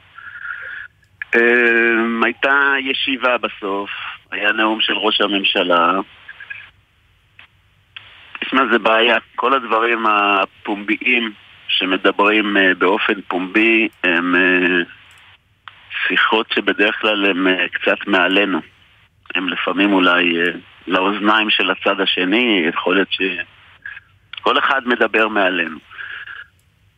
[1.37, 3.91] אמ, הייתה ישיבה בסוף,
[4.31, 5.93] היה נאום של ראש הממשלה.
[8.41, 9.17] תשמע, זה בעיה.
[9.37, 11.33] כל הדברים הפומביים
[11.69, 14.83] שמדברים אה, באופן פומבי הם אה,
[16.09, 18.61] שיחות שבדרך כלל הם אה, קצת מעלינו.
[19.35, 20.33] הם לפעמים אולי
[20.87, 25.79] לאוזניים של הצד השני, יכול להיות שכל אחד מדבר מעלינו.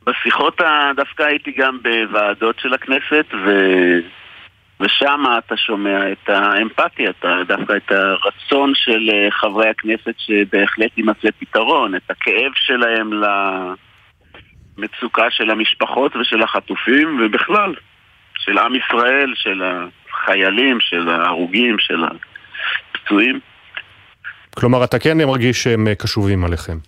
[0.06, 0.60] בשיחות
[0.96, 3.50] דווקא הייתי גם בוועדות של הכנסת, ו...
[4.80, 11.28] ושם אתה שומע את האמפתיה, אתה, דווקא את הרצון של אה, חברי הכנסת שבהחלט יימצא
[11.38, 13.10] פתרון, את הכאב שלהם
[14.78, 17.74] למצוקה של המשפחות ושל החטופים, ובכלל,
[18.38, 22.04] של עם ישראל, של החיילים, של ההרוגים, של
[22.94, 23.40] הפצועים.
[24.56, 26.78] כלומר, אתה כן מרגיש שהם קשובים עליכם.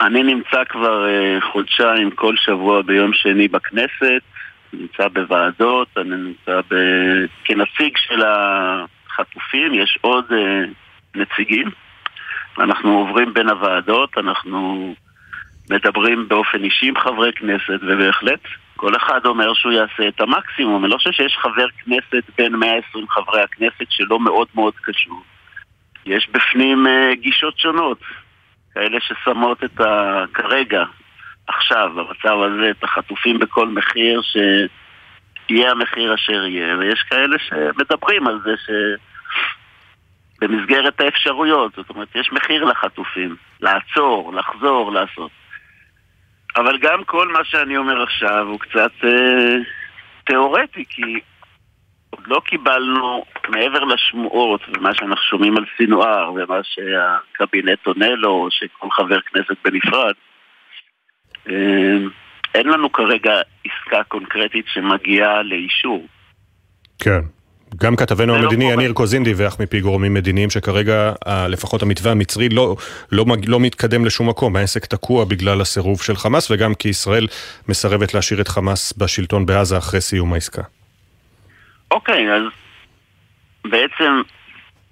[0.00, 4.22] אני נמצא כבר uh, חודשיים כל שבוע ביום שני בכנסת,
[4.72, 6.74] נמצא בוועדות, אני נמצא ב...
[7.44, 10.68] כנציג של החטופים, יש עוד uh,
[11.14, 11.70] נציגים.
[12.58, 14.94] אנחנו עוברים בין הוועדות, אנחנו
[15.70, 18.40] מדברים באופן אישי עם חברי כנסת, ובהחלט
[18.76, 20.84] כל אחד אומר שהוא יעשה את המקסימום.
[20.84, 25.22] אני לא חושב שיש חבר כנסת בין 120 חברי הכנסת שלא מאוד מאוד קשור.
[26.06, 27.98] יש בפנים uh, גישות שונות.
[28.74, 30.24] כאלה ששמות את ה...
[30.34, 30.84] כרגע,
[31.46, 38.40] עכשיו, במצב הזה, את החטופים בכל מחיר, שיהיה המחיר אשר יהיה, ויש כאלה שמדברים על
[38.44, 38.70] זה ש...
[40.42, 45.30] במסגרת האפשרויות, זאת אומרת, יש מחיר לחטופים, לעצור, לחזור, לעשות.
[46.56, 49.56] אבל גם כל מה שאני אומר עכשיו הוא קצת אה,
[50.24, 51.20] תיאורטי, כי
[52.10, 58.90] עוד לא קיבלנו, מעבר לשמועות ומה שאנחנו שומעים על סינואר ומה שהקבינט עונה לו, שכל
[58.90, 60.14] חבר כנסת בנפרד,
[62.54, 63.32] אין לנו כרגע
[63.64, 66.06] עסקה קונקרטית שמגיעה לאישור.
[66.98, 67.20] כן.
[67.76, 71.12] גם כתבנו לא המדיני יניר קוזין דיווח מפי גורמים מדיניים שכרגע
[71.48, 72.76] לפחות המתווה המצרי לא,
[73.12, 77.26] לא, לא מתקדם לשום מקום, העסק תקוע בגלל הסירוב של חמאס וגם כי ישראל
[77.68, 80.62] מסרבת להשאיר את חמאס בשלטון בעזה אחרי סיום העסקה.
[81.90, 82.42] אוקיי, אז
[83.64, 84.22] בעצם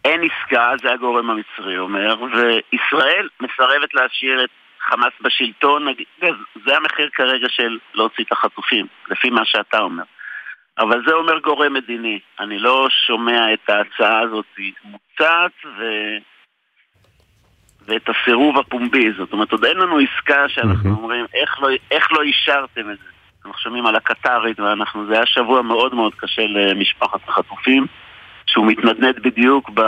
[0.04, 4.50] אין עסקה, זה הגורם המצרי אומר, וישראל מסרבת להשאיר את
[4.90, 5.86] חמאס בשלטון,
[6.66, 10.02] זה המחיר כרגע של להוציא את החטופים, לפי מה שאתה אומר.
[10.78, 12.18] אבל זה אומר גורם מדיני.
[12.40, 14.46] אני לא שומע את ההצעה הזאת
[14.84, 15.82] מוצעת ו...
[17.86, 19.12] ואת הסירוב הפומבי.
[19.18, 23.08] זאת אומרת, עוד אין לנו עסקה שאנחנו אומרים, איך לא, איך לא אישרתם את זה?
[23.36, 27.86] אנחנו שומעים על הקטרית, ואנחנו, זה היה שבוע מאוד מאוד קשה למשפחת החטופים,
[28.46, 29.80] שהוא מתנדנד בדיוק ב...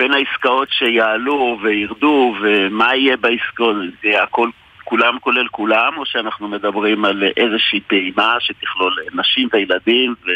[0.00, 4.50] בין העסקאות שיעלו וירדו, ומה יהיה בעסקאות, זה הכל,
[4.84, 10.30] כולם כולל כולם, או שאנחנו מדברים על איזושהי פעימה שתכלול נשים וילדים, ו...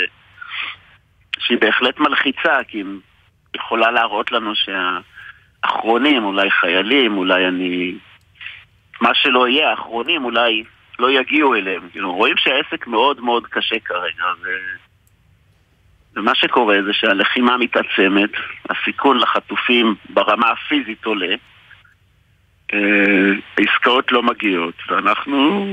[1.39, 2.85] שהיא בהחלט מלחיצה, כי היא
[3.57, 7.95] יכולה להראות לנו שהאחרונים, אולי חיילים, אולי אני...
[9.01, 10.65] מה שלא יהיה, האחרונים אולי
[10.99, 11.89] לא יגיעו אליהם.
[11.93, 14.49] כאילו, רואים שהעסק מאוד מאוד קשה כרגע, ו...
[16.17, 18.31] ומה שקורה זה שהלחימה מתעצמת,
[18.71, 21.35] הסיכון לחטופים ברמה הפיזית עולה,
[22.75, 25.67] אה, עסקאות לא מגיעות, ואנחנו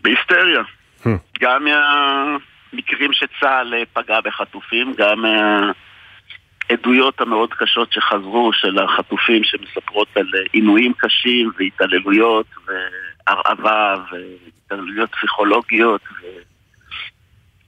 [0.00, 0.62] בהיסטריה.
[1.02, 1.08] Hmm.
[1.40, 5.24] גם מהמקרים שצה"ל פגע בחטופים, גם
[6.70, 16.00] מהעדויות המאוד קשות שחזרו של החטופים שמספרות על עינויים קשים והתעללויות והרעבה והתעללויות פסיכולוגיות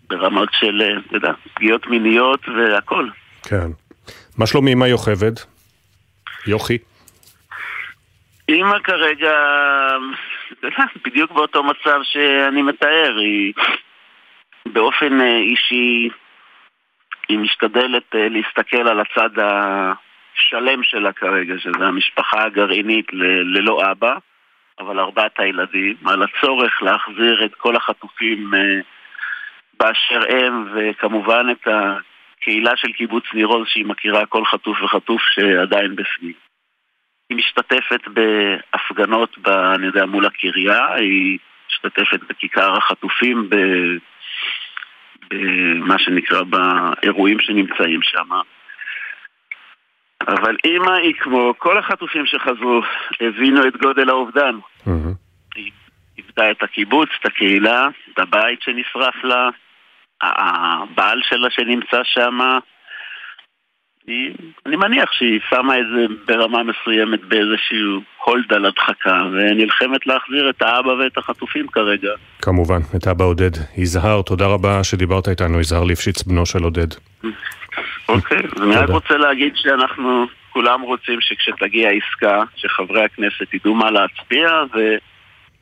[0.09, 3.09] ברמות של, אתה יודע, פגיעות מיניות והכל.
[3.43, 3.69] כן.
[4.39, 5.33] מה שלומי אמא יוכבד?
[6.47, 6.79] יוכי?
[8.49, 9.33] אימא כרגע,
[11.05, 13.53] בדיוק באותו מצב שאני מתאר, היא
[14.67, 16.09] באופן אישי,
[17.29, 23.07] היא משתדלת להסתכל על הצד השלם שלה כרגע, שזה המשפחה הגרעינית
[23.45, 24.17] ללא אבא,
[24.79, 28.51] אבל ארבעת הילדים, על הצורך להחזיר את כל החטופים
[29.79, 35.97] באשר הם, וכמובן את הקהילה של קיבוץ ניר עוז שהיא מכירה כל חטוף וחטוף שעדיין
[35.97, 36.33] בפנים.
[37.31, 41.39] היא משתתפת בהפגנות, ב, אני יודע, מול הקריה, היא
[41.69, 43.51] משתתפת בכיכר החטופים,
[45.31, 48.29] במה שנקרא באירועים שנמצאים שם.
[50.29, 52.83] אבל אימא היא כמו כל החטופים שחזרו,
[53.21, 54.59] הבינו את גודל האובדן.
[54.87, 55.15] Mm-hmm.
[55.55, 55.71] היא
[56.19, 59.49] איבדה את הקיבוץ, את הקהילה, את הבית שנשרף לה,
[60.23, 62.39] הבעל שלה שנמצא שם,
[64.67, 70.63] אני מניח שהיא שמה את זה ברמה מסוימת באיזשהו הולד על הדחקה, ונלחמת להחזיר את
[70.63, 72.11] האבא ואת החטופים כרגע.
[72.43, 73.51] כמובן, את אבא עודד.
[73.77, 76.87] יזהר, תודה רבה שדיברת איתנו, יזהר ליפשיץ, בנו של עודד.
[78.09, 84.49] אוקיי, אני רק רוצה להגיד שאנחנו כולם רוצים שכשתגיע עסקה, שחברי הכנסת ידעו מה להצביע,
[84.75, 84.79] ו...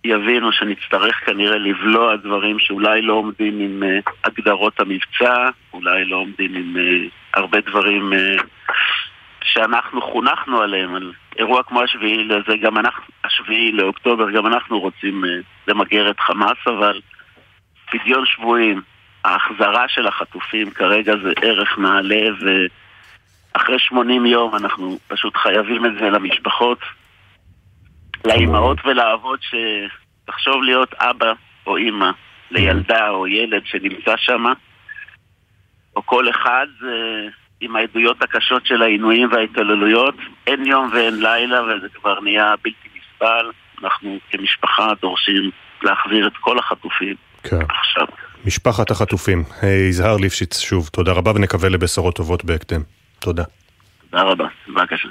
[0.05, 6.55] יבינו שנצטרך כנראה לבלוע דברים שאולי לא עומדים עם uh, הגדרות המבצע, אולי לא עומדים
[6.55, 8.43] עם uh, הרבה דברים uh,
[9.45, 15.25] שאנחנו חונכנו עליהם, על אירוע כמו השביעי לזה, גם אנחנו, השביעי לאוקטובר, גם אנחנו רוצים
[15.69, 17.01] למגר את חמאס, אבל
[17.91, 18.83] פדיון שבויים,
[19.25, 22.25] ההחזרה של החטופים כרגע זה ערך נעלה,
[23.55, 26.79] ואחרי 80 יום אנחנו פשוט חייבים את זה למשפחות.
[28.25, 31.33] לאימהות ולאבות שתחשוב להיות אבא
[31.67, 32.11] או אימא
[32.51, 34.45] לילדה או ילד שנמצא שם,
[35.97, 36.67] או כל אחד
[37.61, 40.15] עם העדויות הקשות של העינויים וההתעללויות,
[40.47, 43.51] אין יום ואין לילה וזה כבר נהיה בלתי נסבל.
[43.83, 45.51] אנחנו כמשפחה דורשים
[45.83, 47.57] להחזיר את כל החטופים כן.
[47.57, 48.07] עכשיו.
[48.45, 49.45] משפחת החטופים,
[49.89, 52.81] יזהר ליפשיץ שוב, תודה רבה ונקווה לבשורות טובות בהקדם.
[53.19, 53.45] תודה.
[54.11, 55.09] תודה רבה, בבקשה.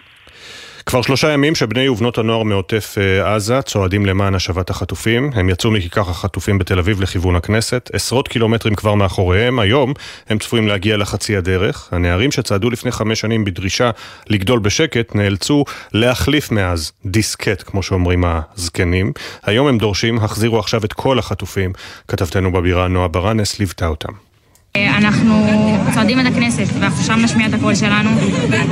[0.92, 5.30] כבר שלושה ימים שבני ובנות הנוער מעוטף אה, עזה צועדים למען השבת החטופים.
[5.34, 9.60] הם יצאו מכיכר החטופים בתל אביב לכיוון הכנסת, עשרות קילומטרים כבר מאחוריהם.
[9.60, 9.94] היום
[10.30, 11.90] הם צפויים להגיע לחצי הדרך.
[11.92, 13.92] הנערים שצעדו לפני חמש שנים בדרישה
[14.28, 19.12] לגדול בשקט נאלצו להחליף מאז דיסקט, כמו שאומרים הזקנים.
[19.44, 21.74] היום הם דורשים, החזירו עכשיו את כל החטופים.
[22.08, 24.31] כתבתנו בבירה נועה ברנס ליוותה אותם.
[24.78, 25.48] אנחנו
[25.94, 28.10] צועדים את הכנסת, ואנחנו שם נשמיע את הקול שלנו.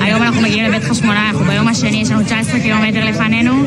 [0.02, 3.64] היום אנחנו מגיעים לבית חשמונאי, אנחנו ביום השני, יש לנו 19 קילומטר לפנינו,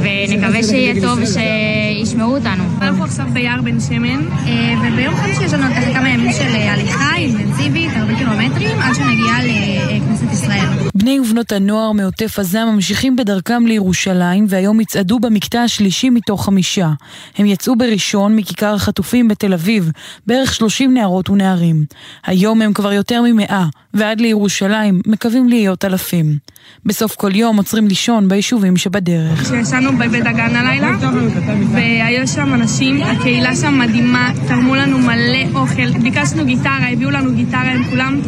[0.00, 2.64] ונקווה שיהיה טוב ושישמעו אותנו.
[2.82, 7.90] אנחנו עכשיו ביער בן שמן, אה, וביום חמישי יש לנו כמה ימים של הליכה אינטנסיבית,
[7.96, 10.84] הרבה קילומטרים, עד שנגיע לכנסת ישראל.
[10.94, 16.90] בני ובנות הנוער מעוטף עזה ממשיכים בדרכם לירושלים, והיום יצעדו במקטע השלישי מתוך חמישה.
[17.38, 19.90] הם יצאו בראשון מכיכר החטופים בתל אביב,
[20.26, 21.73] בערך 30 נערות ונערים.
[22.26, 26.36] היום הם כבר יותר ממאה, ועד לירושלים מקווים להיות אלפים.
[26.86, 29.42] בסוף כל יום עוצרים לישון ביישובים שבדרך.
[29.42, 30.96] כשישנו בבית הגן הלילה,
[31.72, 37.70] והיו שם אנשים, הקהילה שם מדהימה, תרמו לנו מלא אוכל, ביקשנו גיטרה, הביאו לנו גיטרה,
[37.70, 38.20] הם כולם...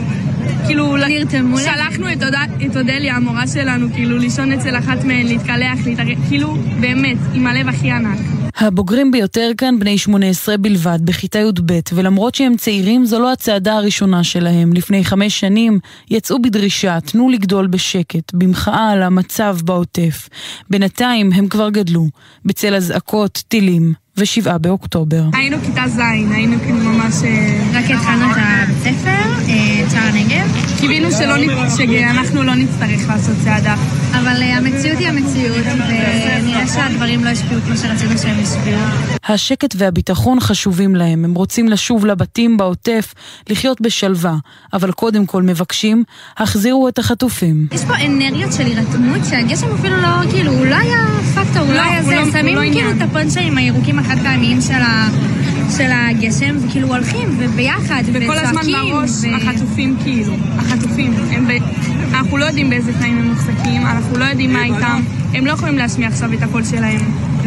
[0.66, 2.22] כאילו, נרתמו שלחנו את,
[2.66, 7.68] את אודליה, המורה שלנו, כאילו, לישון אצל אחת מהן, להתקלח, להתארח, כאילו, באמת, עם הלב
[7.68, 8.35] הכי ענק.
[8.58, 14.24] הבוגרים ביותר כאן בני 18 בלבד, בכיתה י"ב, ולמרות שהם צעירים זו לא הצעדה הראשונה
[14.24, 14.72] שלהם.
[14.72, 15.78] לפני חמש שנים
[16.10, 20.28] יצאו בדרישה, תנו לגדול בשקט, במחאה על המצב בעוטף.
[20.70, 22.08] בינתיים הם כבר גדלו,
[22.44, 25.22] בצל אזעקות, טילים, ושבעה באוקטובר.
[25.32, 25.98] היינו כיתה ז',
[26.34, 27.14] היינו כאילו ממש...
[27.74, 29.35] רק התחלנו את הבית ספר,
[29.90, 30.56] שער הנגב.
[30.80, 33.74] קיווינו שאנחנו לא נצטרך לעשות צעדה.
[34.12, 38.80] אבל המציאות היא המציאות, ונראה שהדברים לא השפיעו כמו שרצינו שהם ישפיעו.
[39.28, 43.14] השקט והביטחון חשובים להם, הם רוצים לשוב לבתים בעוטף,
[43.48, 44.34] לחיות בשלווה,
[44.72, 46.04] אבל קודם כל מבקשים,
[46.38, 47.66] החזירו את החטופים.
[47.72, 50.98] יש פה אנרגיות של הירתמות שהגשם אפילו לא, כאילו, הוא לא היה
[51.34, 55.08] פקטור, הוא לא היה זה, שמים כאילו את הפונצ'ים הירוקים החד פעמיים של ה...
[55.76, 58.30] של הגשם, וכאילו הולכים, וביחד, וצועקים.
[58.30, 59.36] וכל הזמן בראש ו...
[59.36, 61.14] החטופים כאילו, החטופים.
[61.30, 61.50] הם ב...
[62.14, 65.02] אנחנו לא יודעים באיזה תנאים הם מוחזקים, אנחנו לא יודעים מה איתם.
[65.34, 67.00] הם לא יכולים להשמיע עכשיו את הקול שלהם.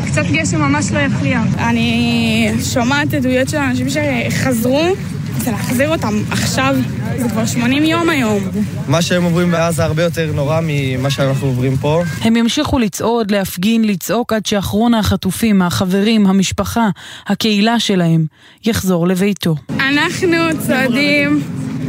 [0.06, 1.41] קצת גשם ממש לא יפריע.
[1.58, 4.96] אני שומעת עדויות של אנשים שחזרו,
[5.40, 6.76] זה להחזיר אותם עכשיו,
[7.18, 8.44] זה כבר 80 יום היום.
[8.88, 12.03] מה שהם עוברים בעזה הרבה יותר נורא ממה שאנחנו עוברים פה.
[12.22, 16.90] הם ימשיכו לצעוד, להפגין, לצעוק עד שאחרון החטופים, החברים, המשפחה,
[17.28, 18.26] הקהילה שלהם,
[18.66, 19.56] יחזור לביתו.
[19.80, 20.38] אנחנו
[20.68, 21.44] צועדים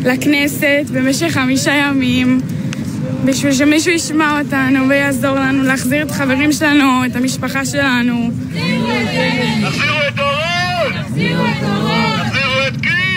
[0.04, 2.40] לכנסת במשך חמישה ימים.
[3.24, 8.30] בשביל שמישהו ישמע אותנו ויעזור לנו להחזיר את החברים שלנו, את המשפחה שלנו.
[9.62, 11.02] תחזירו את אורון!
[11.02, 12.18] תחזירו את אורון!
[12.24, 13.09] תחזירו את קיט!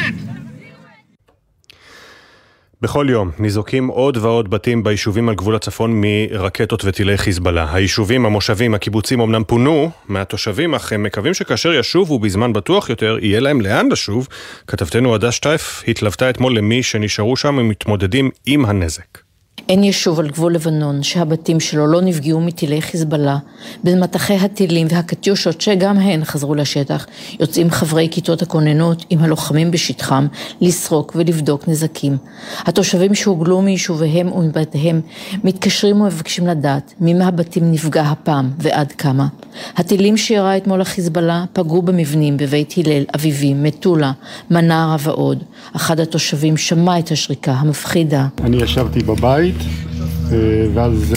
[2.84, 7.74] בכל יום ניזוקים עוד ועוד בתים ביישובים על גבול הצפון מרקטות וטילי חיזבאללה.
[7.74, 13.40] היישובים, המושבים, הקיבוצים אמנם פונו מהתושבים, אך הם מקווים שכאשר ישובו בזמן בטוח יותר, יהיה
[13.40, 14.28] להם לאן לשוב.
[14.68, 19.23] כתבתנו עדה שטייף התלוותה אתמול למי שנשארו שם ומתמודדים עם הנזק.
[19.70, 23.38] אין יישוב על גבול לבנון שהבתים שלו לא נפגעו מטילי חיזבאללה.
[23.84, 27.06] במטחי הטילים והקטיושות שגם הן חזרו לשטח,
[27.40, 30.28] יוצאים חברי כיתות הכוננות עם הלוחמים בשטחם
[30.62, 32.18] לסרוק ולבדוק נזקים.
[32.60, 35.02] התושבים שהוגלו מיישוביהם ומבתיהם
[35.44, 39.28] מתקשרים ומבקשים לדעת מי מהבתים נפגע הפעם ועד כמה.
[39.78, 44.12] הטילים שירה אתמול החיזבאללה פגעו במבנים בבית הלל, אביבים, מטולה,
[44.52, 45.44] מנרה ועוד.
[45.76, 48.28] אחד התושבים שמע את השריקה המפחידה.
[48.44, 49.53] אני ישבתי בבית
[50.74, 51.14] ואז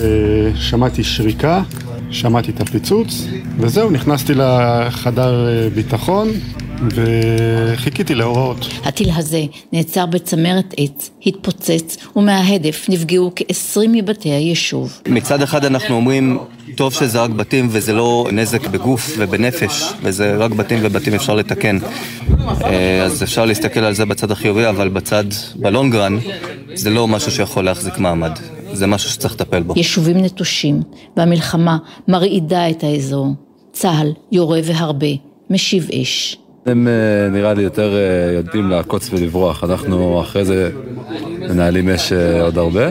[0.55, 1.63] שמעתי שריקה,
[2.11, 3.27] שמעתי את הפיצוץ
[3.59, 6.29] וזהו, נכנסתי לחדר ביטחון
[6.91, 8.69] וחיכיתי להוראות.
[8.85, 9.43] הטיל הזה
[9.73, 15.01] נעצר בצמרת עץ, התפוצץ ומההדף נפגעו כ-20 מבתי היישוב.
[15.09, 16.39] מצד אחד אנחנו אומרים,
[16.75, 21.79] טוב שזה רק בתים וזה לא נזק בגוף ובנפש וזה רק בתים ובתים אפשר לתקן
[23.05, 25.25] אז אפשר להסתכל על זה בצד החיובי אבל בצד,
[25.57, 26.19] בלונגרן
[26.75, 28.33] זה לא משהו שיכול להחזיק מעמד
[28.73, 29.75] זה משהו שצריך לטפל בו.
[29.77, 30.83] יישובים נטושים
[31.17, 31.79] והמלחמה
[32.09, 33.35] מרעידה את האזור.
[33.73, 35.07] צה"ל יורה והרבה,
[35.51, 36.37] משיב אש.
[36.67, 36.89] הם
[37.33, 37.97] נראה לי יותר
[38.37, 40.71] יודעים לעקוץ ולברוח, אנחנו אחרי זה
[41.49, 42.89] מנהלים אש אה, עוד הרבה.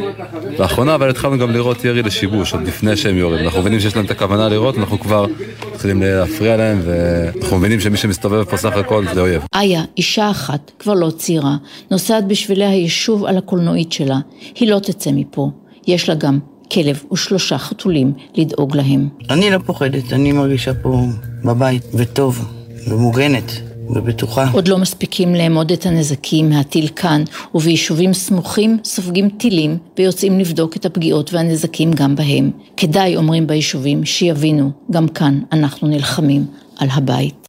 [0.60, 3.46] לאחרונה אבל התחלנו גם לראות ירי לשיבוש, עוד לפני שהם יורים.
[3.46, 5.26] אנחנו מבינים שיש להם את הכוונה לראות, אנחנו כבר
[5.74, 9.44] מתחילים להפריע להם, ואנחנו מבינים שמי שמסתובב פה סך הכל זה אויב.
[9.56, 11.56] איה, אישה אחת, כבר לא צעירה,
[11.92, 14.20] נוסעת בשבילי היישוב על הקולנועית שלה.
[14.56, 15.52] היא לא תצא מפה.
[15.88, 16.40] יש לה גם
[16.74, 19.10] כלב ושלושה חתולים לדאוג להם.
[19.30, 21.02] אני לא פוחדת, אני מרגישה פה
[21.46, 22.46] בבית, וטוב,
[22.88, 23.52] ומוגנת.
[23.90, 24.50] ובטוחה.
[24.52, 27.24] עוד לא מספיקים לאמוד את הנזקים מהטיל כאן,
[27.56, 32.52] וביישובים סמוכים סופגים טילים ויוצאים לבדוק את הפגיעות והנזקים גם בהם.
[32.78, 36.46] כדאי, אומרים ביישובים, שיבינו, גם כאן אנחנו נלחמים
[36.80, 37.48] על הבית.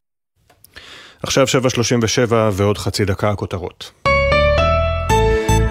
[1.23, 4.06] עכשיו 7.37 ועוד חצי דקה הכותרות.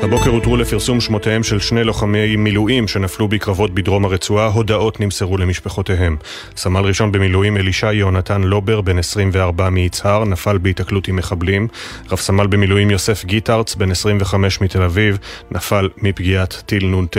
[0.06, 6.16] הבוקר הותרו לפרסום שמותיהם של שני לוחמי מילואים שנפלו בקרבות בדרום הרצועה, הודעות נמסרו למשפחותיהם.
[6.56, 11.68] סמל ראשון במילואים אלישע יהונתן לובר, בן 24 מיצהר, נפל בהיתקלות עם מחבלים.
[12.10, 15.18] רב סמל במילואים יוסף גיטרץ, בן 25 מתל אביב,
[15.50, 17.16] נפל מפגיעת טיל נ"ט.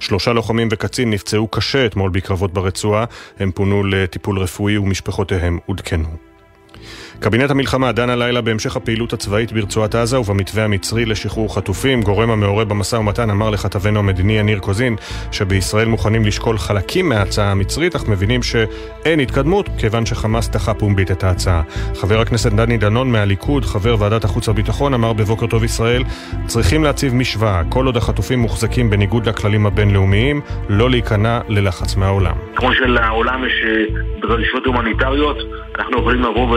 [0.00, 3.04] שלושה לוחמים וקצין נפצעו קשה אתמול בקרבות ברצועה,
[3.38, 6.27] הם פונו לטיפול רפואי ומשפחותיהם עודכנו.
[7.20, 12.02] קבינט המלחמה דן הלילה בהמשך הפעילות הצבאית ברצועת עזה ובמתווה המצרי לשחרור חטופים.
[12.02, 14.96] גורם המעורה במשא ומתן אמר לכתבנו המדיני יניר קוזין
[15.32, 21.24] שבישראל מוכנים לשקול חלקים מההצעה המצרית, אך מבינים שאין התקדמות כיוון שחמאס דחה פומבית את
[21.24, 21.62] ההצעה.
[21.94, 26.02] חבר הכנסת דני דנון מהליכוד, חבר ועדת החוץ והביטחון, אמר בבוקר טוב ישראל,
[26.46, 32.34] צריכים להציב משוואה, כל עוד החטופים מוחזקים בניגוד לכללים הבינלאומיים, לא להיכנע ללחץ מהעולם.
[32.56, 33.52] כמו שלעולם יש
[34.22, 35.36] דרישות אה, הומניטריות,
[35.78, 36.48] אנחנו יכולים לבוא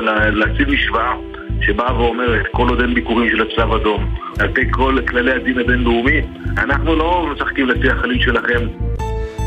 [0.51, 1.13] ולהציב משוואה
[1.61, 6.21] שבאה ואומרת כל עוד אין ביקורים של הצלב אדום על פי כל כללי הדין הבינלאומי
[6.57, 8.67] אנחנו לא משחקים לפי החליל שלכם.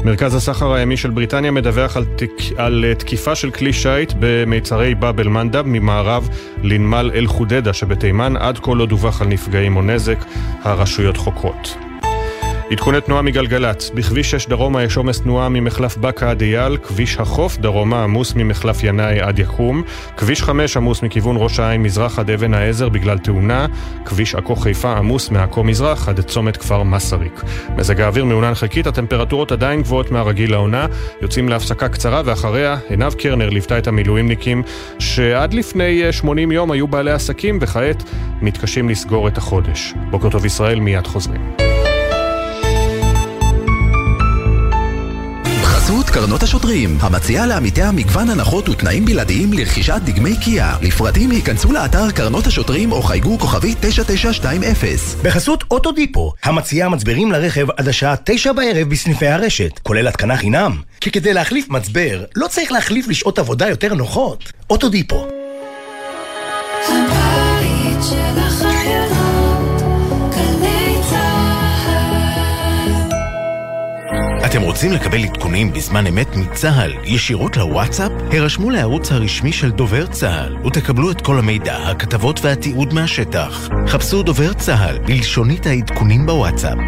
[0.04, 2.30] מרכז הסחר הימי של בריטניה מדווח על, תק...
[2.56, 6.28] על תקיפה של כלי שיט במיצרי באב אל-מנדב ממערב
[6.62, 8.36] לנמל אל-חודדה שבתימן.
[8.36, 10.18] עד כה לא דווח על נפגעים או נזק,
[10.62, 11.83] הרשויות חוקרות.
[12.70, 17.56] עדכוני תנועה מגלגלצ, בכביש 6 דרומה יש עומס תנועה ממחלף בקה עד אייל, כביש החוף
[17.56, 19.82] דרומה עמוס ממחלף ינאי עד יקום,
[20.16, 23.66] כביש 5 עמוס מכיוון ראש העין מזרח עד אבן העזר בגלל תאונה,
[24.04, 27.42] כביש עכו חיפה עמוס מעכו מזרח עד צומת כפר מסריק.
[27.76, 30.86] מזג האוויר מעונן חלקית, הטמפרטורות עדיין גבוהות מהרגיל לעונה,
[31.22, 34.62] יוצאים להפסקה קצרה ואחריה עינב קרנר ליוותה את המילואימניקים
[34.98, 38.02] שעד לפני 80 יום היו בעלי עסקים וכעת
[38.42, 39.94] מתקשים לסגור את החודש.
[40.10, 41.63] בוקר טוב ישראל, מיד חוזרים.
[45.84, 50.76] בחסות קרנות השוטרים, המציעה לעמיתיה מגוון הנחות ותנאים בלעדיים לרכישת דגמי קיה.
[50.82, 54.98] לפרטים ייכנסו לאתר קרנות השוטרים או חייגו כוכבי 9920.
[55.22, 60.80] בחסות אוטודיפו, המציעה מצברים לרכב עד השעה 9 בערב בסניפי הרשת, כולל התקנה חינם.
[61.00, 64.52] כי כדי להחליף מצבר, לא צריך להחליף לשעות עבודה יותר נוחות.
[64.70, 65.43] אוטודיפו.
[74.54, 78.12] אתם רוצים לקבל עדכונים בזמן אמת מצה"ל ישירות לוואטסאפ?
[78.32, 83.68] הרשמו לערוץ הרשמי של דובר צה"ל ותקבלו את כל המידע, הכתבות והתיעוד מהשטח.
[83.86, 86.78] חפשו דובר צה"ל בלשונית העדכונים בוואטסאפ.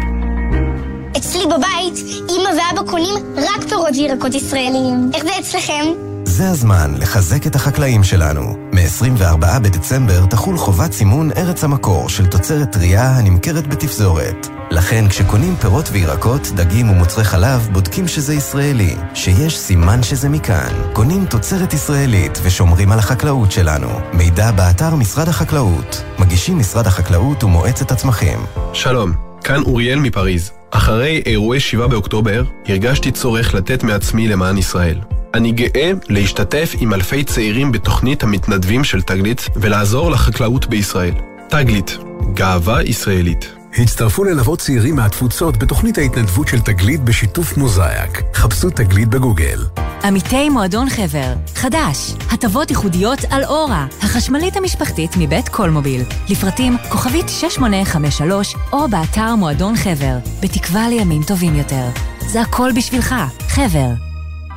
[1.17, 5.11] אצלי בבית, אמא ואבא קונים רק פירות וירקות ישראליים.
[5.13, 5.85] איך זה אצלכם?
[6.23, 8.57] זה הזמן לחזק את החקלאים שלנו.
[8.73, 14.56] מ-24 בדצמבר תחול חובת סימון ארץ המקור של תוצרת טרייה הנמכרת בתפזורת.
[14.71, 20.73] לכן כשקונים פירות וירקות, דגים ומוצרי חלב, בודקים שזה ישראלי, שיש סימן שזה מכאן.
[20.93, 23.87] קונים תוצרת ישראלית ושומרים על החקלאות שלנו.
[24.13, 26.03] מידע באתר משרד החקלאות.
[26.19, 28.39] מגישים משרד החקלאות ומועצת הצמחים.
[28.73, 29.11] שלום,
[29.43, 30.51] כאן אוריאל מפריז.
[30.71, 34.99] אחרי אירועי 7 באוקטובר, הרגשתי צורך לתת מעצמי למען ישראל.
[35.33, 41.13] אני גאה להשתתף עם אלפי צעירים בתוכנית המתנדבים של תגלית ולעזור לחקלאות בישראל.
[41.49, 41.97] תגלית,
[42.33, 43.56] גאווה ישראלית.
[43.73, 48.21] הצטרפו ללוות צעירים מהתפוצות בתוכנית ההתנדבות של תגלית בשיתוף מוזאיק.
[48.33, 49.59] חפשו תגלית בגוגל.
[50.03, 56.01] עמיתי מועדון חבר, חדש, הטבות ייחודיות על אורה, החשמלית המשפחתית מבית קולמוביל.
[56.29, 61.85] לפרטים כוכבית 6853 או באתר מועדון חבר, בתקווה לימים טובים יותר.
[62.27, 63.15] זה הכל בשבילך,
[63.49, 64.06] חבר.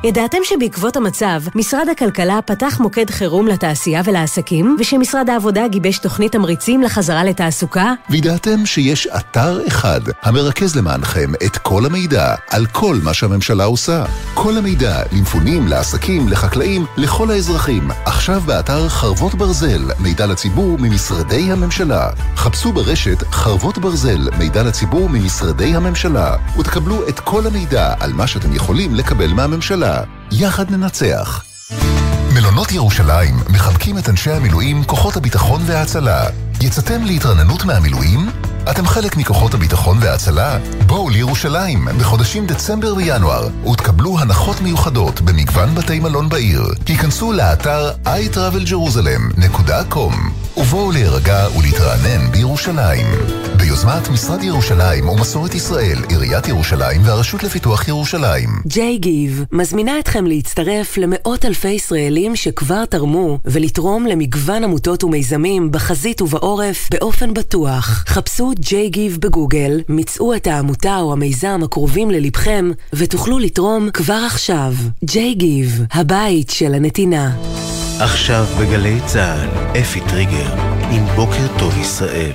[0.03, 6.81] ידעתם שבעקבות המצב, משרד הכלכלה פתח מוקד חירום לתעשייה ולעסקים, ושמשרד העבודה גיבש תוכנית תמריצים
[6.81, 7.93] לחזרה לתעסוקה?
[8.09, 14.03] וידעתם שיש אתר אחד המרכז למענכם את כל המידע על כל מה שהממשלה עושה.
[14.33, 17.91] כל המידע למפונים, לעסקים, לחקלאים, לכל האזרחים.
[18.05, 22.09] עכשיו באתר חרבות ברזל, מידע לציבור ממשרדי הממשלה.
[22.35, 28.55] חפשו ברשת חרבות ברזל, מידע לציבור ממשרדי הממשלה, ותקבלו את כל המידע על מה שאתם
[28.55, 29.90] יכולים לקבל מהממשלה.
[30.31, 31.43] יחד ננצח.
[32.33, 36.23] מלונות ירושלים מחבקים את אנשי המילואים, כוחות הביטחון וההצלה.
[36.61, 38.29] יצאתם להתרננות מהמילואים?
[38.69, 40.57] אתם חלק מכוחות הביטחון וההצלה?
[40.85, 46.63] בואו לירושלים בחודשים דצמבר וינואר ותקבלו הנחות מיוחדות במגוון בתי מלון בעיר.
[46.87, 50.13] היכנסו לאתר iTravelJerusalem.com
[50.57, 53.05] ובואו להירגע ולהתרענן בירושלים.
[53.57, 58.49] ביוזמת משרד ירושלים ומסורת ישראל, עיריית ירושלים והרשות לפיתוח ירושלים.
[58.67, 66.21] ג'יי גיב מזמינה אתכם להצטרף למאות אלפי ישראלים שכבר תרמו ולתרום למגוון עמותות ומיזמים בחזית
[66.21, 68.03] ובעורף באופן בטוח.
[68.07, 68.50] חפשו
[68.87, 74.73] גיב בגוגל, מצאו את העמותה או המיזם הקרובים ללבכם ותוכלו לתרום כבר עכשיו.
[75.33, 77.37] גיב, הבית של הנתינה.
[77.99, 80.53] עכשיו בגלי צה"ל, אפי טריגר,
[80.91, 82.31] עם בוקר טוב ישראל.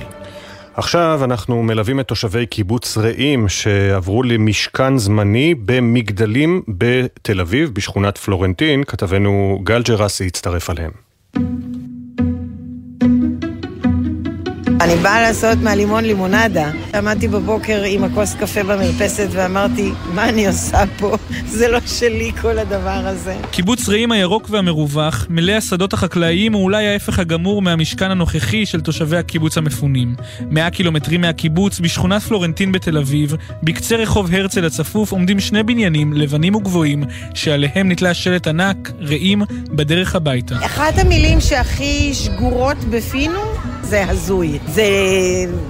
[0.73, 8.83] עכשיו אנחנו מלווים את תושבי קיבוץ רעים שעברו למשכן זמני במגדלים בתל אביב, בשכונת פלורנטין.
[8.83, 10.91] כתבנו גל ג'רסי הצטרף עליהם.
[14.81, 16.71] אני באה לעשות מהלימון לימונדה.
[16.95, 21.17] עמדתי בבוקר עם הכוס קפה במרפסת ואמרתי, מה אני עושה פה?
[21.45, 23.35] זה לא שלי כל הדבר הזה.
[23.51, 29.17] קיבוץ רעים הירוק והמרווח, מלא השדות החקלאיים הוא אולי ההפך הגמור מהמשכן הנוכחי של תושבי
[29.17, 30.15] הקיבוץ המפונים.
[30.49, 36.55] מאה קילומטרים מהקיבוץ, בשכונת פלורנטין בתל אביב, בקצה רחוב הרצל הצפוף עומדים שני בניינים, לבנים
[36.55, 40.55] וגבוהים, שעליהם נתלה שלט ענק, רעים, בדרך הביתה.
[40.65, 43.41] אחת המילים שהכי שגורות בפינו
[43.87, 44.59] זה הזוי.
[44.67, 44.85] זה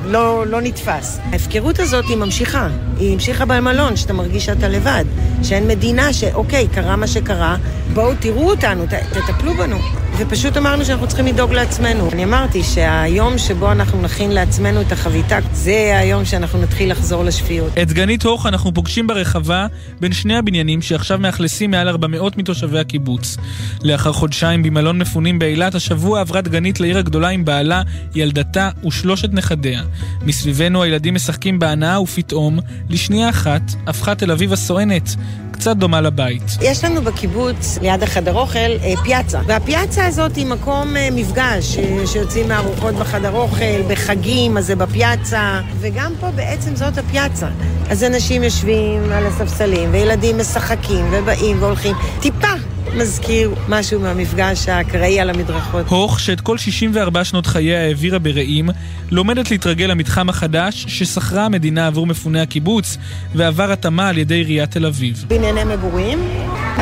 [0.06, 1.20] לא, לא נתפס.
[1.32, 2.68] ההפקרות הזאת היא ממשיכה.
[3.00, 5.06] היא המשיכה במלון, שאתה מרגיש שאתה לבד.
[5.44, 7.58] שאין מדינה שאוקיי, קרה מה שקרה,
[7.94, 9.78] בואו תראו אותנו, ת, תטפלו בנו.
[10.20, 12.10] ופשוט אמרנו שאנחנו צריכים לדאוג לעצמנו.
[12.12, 17.78] אני אמרתי שהיום שבו אנחנו נכין לעצמנו את החביתה, זה היום שאנחנו נתחיל לחזור לשפיות.
[17.82, 19.68] את דגנית הוך אנחנו פוגשים ברחבה
[20.00, 23.38] בין שני הבניינים שעכשיו מאכלסים מעל 400 מתושבי הקיבוץ.
[23.84, 27.82] לאחר חודשיים במלון מפונים באילת, השבוע עברה דגנית לעיר הגדולה עם בעלה,
[28.16, 29.82] ילדתה ושלושת נכדיה.
[30.26, 35.16] מסביבנו הילדים משחקים בהנאה ופתאום, לשנייה אחת, הפכה תל אביב הסואנת
[35.60, 36.44] קצת דומה לבית.
[36.62, 39.40] יש לנו בקיבוץ, ליד החדר אוכל, אה, פיאצה.
[39.48, 45.62] והפיאצה הזאת היא מקום אה, מפגש, אה, שיוצאים מארוחות בחדר אוכל, בחגים, אז זה בפיאצה,
[45.80, 47.48] וגם פה בעצם זאת הפיאצה.
[47.90, 51.96] אז אנשים יושבים על הספסלים, וילדים משחקים, ובאים והולכים.
[52.22, 52.54] טיפה
[52.96, 55.88] מזכיר משהו מהמפגש האקראי על המדרכות.
[55.88, 58.70] הוך, שאת כל 64 שנות חייה העבירה ברעים,
[59.12, 62.98] לומדת להתרגל למתחם החדש ששכרה המדינה עבור מפוני הקיבוץ,
[63.36, 65.26] ועבר התאמה על ידי עיריית תל אביב.
[65.28, 66.20] בנייני מגורים,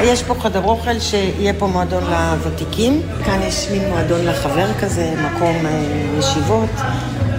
[0.04, 5.66] יש פה חדר אוכל שיהיה פה מועדון לוותיקים, כאן יש מין מועדון לחבר כזה, מקום
[5.66, 6.70] אה, ישיבות.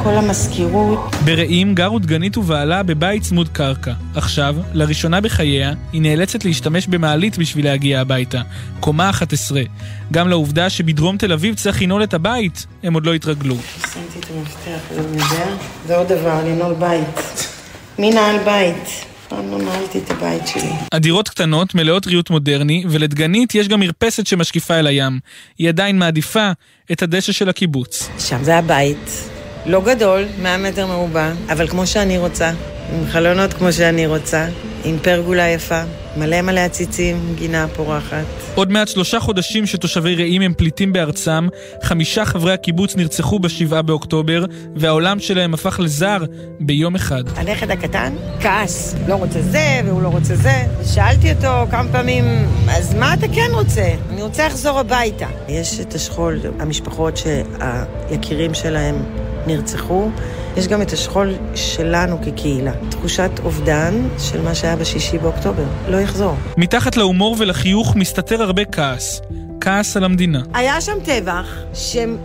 [0.07, 1.15] כל המזכירות.
[1.25, 3.93] ברעים גרו דגנית ובעלה בבית צמוד קרקע.
[4.15, 8.43] עכשיו, לראשונה בחייה, היא נאלצת להשתמש במעלית בשביל להגיע הביתה.
[8.81, 9.63] קומה 11.
[10.13, 13.55] גם לעובדה שבדרום תל אביב צריך לנעול את הבית, הם עוד לא התרגלו.
[13.55, 15.47] שמתי את המפתח, לא יודע.
[15.87, 17.49] זה עוד דבר, לנעול בית.
[17.99, 18.89] מי נעל בית?
[19.29, 20.71] פעם לא נעלתי את הבית שלי.
[20.93, 25.21] הדירות קטנות, מלאות ריהוט מודרני, ולדגנית יש גם מרפסת שמשקיפה אל הים.
[25.59, 26.51] היא עדיין מעדיפה
[26.93, 28.09] את הדשא של הקיבוץ.
[28.19, 29.36] שם זה הבית.
[29.67, 32.51] לא גדול, 100 מטר מרובע, אבל כמו שאני רוצה,
[32.93, 34.47] עם חלונות כמו שאני רוצה,
[34.85, 35.83] עם פרגולה יפה,
[36.17, 38.25] מלא מלא עציצים, גינה פורחת.
[38.55, 41.49] עוד מעט שלושה חודשים שתושבי רעים הם פליטים בארצם,
[41.83, 44.45] חמישה חברי הקיבוץ נרצחו בשבעה באוקטובר,
[44.77, 46.19] והעולם שלהם הפך לזר
[46.61, 47.23] ביום אחד.
[47.37, 50.63] הנכד הקטן כעס, לא רוצה זה והוא לא רוצה זה.
[50.95, 52.25] שאלתי אותו כמה פעמים,
[52.69, 53.95] אז מה אתה כן רוצה?
[54.11, 55.27] אני רוצה לחזור הביתה.
[55.49, 60.11] יש את השכול, המשפחות שהיקירים שלהם נרצחו.
[60.57, 62.73] יש גם את השכול שלנו כקהילה.
[62.89, 65.65] תחושת אובדן של מה שהיה בשישי באוקטובר.
[65.89, 66.35] לא יחזור.
[66.57, 69.21] מתחת להומור ולחיוך מסתתר הרבה כעס.
[69.61, 70.43] כעס על המדינה.
[70.55, 72.17] היה שם טבח שהם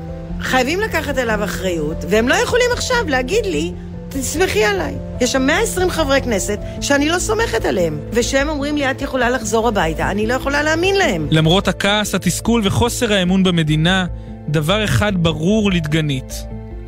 [0.41, 3.71] חייבים לקחת אליו אחריות, והם לא יכולים עכשיו להגיד לי,
[4.09, 4.95] תסמכי עליי.
[5.21, 9.67] יש שם 120 חברי כנסת שאני לא סומכת עליהם, ושהם אומרים לי, את יכולה לחזור
[9.67, 11.27] הביתה, אני לא יכולה להאמין להם.
[11.31, 14.05] למרות הכעס, התסכול וחוסר האמון במדינה,
[14.49, 16.33] דבר אחד ברור לדגנית.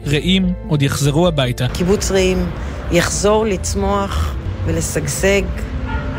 [0.07, 1.67] רעים עוד יחזרו הביתה.
[1.67, 2.37] קיבוץ רעים
[2.91, 4.35] יחזור לצמוח
[4.65, 5.41] ולשגשג,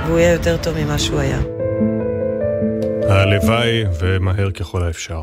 [0.07, 1.41] והוא יהיה יותר טוב ממה שהוא היה.
[3.09, 5.21] הלוואי ומהר ככל האפשר.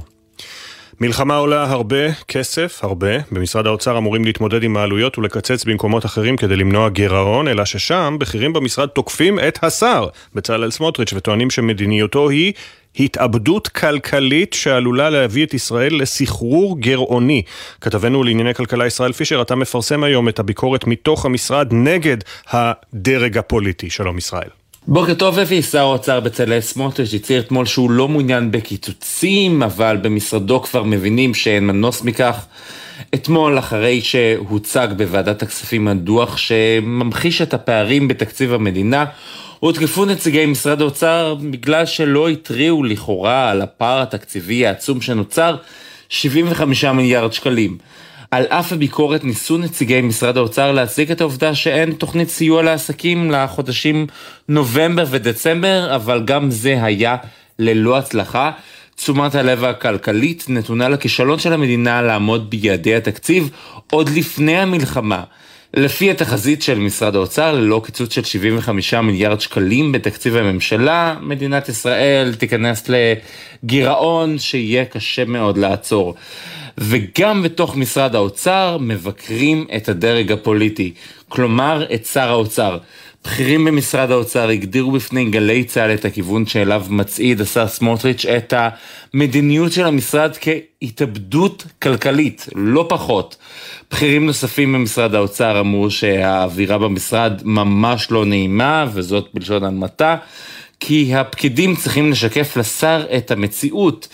[1.02, 3.08] מלחמה עולה הרבה כסף, הרבה.
[3.32, 8.54] במשרד האוצר אמורים להתמודד עם העלויות ולקצץ במקומות אחרים כדי למנוע גירעון, אלא ששם בכירים
[8.54, 12.54] במשרד תוקפים את השר, בצלאל סמוטריץ', וטוענים שמדיניותו היא
[13.00, 17.42] התאבדות כלכלית שעלולה להביא את ישראל לסחרור גרעוני.
[17.82, 22.18] כתבנו לענייני כלכלה ישראל פישר, אתה מפרסם היום את הביקורת מתוך המשרד נגד
[22.50, 23.90] הדרג הפוליטי.
[23.90, 24.50] שלום ישראל.
[24.88, 30.62] בוקר טוב אפי, שר האוצר בצלאל סמוטריץ' הצהיר אתמול שהוא לא מעוניין בקיצוצים, אבל במשרדו
[30.62, 32.46] כבר מבינים שאין מנוס מכך.
[33.16, 39.06] אתמול, אחרי שהוצג בוועדת הכספים הדוח שממחיש את הפערים בתקציב המדינה,
[39.62, 45.56] הותקפו נציגי משרד האוצר בגלל שלא התריעו לכאורה על הפער התקציבי העצום שנוצר,
[46.10, 47.78] 75 מיליארד שקלים.
[48.32, 54.08] על אף הביקורת ניסו נציגי משרד האוצר להצדיק את העובדה שאין תוכנית סיוע לעסקים לחודשים
[54.50, 57.16] נובמבר ודצמבר, אבל גם זה היה
[57.60, 58.52] ללא הצלחה.
[58.96, 63.50] תשומת הלב הכלכלית נתונה לכישלון של המדינה לעמוד ביעדי התקציב
[63.92, 65.24] עוד לפני המלחמה.
[65.74, 72.34] לפי התחזית של משרד האוצר, ללא קיצוץ של 75 מיליארד שקלים בתקציב הממשלה, מדינת ישראל
[72.36, 76.16] תיכנס לגירעון שיהיה קשה מאוד לעצור.
[76.78, 80.94] וגם בתוך משרד האוצר מבקרים את הדרג הפוליטי,
[81.30, 82.78] כלומר את שר האוצר.
[83.24, 88.54] בכירים במשרד האוצר הגדירו בפני גלי צה"ל את הכיוון שאליו מצעיד השר סמוטריץ' את
[89.14, 93.36] המדיניות של המשרד כהתאבדות כלכלית, לא פחות.
[93.92, 100.16] בכירים נוספים במשרד האוצר אמרו שהאווירה במשרד ממש לא נעימה, וזאת בלשון הנמתה,
[100.80, 104.08] כי הפקידים צריכים לשקף לשר את המציאות.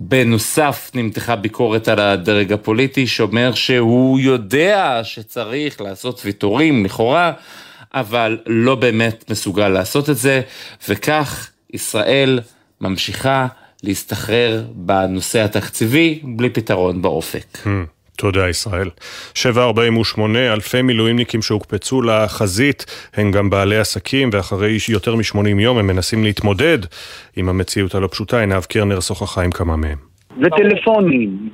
[0.00, 7.32] בנוסף נמתחה ביקורת על הדרג הפוליטי שאומר שהוא יודע שצריך לעשות ויתורים לכאורה,
[7.96, 10.40] אבל לא באמת מסוגל לעשות את זה,
[10.88, 12.40] וכך ישראל
[12.80, 13.46] ממשיכה
[13.82, 17.58] להסתחרר בנושא התקציבי בלי פתרון באופק.
[17.64, 17.68] Hmm.
[18.16, 18.90] תודה ישראל.
[19.34, 26.24] 748 אלפי מילואימניקים שהוקפצו לחזית הם גם בעלי עסקים ואחרי יותר מ-80 יום הם מנסים
[26.24, 26.78] להתמודד
[27.36, 28.40] עם המציאות הלא פשוטה.
[28.40, 30.15] עינב קרנר שוחחה עם כמה מהם.
[30.40, 31.48] וטלפונים,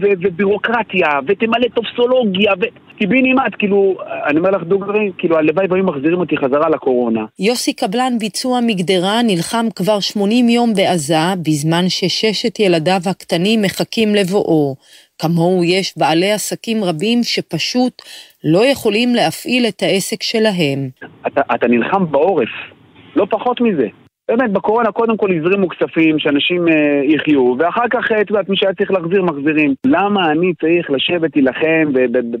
[0.00, 2.64] ובירוקרטיה, ותמלא טופסולוגיה, ו...
[3.00, 7.24] קיבינימט, כאילו, אני אומר לך דוגרי, כאילו הלוואי והיו מחזירים אותי חזרה לקורונה.
[7.38, 14.74] יוסי קבלן ביצוע מגדרה נלחם כבר 80 יום בעזה, בזמן שששת ילדיו הקטנים מחכים לבואו.
[15.18, 18.02] כמוהו יש בעלי עסקים רבים שפשוט
[18.44, 20.88] לא יכולים להפעיל את העסק שלהם.
[21.26, 22.48] אתה, אתה נלחם בעורף,
[23.16, 23.86] לא פחות מזה.
[24.30, 28.56] באמת, בקורונה קודם כל הזרימו כספים שאנשים אה, יחיו, ואחר כך, אה, את יודעת, מי
[28.56, 29.74] שהיה צריך להחזיר, מחזירים.
[29.86, 31.92] למה אני צריך לשבת להילחם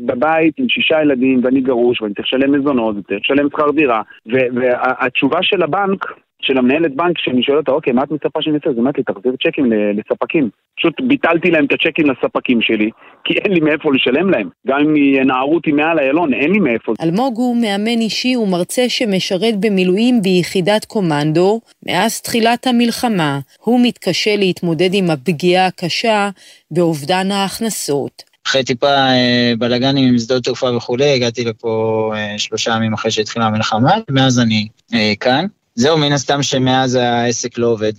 [0.06, 4.02] בבית עם שישה ילדים ואני גרוש ואני צריך לשלם מזונות וצריך לשלם שכר דירה?
[4.26, 6.06] והתשובה של הבנק
[6.42, 8.70] של המנהלת בנק, שאני שואל אותה, אוקיי, מה את מצפה שאני אעשה?
[8.70, 10.50] אז אמרתי לי, תחזיר צ'קים לספקים.
[10.76, 12.90] פשוט ביטלתי להם את הצ'קים לספקים שלי,
[13.24, 14.48] כי אין לי מאיפה לשלם להם.
[14.66, 16.92] גם אם ינערו אותי מעל איילון, אין לי מאיפה.
[17.02, 23.38] אלמוג הוא מאמן אישי ומרצה שמשרת במילואים ביחידת קומנדו מאז תחילת המלחמה.
[23.60, 26.30] הוא מתקשה להתמודד עם הפגיעה הקשה
[26.70, 28.30] באובדן ההכנסות.
[28.46, 33.46] אחרי טיפה אה, בלאגנים עם שדות תעופה וכולי, הגעתי לפה אה, שלושה ימים אחרי שהתחילה
[33.46, 35.46] המלחמה, מאז אני אה, כאן.
[35.74, 37.92] זהו, מן הסתם שמאז העסק לא עובד.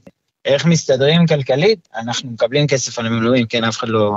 [0.45, 1.87] איך מסתדרים כלכלית?
[1.95, 4.11] אנחנו מקבלים כסף על המילואים, כן, אף אחד לא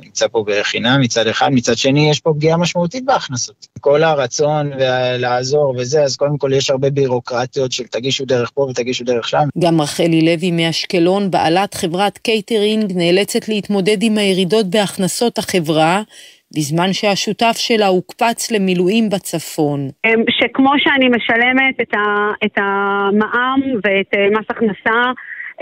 [0.00, 3.66] נמצא פה בחינם מצד אחד, מצד שני יש פה פגיעה משמעותית בהכנסות.
[3.80, 4.70] כל הרצון
[5.18, 9.48] לעזור וזה, אז קודם כל יש הרבה בירוקרטיות של תגישו דרך פה ותגישו דרך שם.
[9.58, 16.02] גם רחלי לוי מאשקלון, בעלת חברת קייטרינג, נאלצת להתמודד עם הירידות בהכנסות החברה,
[16.56, 19.88] בזמן שהשותף שלה הוקפץ למילואים בצפון.
[20.30, 25.00] שכמו שאני משלמת את, ה, את המע"מ ואת אה, מס הכנסה,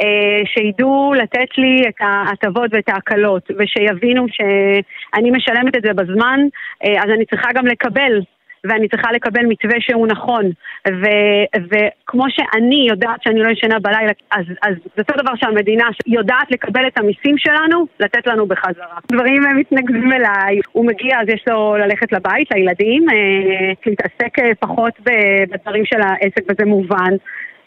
[0.01, 6.40] אה, שידעו לתת לי את ההטבות ואת ההקלות, ושיבינו שאני משלמת את זה בזמן,
[6.85, 8.20] אה, אז אני צריכה גם לקבל
[8.66, 10.44] ואני צריכה לקבל מתווה שהוא נכון.
[10.89, 16.51] ו- וכמו שאני יודעת שאני לא ישנה בלילה, אז, אז זה אותו דבר שהמדינה יודעת
[16.51, 18.98] לקבל את המיסים שלנו, לתת לנו בחזרה.
[19.12, 24.93] דברים מתנגדים אליי, הוא מגיע אז יש לו ללכת לבית, לילדים, אה, להתעסק אה, פחות
[25.51, 27.14] בדברים של העסק וזה מובן.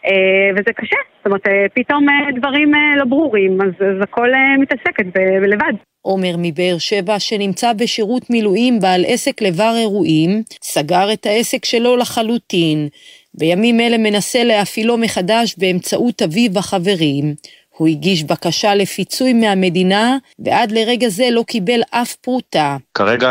[0.06, 4.28] אה, וזה קשה, זאת אומרת, אה, פתאום אה, דברים לא ברורים, אז, אז הכל
[4.58, 5.06] מתעסקת
[5.52, 5.72] לבד.
[6.02, 12.88] עומר מבאר שבע, שנמצא בשירות מילואים בעל עסק לבר אירועים, סגר את העסק שלו לחלוטין.
[13.34, 17.34] בימים אלה מנסה להפעילו מחדש באמצעות אביו החברים.
[17.76, 22.76] הוא הגיש בקשה לפיצוי מהמדינה, ועד לרגע זה לא קיבל אף פרוטה.
[22.94, 23.28] כרגע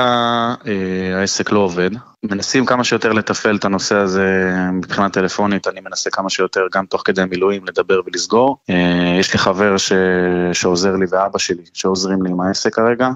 [0.68, 1.90] אה, העסק לא עובד.
[2.32, 7.02] מנסים כמה שיותר לתפעל את הנושא הזה מבחינה טלפונית, אני מנסה כמה שיותר גם תוך
[7.06, 8.58] כדי מילואים לדבר ולסגור.
[8.70, 9.92] אה, יש לי חבר ש...
[10.54, 13.10] שעוזר לי ואבא שלי שעוזרים לי עם העסק כרגע.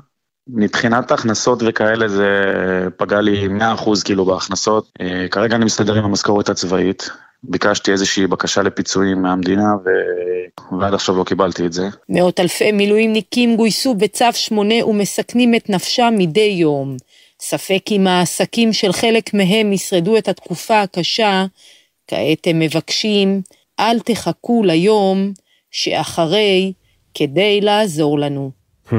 [0.48, 2.30] מבחינת הכנסות וכאלה זה
[2.98, 3.62] פגע לי 100%
[4.06, 4.92] כאילו בהכנסות.
[5.02, 7.10] אה, כרגע אני מסתדר עם המשכורת הצבאית.
[7.44, 9.90] ביקשתי איזושהי בקשה לפיצויים מהמדינה ו...
[10.80, 11.88] ועד עכשיו לא קיבלתי את זה.
[12.10, 16.98] מאות אלפי מילואימניקים גויסו בצו 8 ומסכנים את נפשם מדי יום.
[17.42, 21.46] ספק אם העסקים של חלק מהם ישרדו את התקופה הקשה,
[22.08, 23.42] כעת הם מבקשים,
[23.80, 25.34] אל תחכו ליום
[25.72, 26.74] שאחרי
[27.14, 28.52] כדי לעזור לנו.
[28.90, 28.96] Hmm.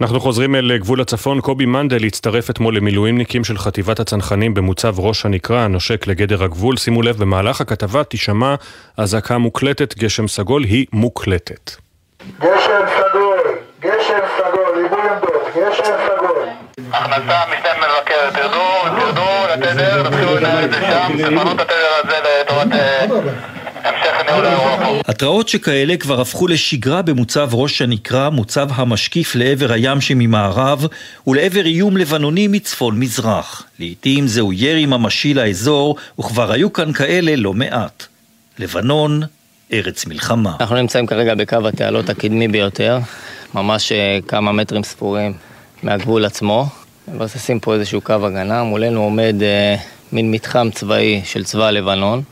[0.00, 1.40] אנחנו חוזרים אל גבול הצפון.
[1.40, 6.76] קובי מנדל הצטרף אתמול למילואימניקים של חטיבת הצנחנים במוצב ראש הנקרה, הנושק לגדר הגבול.
[6.76, 8.54] שימו לב, במהלך הכתבה תישמע
[8.96, 11.70] אזעקה מוקלטת, גשם סגול היא מוקלטת.
[12.40, 13.38] גשם סגול,
[13.80, 16.27] גשם סגול, ליבוי עמדות, גשם סגול.
[16.92, 21.74] הכנסה משנה מבקר, תרדו, תרדו לתדר, תתחילו לנהל את זה שם, תפנו את התדר
[22.04, 22.66] הזה לטובת
[23.84, 25.00] המשך ניהול האירוע פה.
[25.10, 30.86] התראות שכאלה כבר הפכו לשגרה במוצב ראש הנקרה, מוצב המשקיף לעבר הים שממערב
[31.26, 33.62] ולעבר איום לבנוני מצפון-מזרח.
[33.78, 38.06] לעתים זהו ירי ממשי לאזור, וכבר היו כאן כאלה לא מעט.
[38.58, 39.22] לבנון,
[39.72, 40.56] ארץ מלחמה.
[40.60, 42.98] אנחנו נמצאים כרגע בקו התעלות הקדמי ביותר,
[43.54, 45.47] ממש אה, כמה מטרים ספורים
[45.82, 46.66] מהגבול עצמו.
[47.08, 49.76] מבססים פה איזשהו קו הגנה, מולנו עומד אה,
[50.12, 52.22] מין מתחם צבאי של צבא לבנון,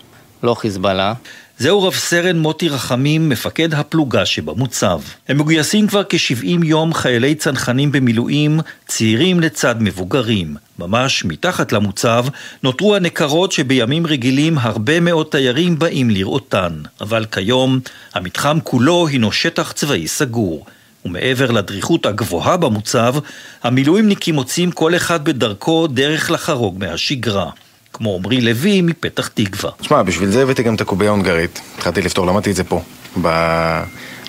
[0.43, 1.14] לא חיזבאללה.
[1.59, 5.01] זהו רב סרן מוטי רחמים, מפקד הפלוגה שבמוצב.
[5.28, 10.56] הם מגויסים כבר כ-70 יום חיילי צנחנים במילואים, צעירים לצד מבוגרים.
[10.78, 12.27] ממש מתחת למוצב
[12.62, 16.73] נותרו הנקרות שבימים רגילים הרבה מאוד תיירים באים לראותן.
[17.01, 17.81] אבל כיום
[18.14, 20.66] המתחם כולו הינו שטח צבאי סגור.
[21.07, 23.15] ומעבר לדריכות הגבוהה במוצב,
[23.62, 27.51] המילואימניקים מוצאים כל אחד בדרכו דרך לחרוג מהשגרה.
[27.93, 29.70] כמו עמרי לוי מפתח תקווה.
[29.78, 31.61] תשמע, בשביל זה הבאתי גם את הקובייה ההונגרית.
[31.74, 32.83] התחלתי לפתור, למדתי את זה פה.
[33.23, 33.28] ב...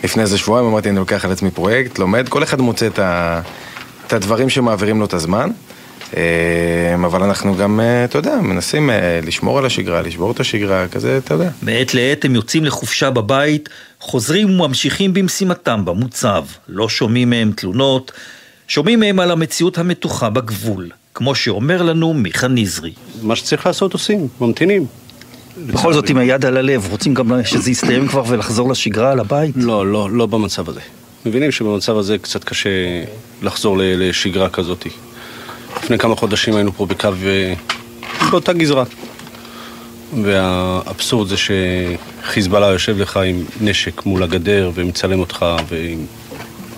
[0.03, 3.41] לפני איזה שבועיים אמרתי, אני לוקח על עצמי פרויקט, לומד, כל אחד מוצא את, ה...
[4.07, 5.49] את הדברים שמעבירים לו את הזמן.
[6.15, 10.87] אה, אבל אנחנו גם, אה, אתה יודע, מנסים אה, לשמור על השגרה, לשבור את השגרה,
[10.87, 11.49] כזה, אתה יודע.
[11.61, 13.69] מעת לעת הם יוצאים לחופשה בבית,
[13.99, 16.45] חוזרים וממשיכים במשימתם במוצב.
[16.67, 18.11] לא שומעים מהם תלונות,
[18.67, 20.89] שומעים מהם על המציאות המתוחה בגבול.
[21.13, 22.93] כמו שאומר לנו מיכה נזרי.
[23.21, 24.85] מה שצריך לעשות עושים, ממתינים.
[25.67, 29.55] בכל זאת עם היד על הלב, רוצים גם שזה יסתיים כבר ולחזור לשגרה על הבית?
[29.55, 30.79] לא, לא, לא במצב הזה.
[31.25, 32.69] מבינים שבמצב הזה קצת קשה
[33.41, 34.87] לחזור לשגרה כזאת.
[35.75, 37.53] לפני כמה חודשים היינו פה בקו, אה,
[38.31, 38.83] באותה גזרה.
[40.23, 46.05] והאבסורד זה שחיזבאללה יושב לך עם נשק מול הגדר ומצלם אותך ועם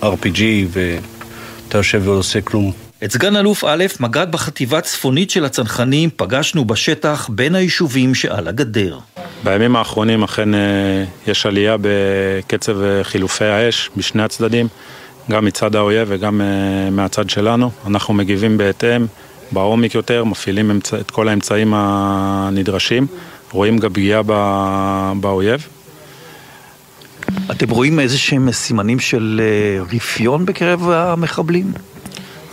[0.02, 0.40] RPG
[0.70, 2.72] ואתה יושב ולא עושה כלום.
[3.04, 8.98] את סגן אלוף א', מג"ד בחטיבה הצפונית של הצנחנים, פגשנו בשטח בין היישובים שעל הגדר.
[9.44, 14.68] בימים האחרונים אכן אה, יש עלייה בקצב אה, חילופי האש בשני הצדדים,
[15.30, 17.70] גם מצד האויב וגם אה, מהצד שלנו.
[17.86, 19.06] אנחנו מגיבים בהתאם,
[19.52, 23.06] בעומק יותר, מפעילים את כל האמצעים הנדרשים,
[23.52, 24.22] רואים גם פגיעה
[25.20, 25.66] באויב.
[27.50, 29.40] אתם רואים איזה שהם סימנים של
[29.92, 31.72] רפיון בקרב המחבלים?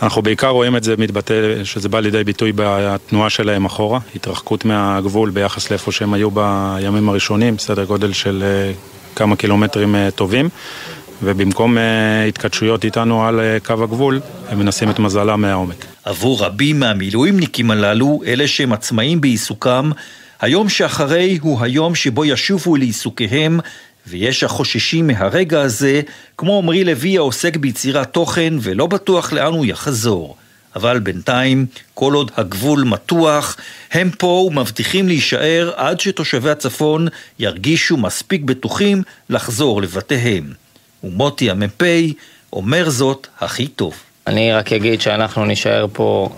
[0.02, 5.30] אנחנו בעיקר רואים את זה מתבטא, שזה בא לידי ביטוי בתנועה שלהם אחורה, התרחקות מהגבול
[5.30, 8.72] ביחס לאיפה שהם היו בימים הראשונים, סדר גודל של אה,
[9.16, 10.48] כמה קילומטרים טובים,
[11.22, 15.84] ובמקום אה, התכתשויות איתנו על קו הגבול, הם מנסים את מזלם מהעומק.
[16.04, 19.90] עבור רבים מהמילואימניקים הללו, אלה שהם עצמאים בעיסוקם,
[20.40, 23.60] היום שאחרי הוא היום שבו ישובו לעיסוקיהם
[24.06, 26.00] ויש החוששים מהרגע הזה,
[26.36, 30.36] כמו עמרי לוי העוסק ביצירת תוכן ולא בטוח לאן הוא יחזור.
[30.76, 33.56] אבל בינתיים, כל עוד הגבול מתוח,
[33.92, 37.08] הם פה ומבטיחים להישאר עד שתושבי הצפון
[37.38, 40.52] ירגישו מספיק בטוחים לחזור לבתיהם.
[41.04, 41.82] ומוטי המ"פ
[42.52, 43.94] אומר זאת הכי טוב.
[44.26, 46.28] אני רק אגיד שאנחנו נישאר פה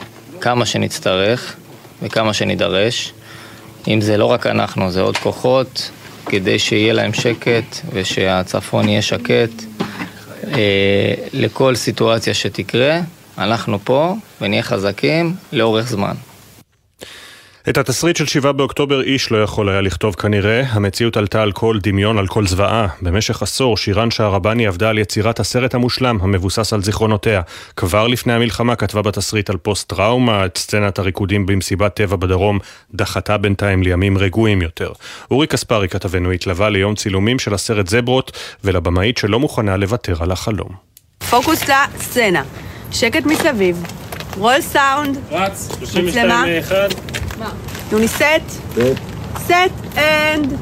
[0.41, 1.57] כמה שנצטרך
[2.03, 3.13] וכמה שנידרש.
[3.89, 5.91] אם זה לא רק אנחנו, זה עוד כוחות,
[6.27, 9.51] כדי שיהיה להם שקט ושהצפון יהיה שקט
[10.53, 13.01] אה, לכל סיטואציה שתקרה.
[13.39, 16.15] אנחנו פה ונהיה חזקים לאורך זמן.
[17.69, 20.63] את התסריט של 7 באוקטובר איש לא יכול היה לכתוב כנראה.
[20.71, 22.87] המציאות עלתה על כל דמיון, על כל זוועה.
[23.03, 27.41] במשך עשור שירן שערבני עבדה על יצירת הסרט המושלם, המבוסס על זיכרונותיה.
[27.77, 32.59] כבר לפני המלחמה כתבה בתסריט על פוסט-טראומה, את סצנת הריקודים במסיבת טבע בדרום
[32.95, 34.93] דחתה בינתיים לימים רגועים יותר.
[35.31, 38.33] אורי קספרי כתבנו התלווה ליום צילומים של הסרט זברות,
[38.65, 40.71] ולבמאית שלא מוכנה לוותר על החלום.
[41.31, 42.43] פוקוס לסצנה,
[42.93, 43.83] שקט מסביב,
[44.37, 47.20] roll sound, רץ, 32 1
[47.91, 48.51] Unissette.
[48.75, 48.99] Set.
[49.47, 50.59] Set and.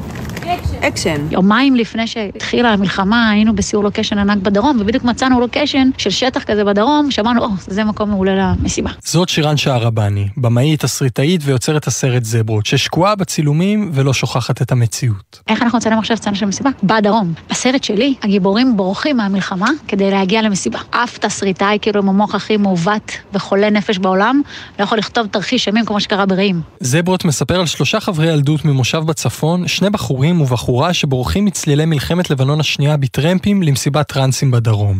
[0.81, 1.27] action.
[1.31, 6.63] יומיים לפני שהתחילה המלחמה, היינו בסיור לוקיישן ענק בדרום, ובדיוק מצאנו לוקיישן של שטח כזה
[6.63, 8.89] בדרום, שאמרנו, או, או, זה מקום מעולה למסיבה.
[9.05, 15.39] זאת שירן שערבני, במאית, תסריטאית ויוצרת הסרט זברות, ששקועה בצילומים ולא שוכחת את המציאות.
[15.47, 16.69] איך אנחנו נצלם עכשיו סצנה של מסיבה?
[16.83, 17.33] בדרום.
[17.49, 20.79] בסרט שלי, הגיבורים בורחים מהמלחמה כדי להגיע למסיבה.
[20.91, 24.41] אף תסריטאי, כאילו עם המוח הכי מעוות וחולה נפש בעולם,
[24.79, 26.61] לא יכול לכתוב תרחיש אימים כמו שקרה ברעים.
[26.79, 32.59] זברות מספר על שלושה חברי ילדות ממושב בצפון, שני בחורים ובחורה שבורחים מצלילי מלחמת לבנון
[32.59, 34.99] השנייה בטרמפים למסיבת טרנסים בדרום.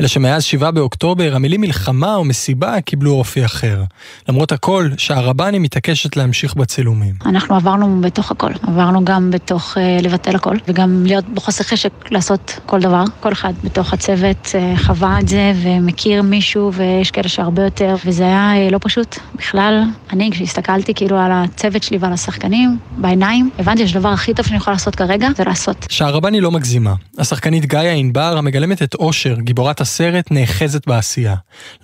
[0.00, 3.82] אלא שמאז 7 באוקטובר המילים מלחמה או מסיבה קיבלו אופי אחר.
[4.28, 7.14] למרות הכל, שערבני מתעקשת להמשיך בצילומים.
[7.26, 8.50] אנחנו עברנו בתוך הכל.
[8.62, 13.04] עברנו גם בתוך uh, לבטל הכל, וגם להיות בחוסר חשק לעשות כל דבר.
[13.20, 18.24] כל אחד בתוך הצוות uh, חווה את זה ומכיר מישהו, ויש כאלה שהרבה יותר, וזה
[18.24, 19.18] היה uh, לא פשוט.
[19.34, 19.82] בכלל,
[20.12, 24.74] אני, כשהסתכלתי כאילו על הצוות שלי ועל השחקנים, בעיניים, הבנתי שהדבר הכי טוב שאני יכולה
[24.74, 25.86] לעשות כרגע, זה לעשות.
[25.88, 26.94] שערבני לא מגזימה.
[27.18, 31.34] השחקנית גאיה ענבר, המגלמת את אושר, גיבורת הסרט, נאחזת בעשייה.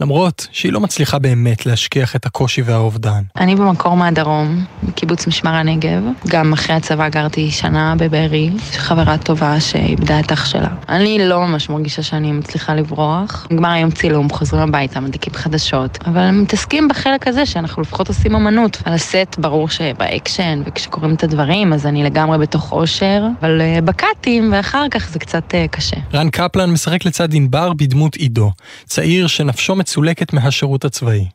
[0.00, 3.22] למרות שהיא לא מצליחה באמת להשכיח את הקושי והאובדן.
[3.36, 6.02] אני במקור מהדרום, בקיבוץ משמר הנגב.
[6.28, 10.68] גם אחרי הצבא גרתי שנה בבארי, חברה טובה שאיבדה את אח שלה.
[10.88, 13.46] אני לא ממש מרגישה שאני מצליחה לברוח.
[13.50, 18.82] נגמר היום צילום, חוזרים הביתה, מדליקים חדשות, אבל מתעסקים בחלק הזה שאנחנו לפחות עושים אמנות.
[18.84, 23.09] על הסט ברור שבאקשן וכשקוראים את הדברים, אז אני לגמרי בתוך אושר,
[23.40, 25.96] אבל אה, בקאטים ואחר כך זה קצת אה, קשה.
[26.14, 28.50] רן קפלן משחק לצד ענבר בדמות עידו,
[28.84, 31.26] צעיר שנפשו מצולקת מהשירות הצבאי.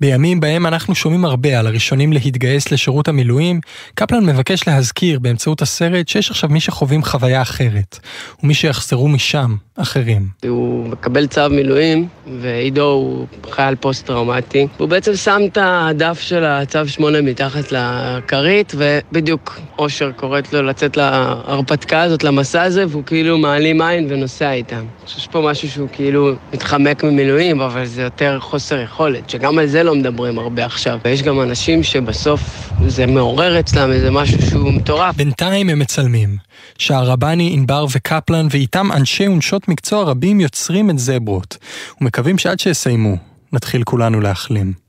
[0.00, 3.60] בימים בהם אנחנו שומעים הרבה על הראשונים להתגייס לשירות המילואים,
[3.94, 7.98] קפלן מבקש להזכיר באמצעות הסרט שיש עכשיו מי שחווים חוויה אחרת,
[8.42, 10.28] ומי שיחזרו משם, אחרים.
[10.48, 12.08] הוא מקבל צו מילואים,
[12.40, 14.66] ועידו הוא חייל פוסט-טראומטי.
[14.76, 20.96] הוא בעצם שם את הדף של הצו 8 מתחת לכרית, ובדיוק אושר קוראת לו לצאת
[21.24, 24.76] להרפתקה הזאת, למסע הזה, והוא כאילו מעלים עין ונוסע איתם.
[24.76, 29.58] אני חושב שיש פה משהו שהוא כאילו מתחמק ממילואים, אבל זה יותר חוסר יכולת, שגם
[29.58, 30.98] על זה לא מדברים הרבה עכשיו.
[31.04, 35.16] ויש גם אנשים שבסוף זה מעורר אצלם איזה משהו שהוא מטורף.
[35.16, 36.36] בינתיים הם מצלמים.
[36.78, 41.56] שהרבני, ענבר וקפלן ואיתם אנשי ונשות מקצוע רבים יוצרים את זברות,
[42.00, 43.16] ומקווים שעד שיסיימו,
[43.52, 44.83] נתחיל כולנו להחלים.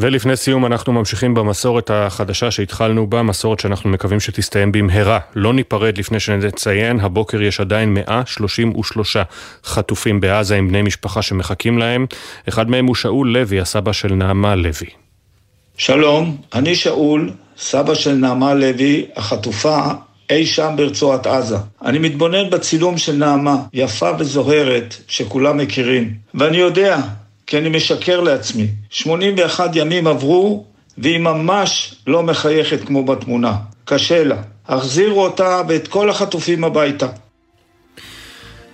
[0.00, 5.18] ולפני סיום אנחנו ממשיכים במסורת החדשה שהתחלנו בה, מסורת שאנחנו מקווים שתסתיים במהרה.
[5.34, 9.16] לא ניפרד לפני שנציין, הבוקר יש עדיין 133
[9.64, 12.06] חטופים בעזה עם בני משפחה שמחכים להם.
[12.48, 14.86] אחד מהם הוא שאול לוי, הסבא של נעמה לוי.
[15.76, 19.80] שלום, אני שאול, סבא של נעמה לוי, החטופה
[20.30, 21.56] אי שם ברצועת עזה.
[21.84, 26.14] אני מתבונן בצילום של נעמה, יפה וזוהרת, שכולם מכירים.
[26.34, 26.98] ואני יודע
[27.50, 28.66] כי אני משקר לעצמי.
[28.90, 30.64] 81 ימים עברו,
[30.98, 33.56] והיא ממש לא מחייכת כמו בתמונה.
[33.84, 34.36] קשה לה.
[34.68, 37.06] החזירו אותה ואת כל החטופים הביתה.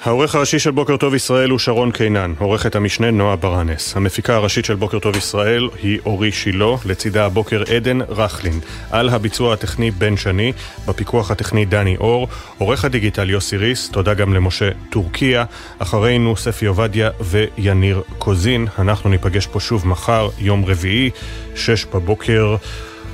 [0.03, 3.97] העורך הראשי של בוקר טוב ישראל הוא שרון קינן, עורכת המשנה נועה ברנס.
[3.97, 8.61] המפיקה הראשית של בוקר טוב ישראל היא אורי שילה, לצידה הבוקר עדן רכלין.
[8.91, 10.53] על הביצוע הטכני בן שני,
[10.87, 12.29] בפיקוח הטכני דני אור,
[12.59, 15.45] עורך הדיגיטל יוסי ריס, תודה גם למשה טורקיה,
[15.79, 18.67] אחרינו ספי עובדיה ויניר קוזין.
[18.79, 21.11] אנחנו ניפגש פה שוב מחר, יום רביעי,
[21.55, 22.57] שש בבוקר.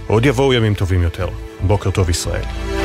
[0.07, 1.29] עוד יבואו ימים טובים יותר.
[1.61, 2.82] בוקר טוב ישראל.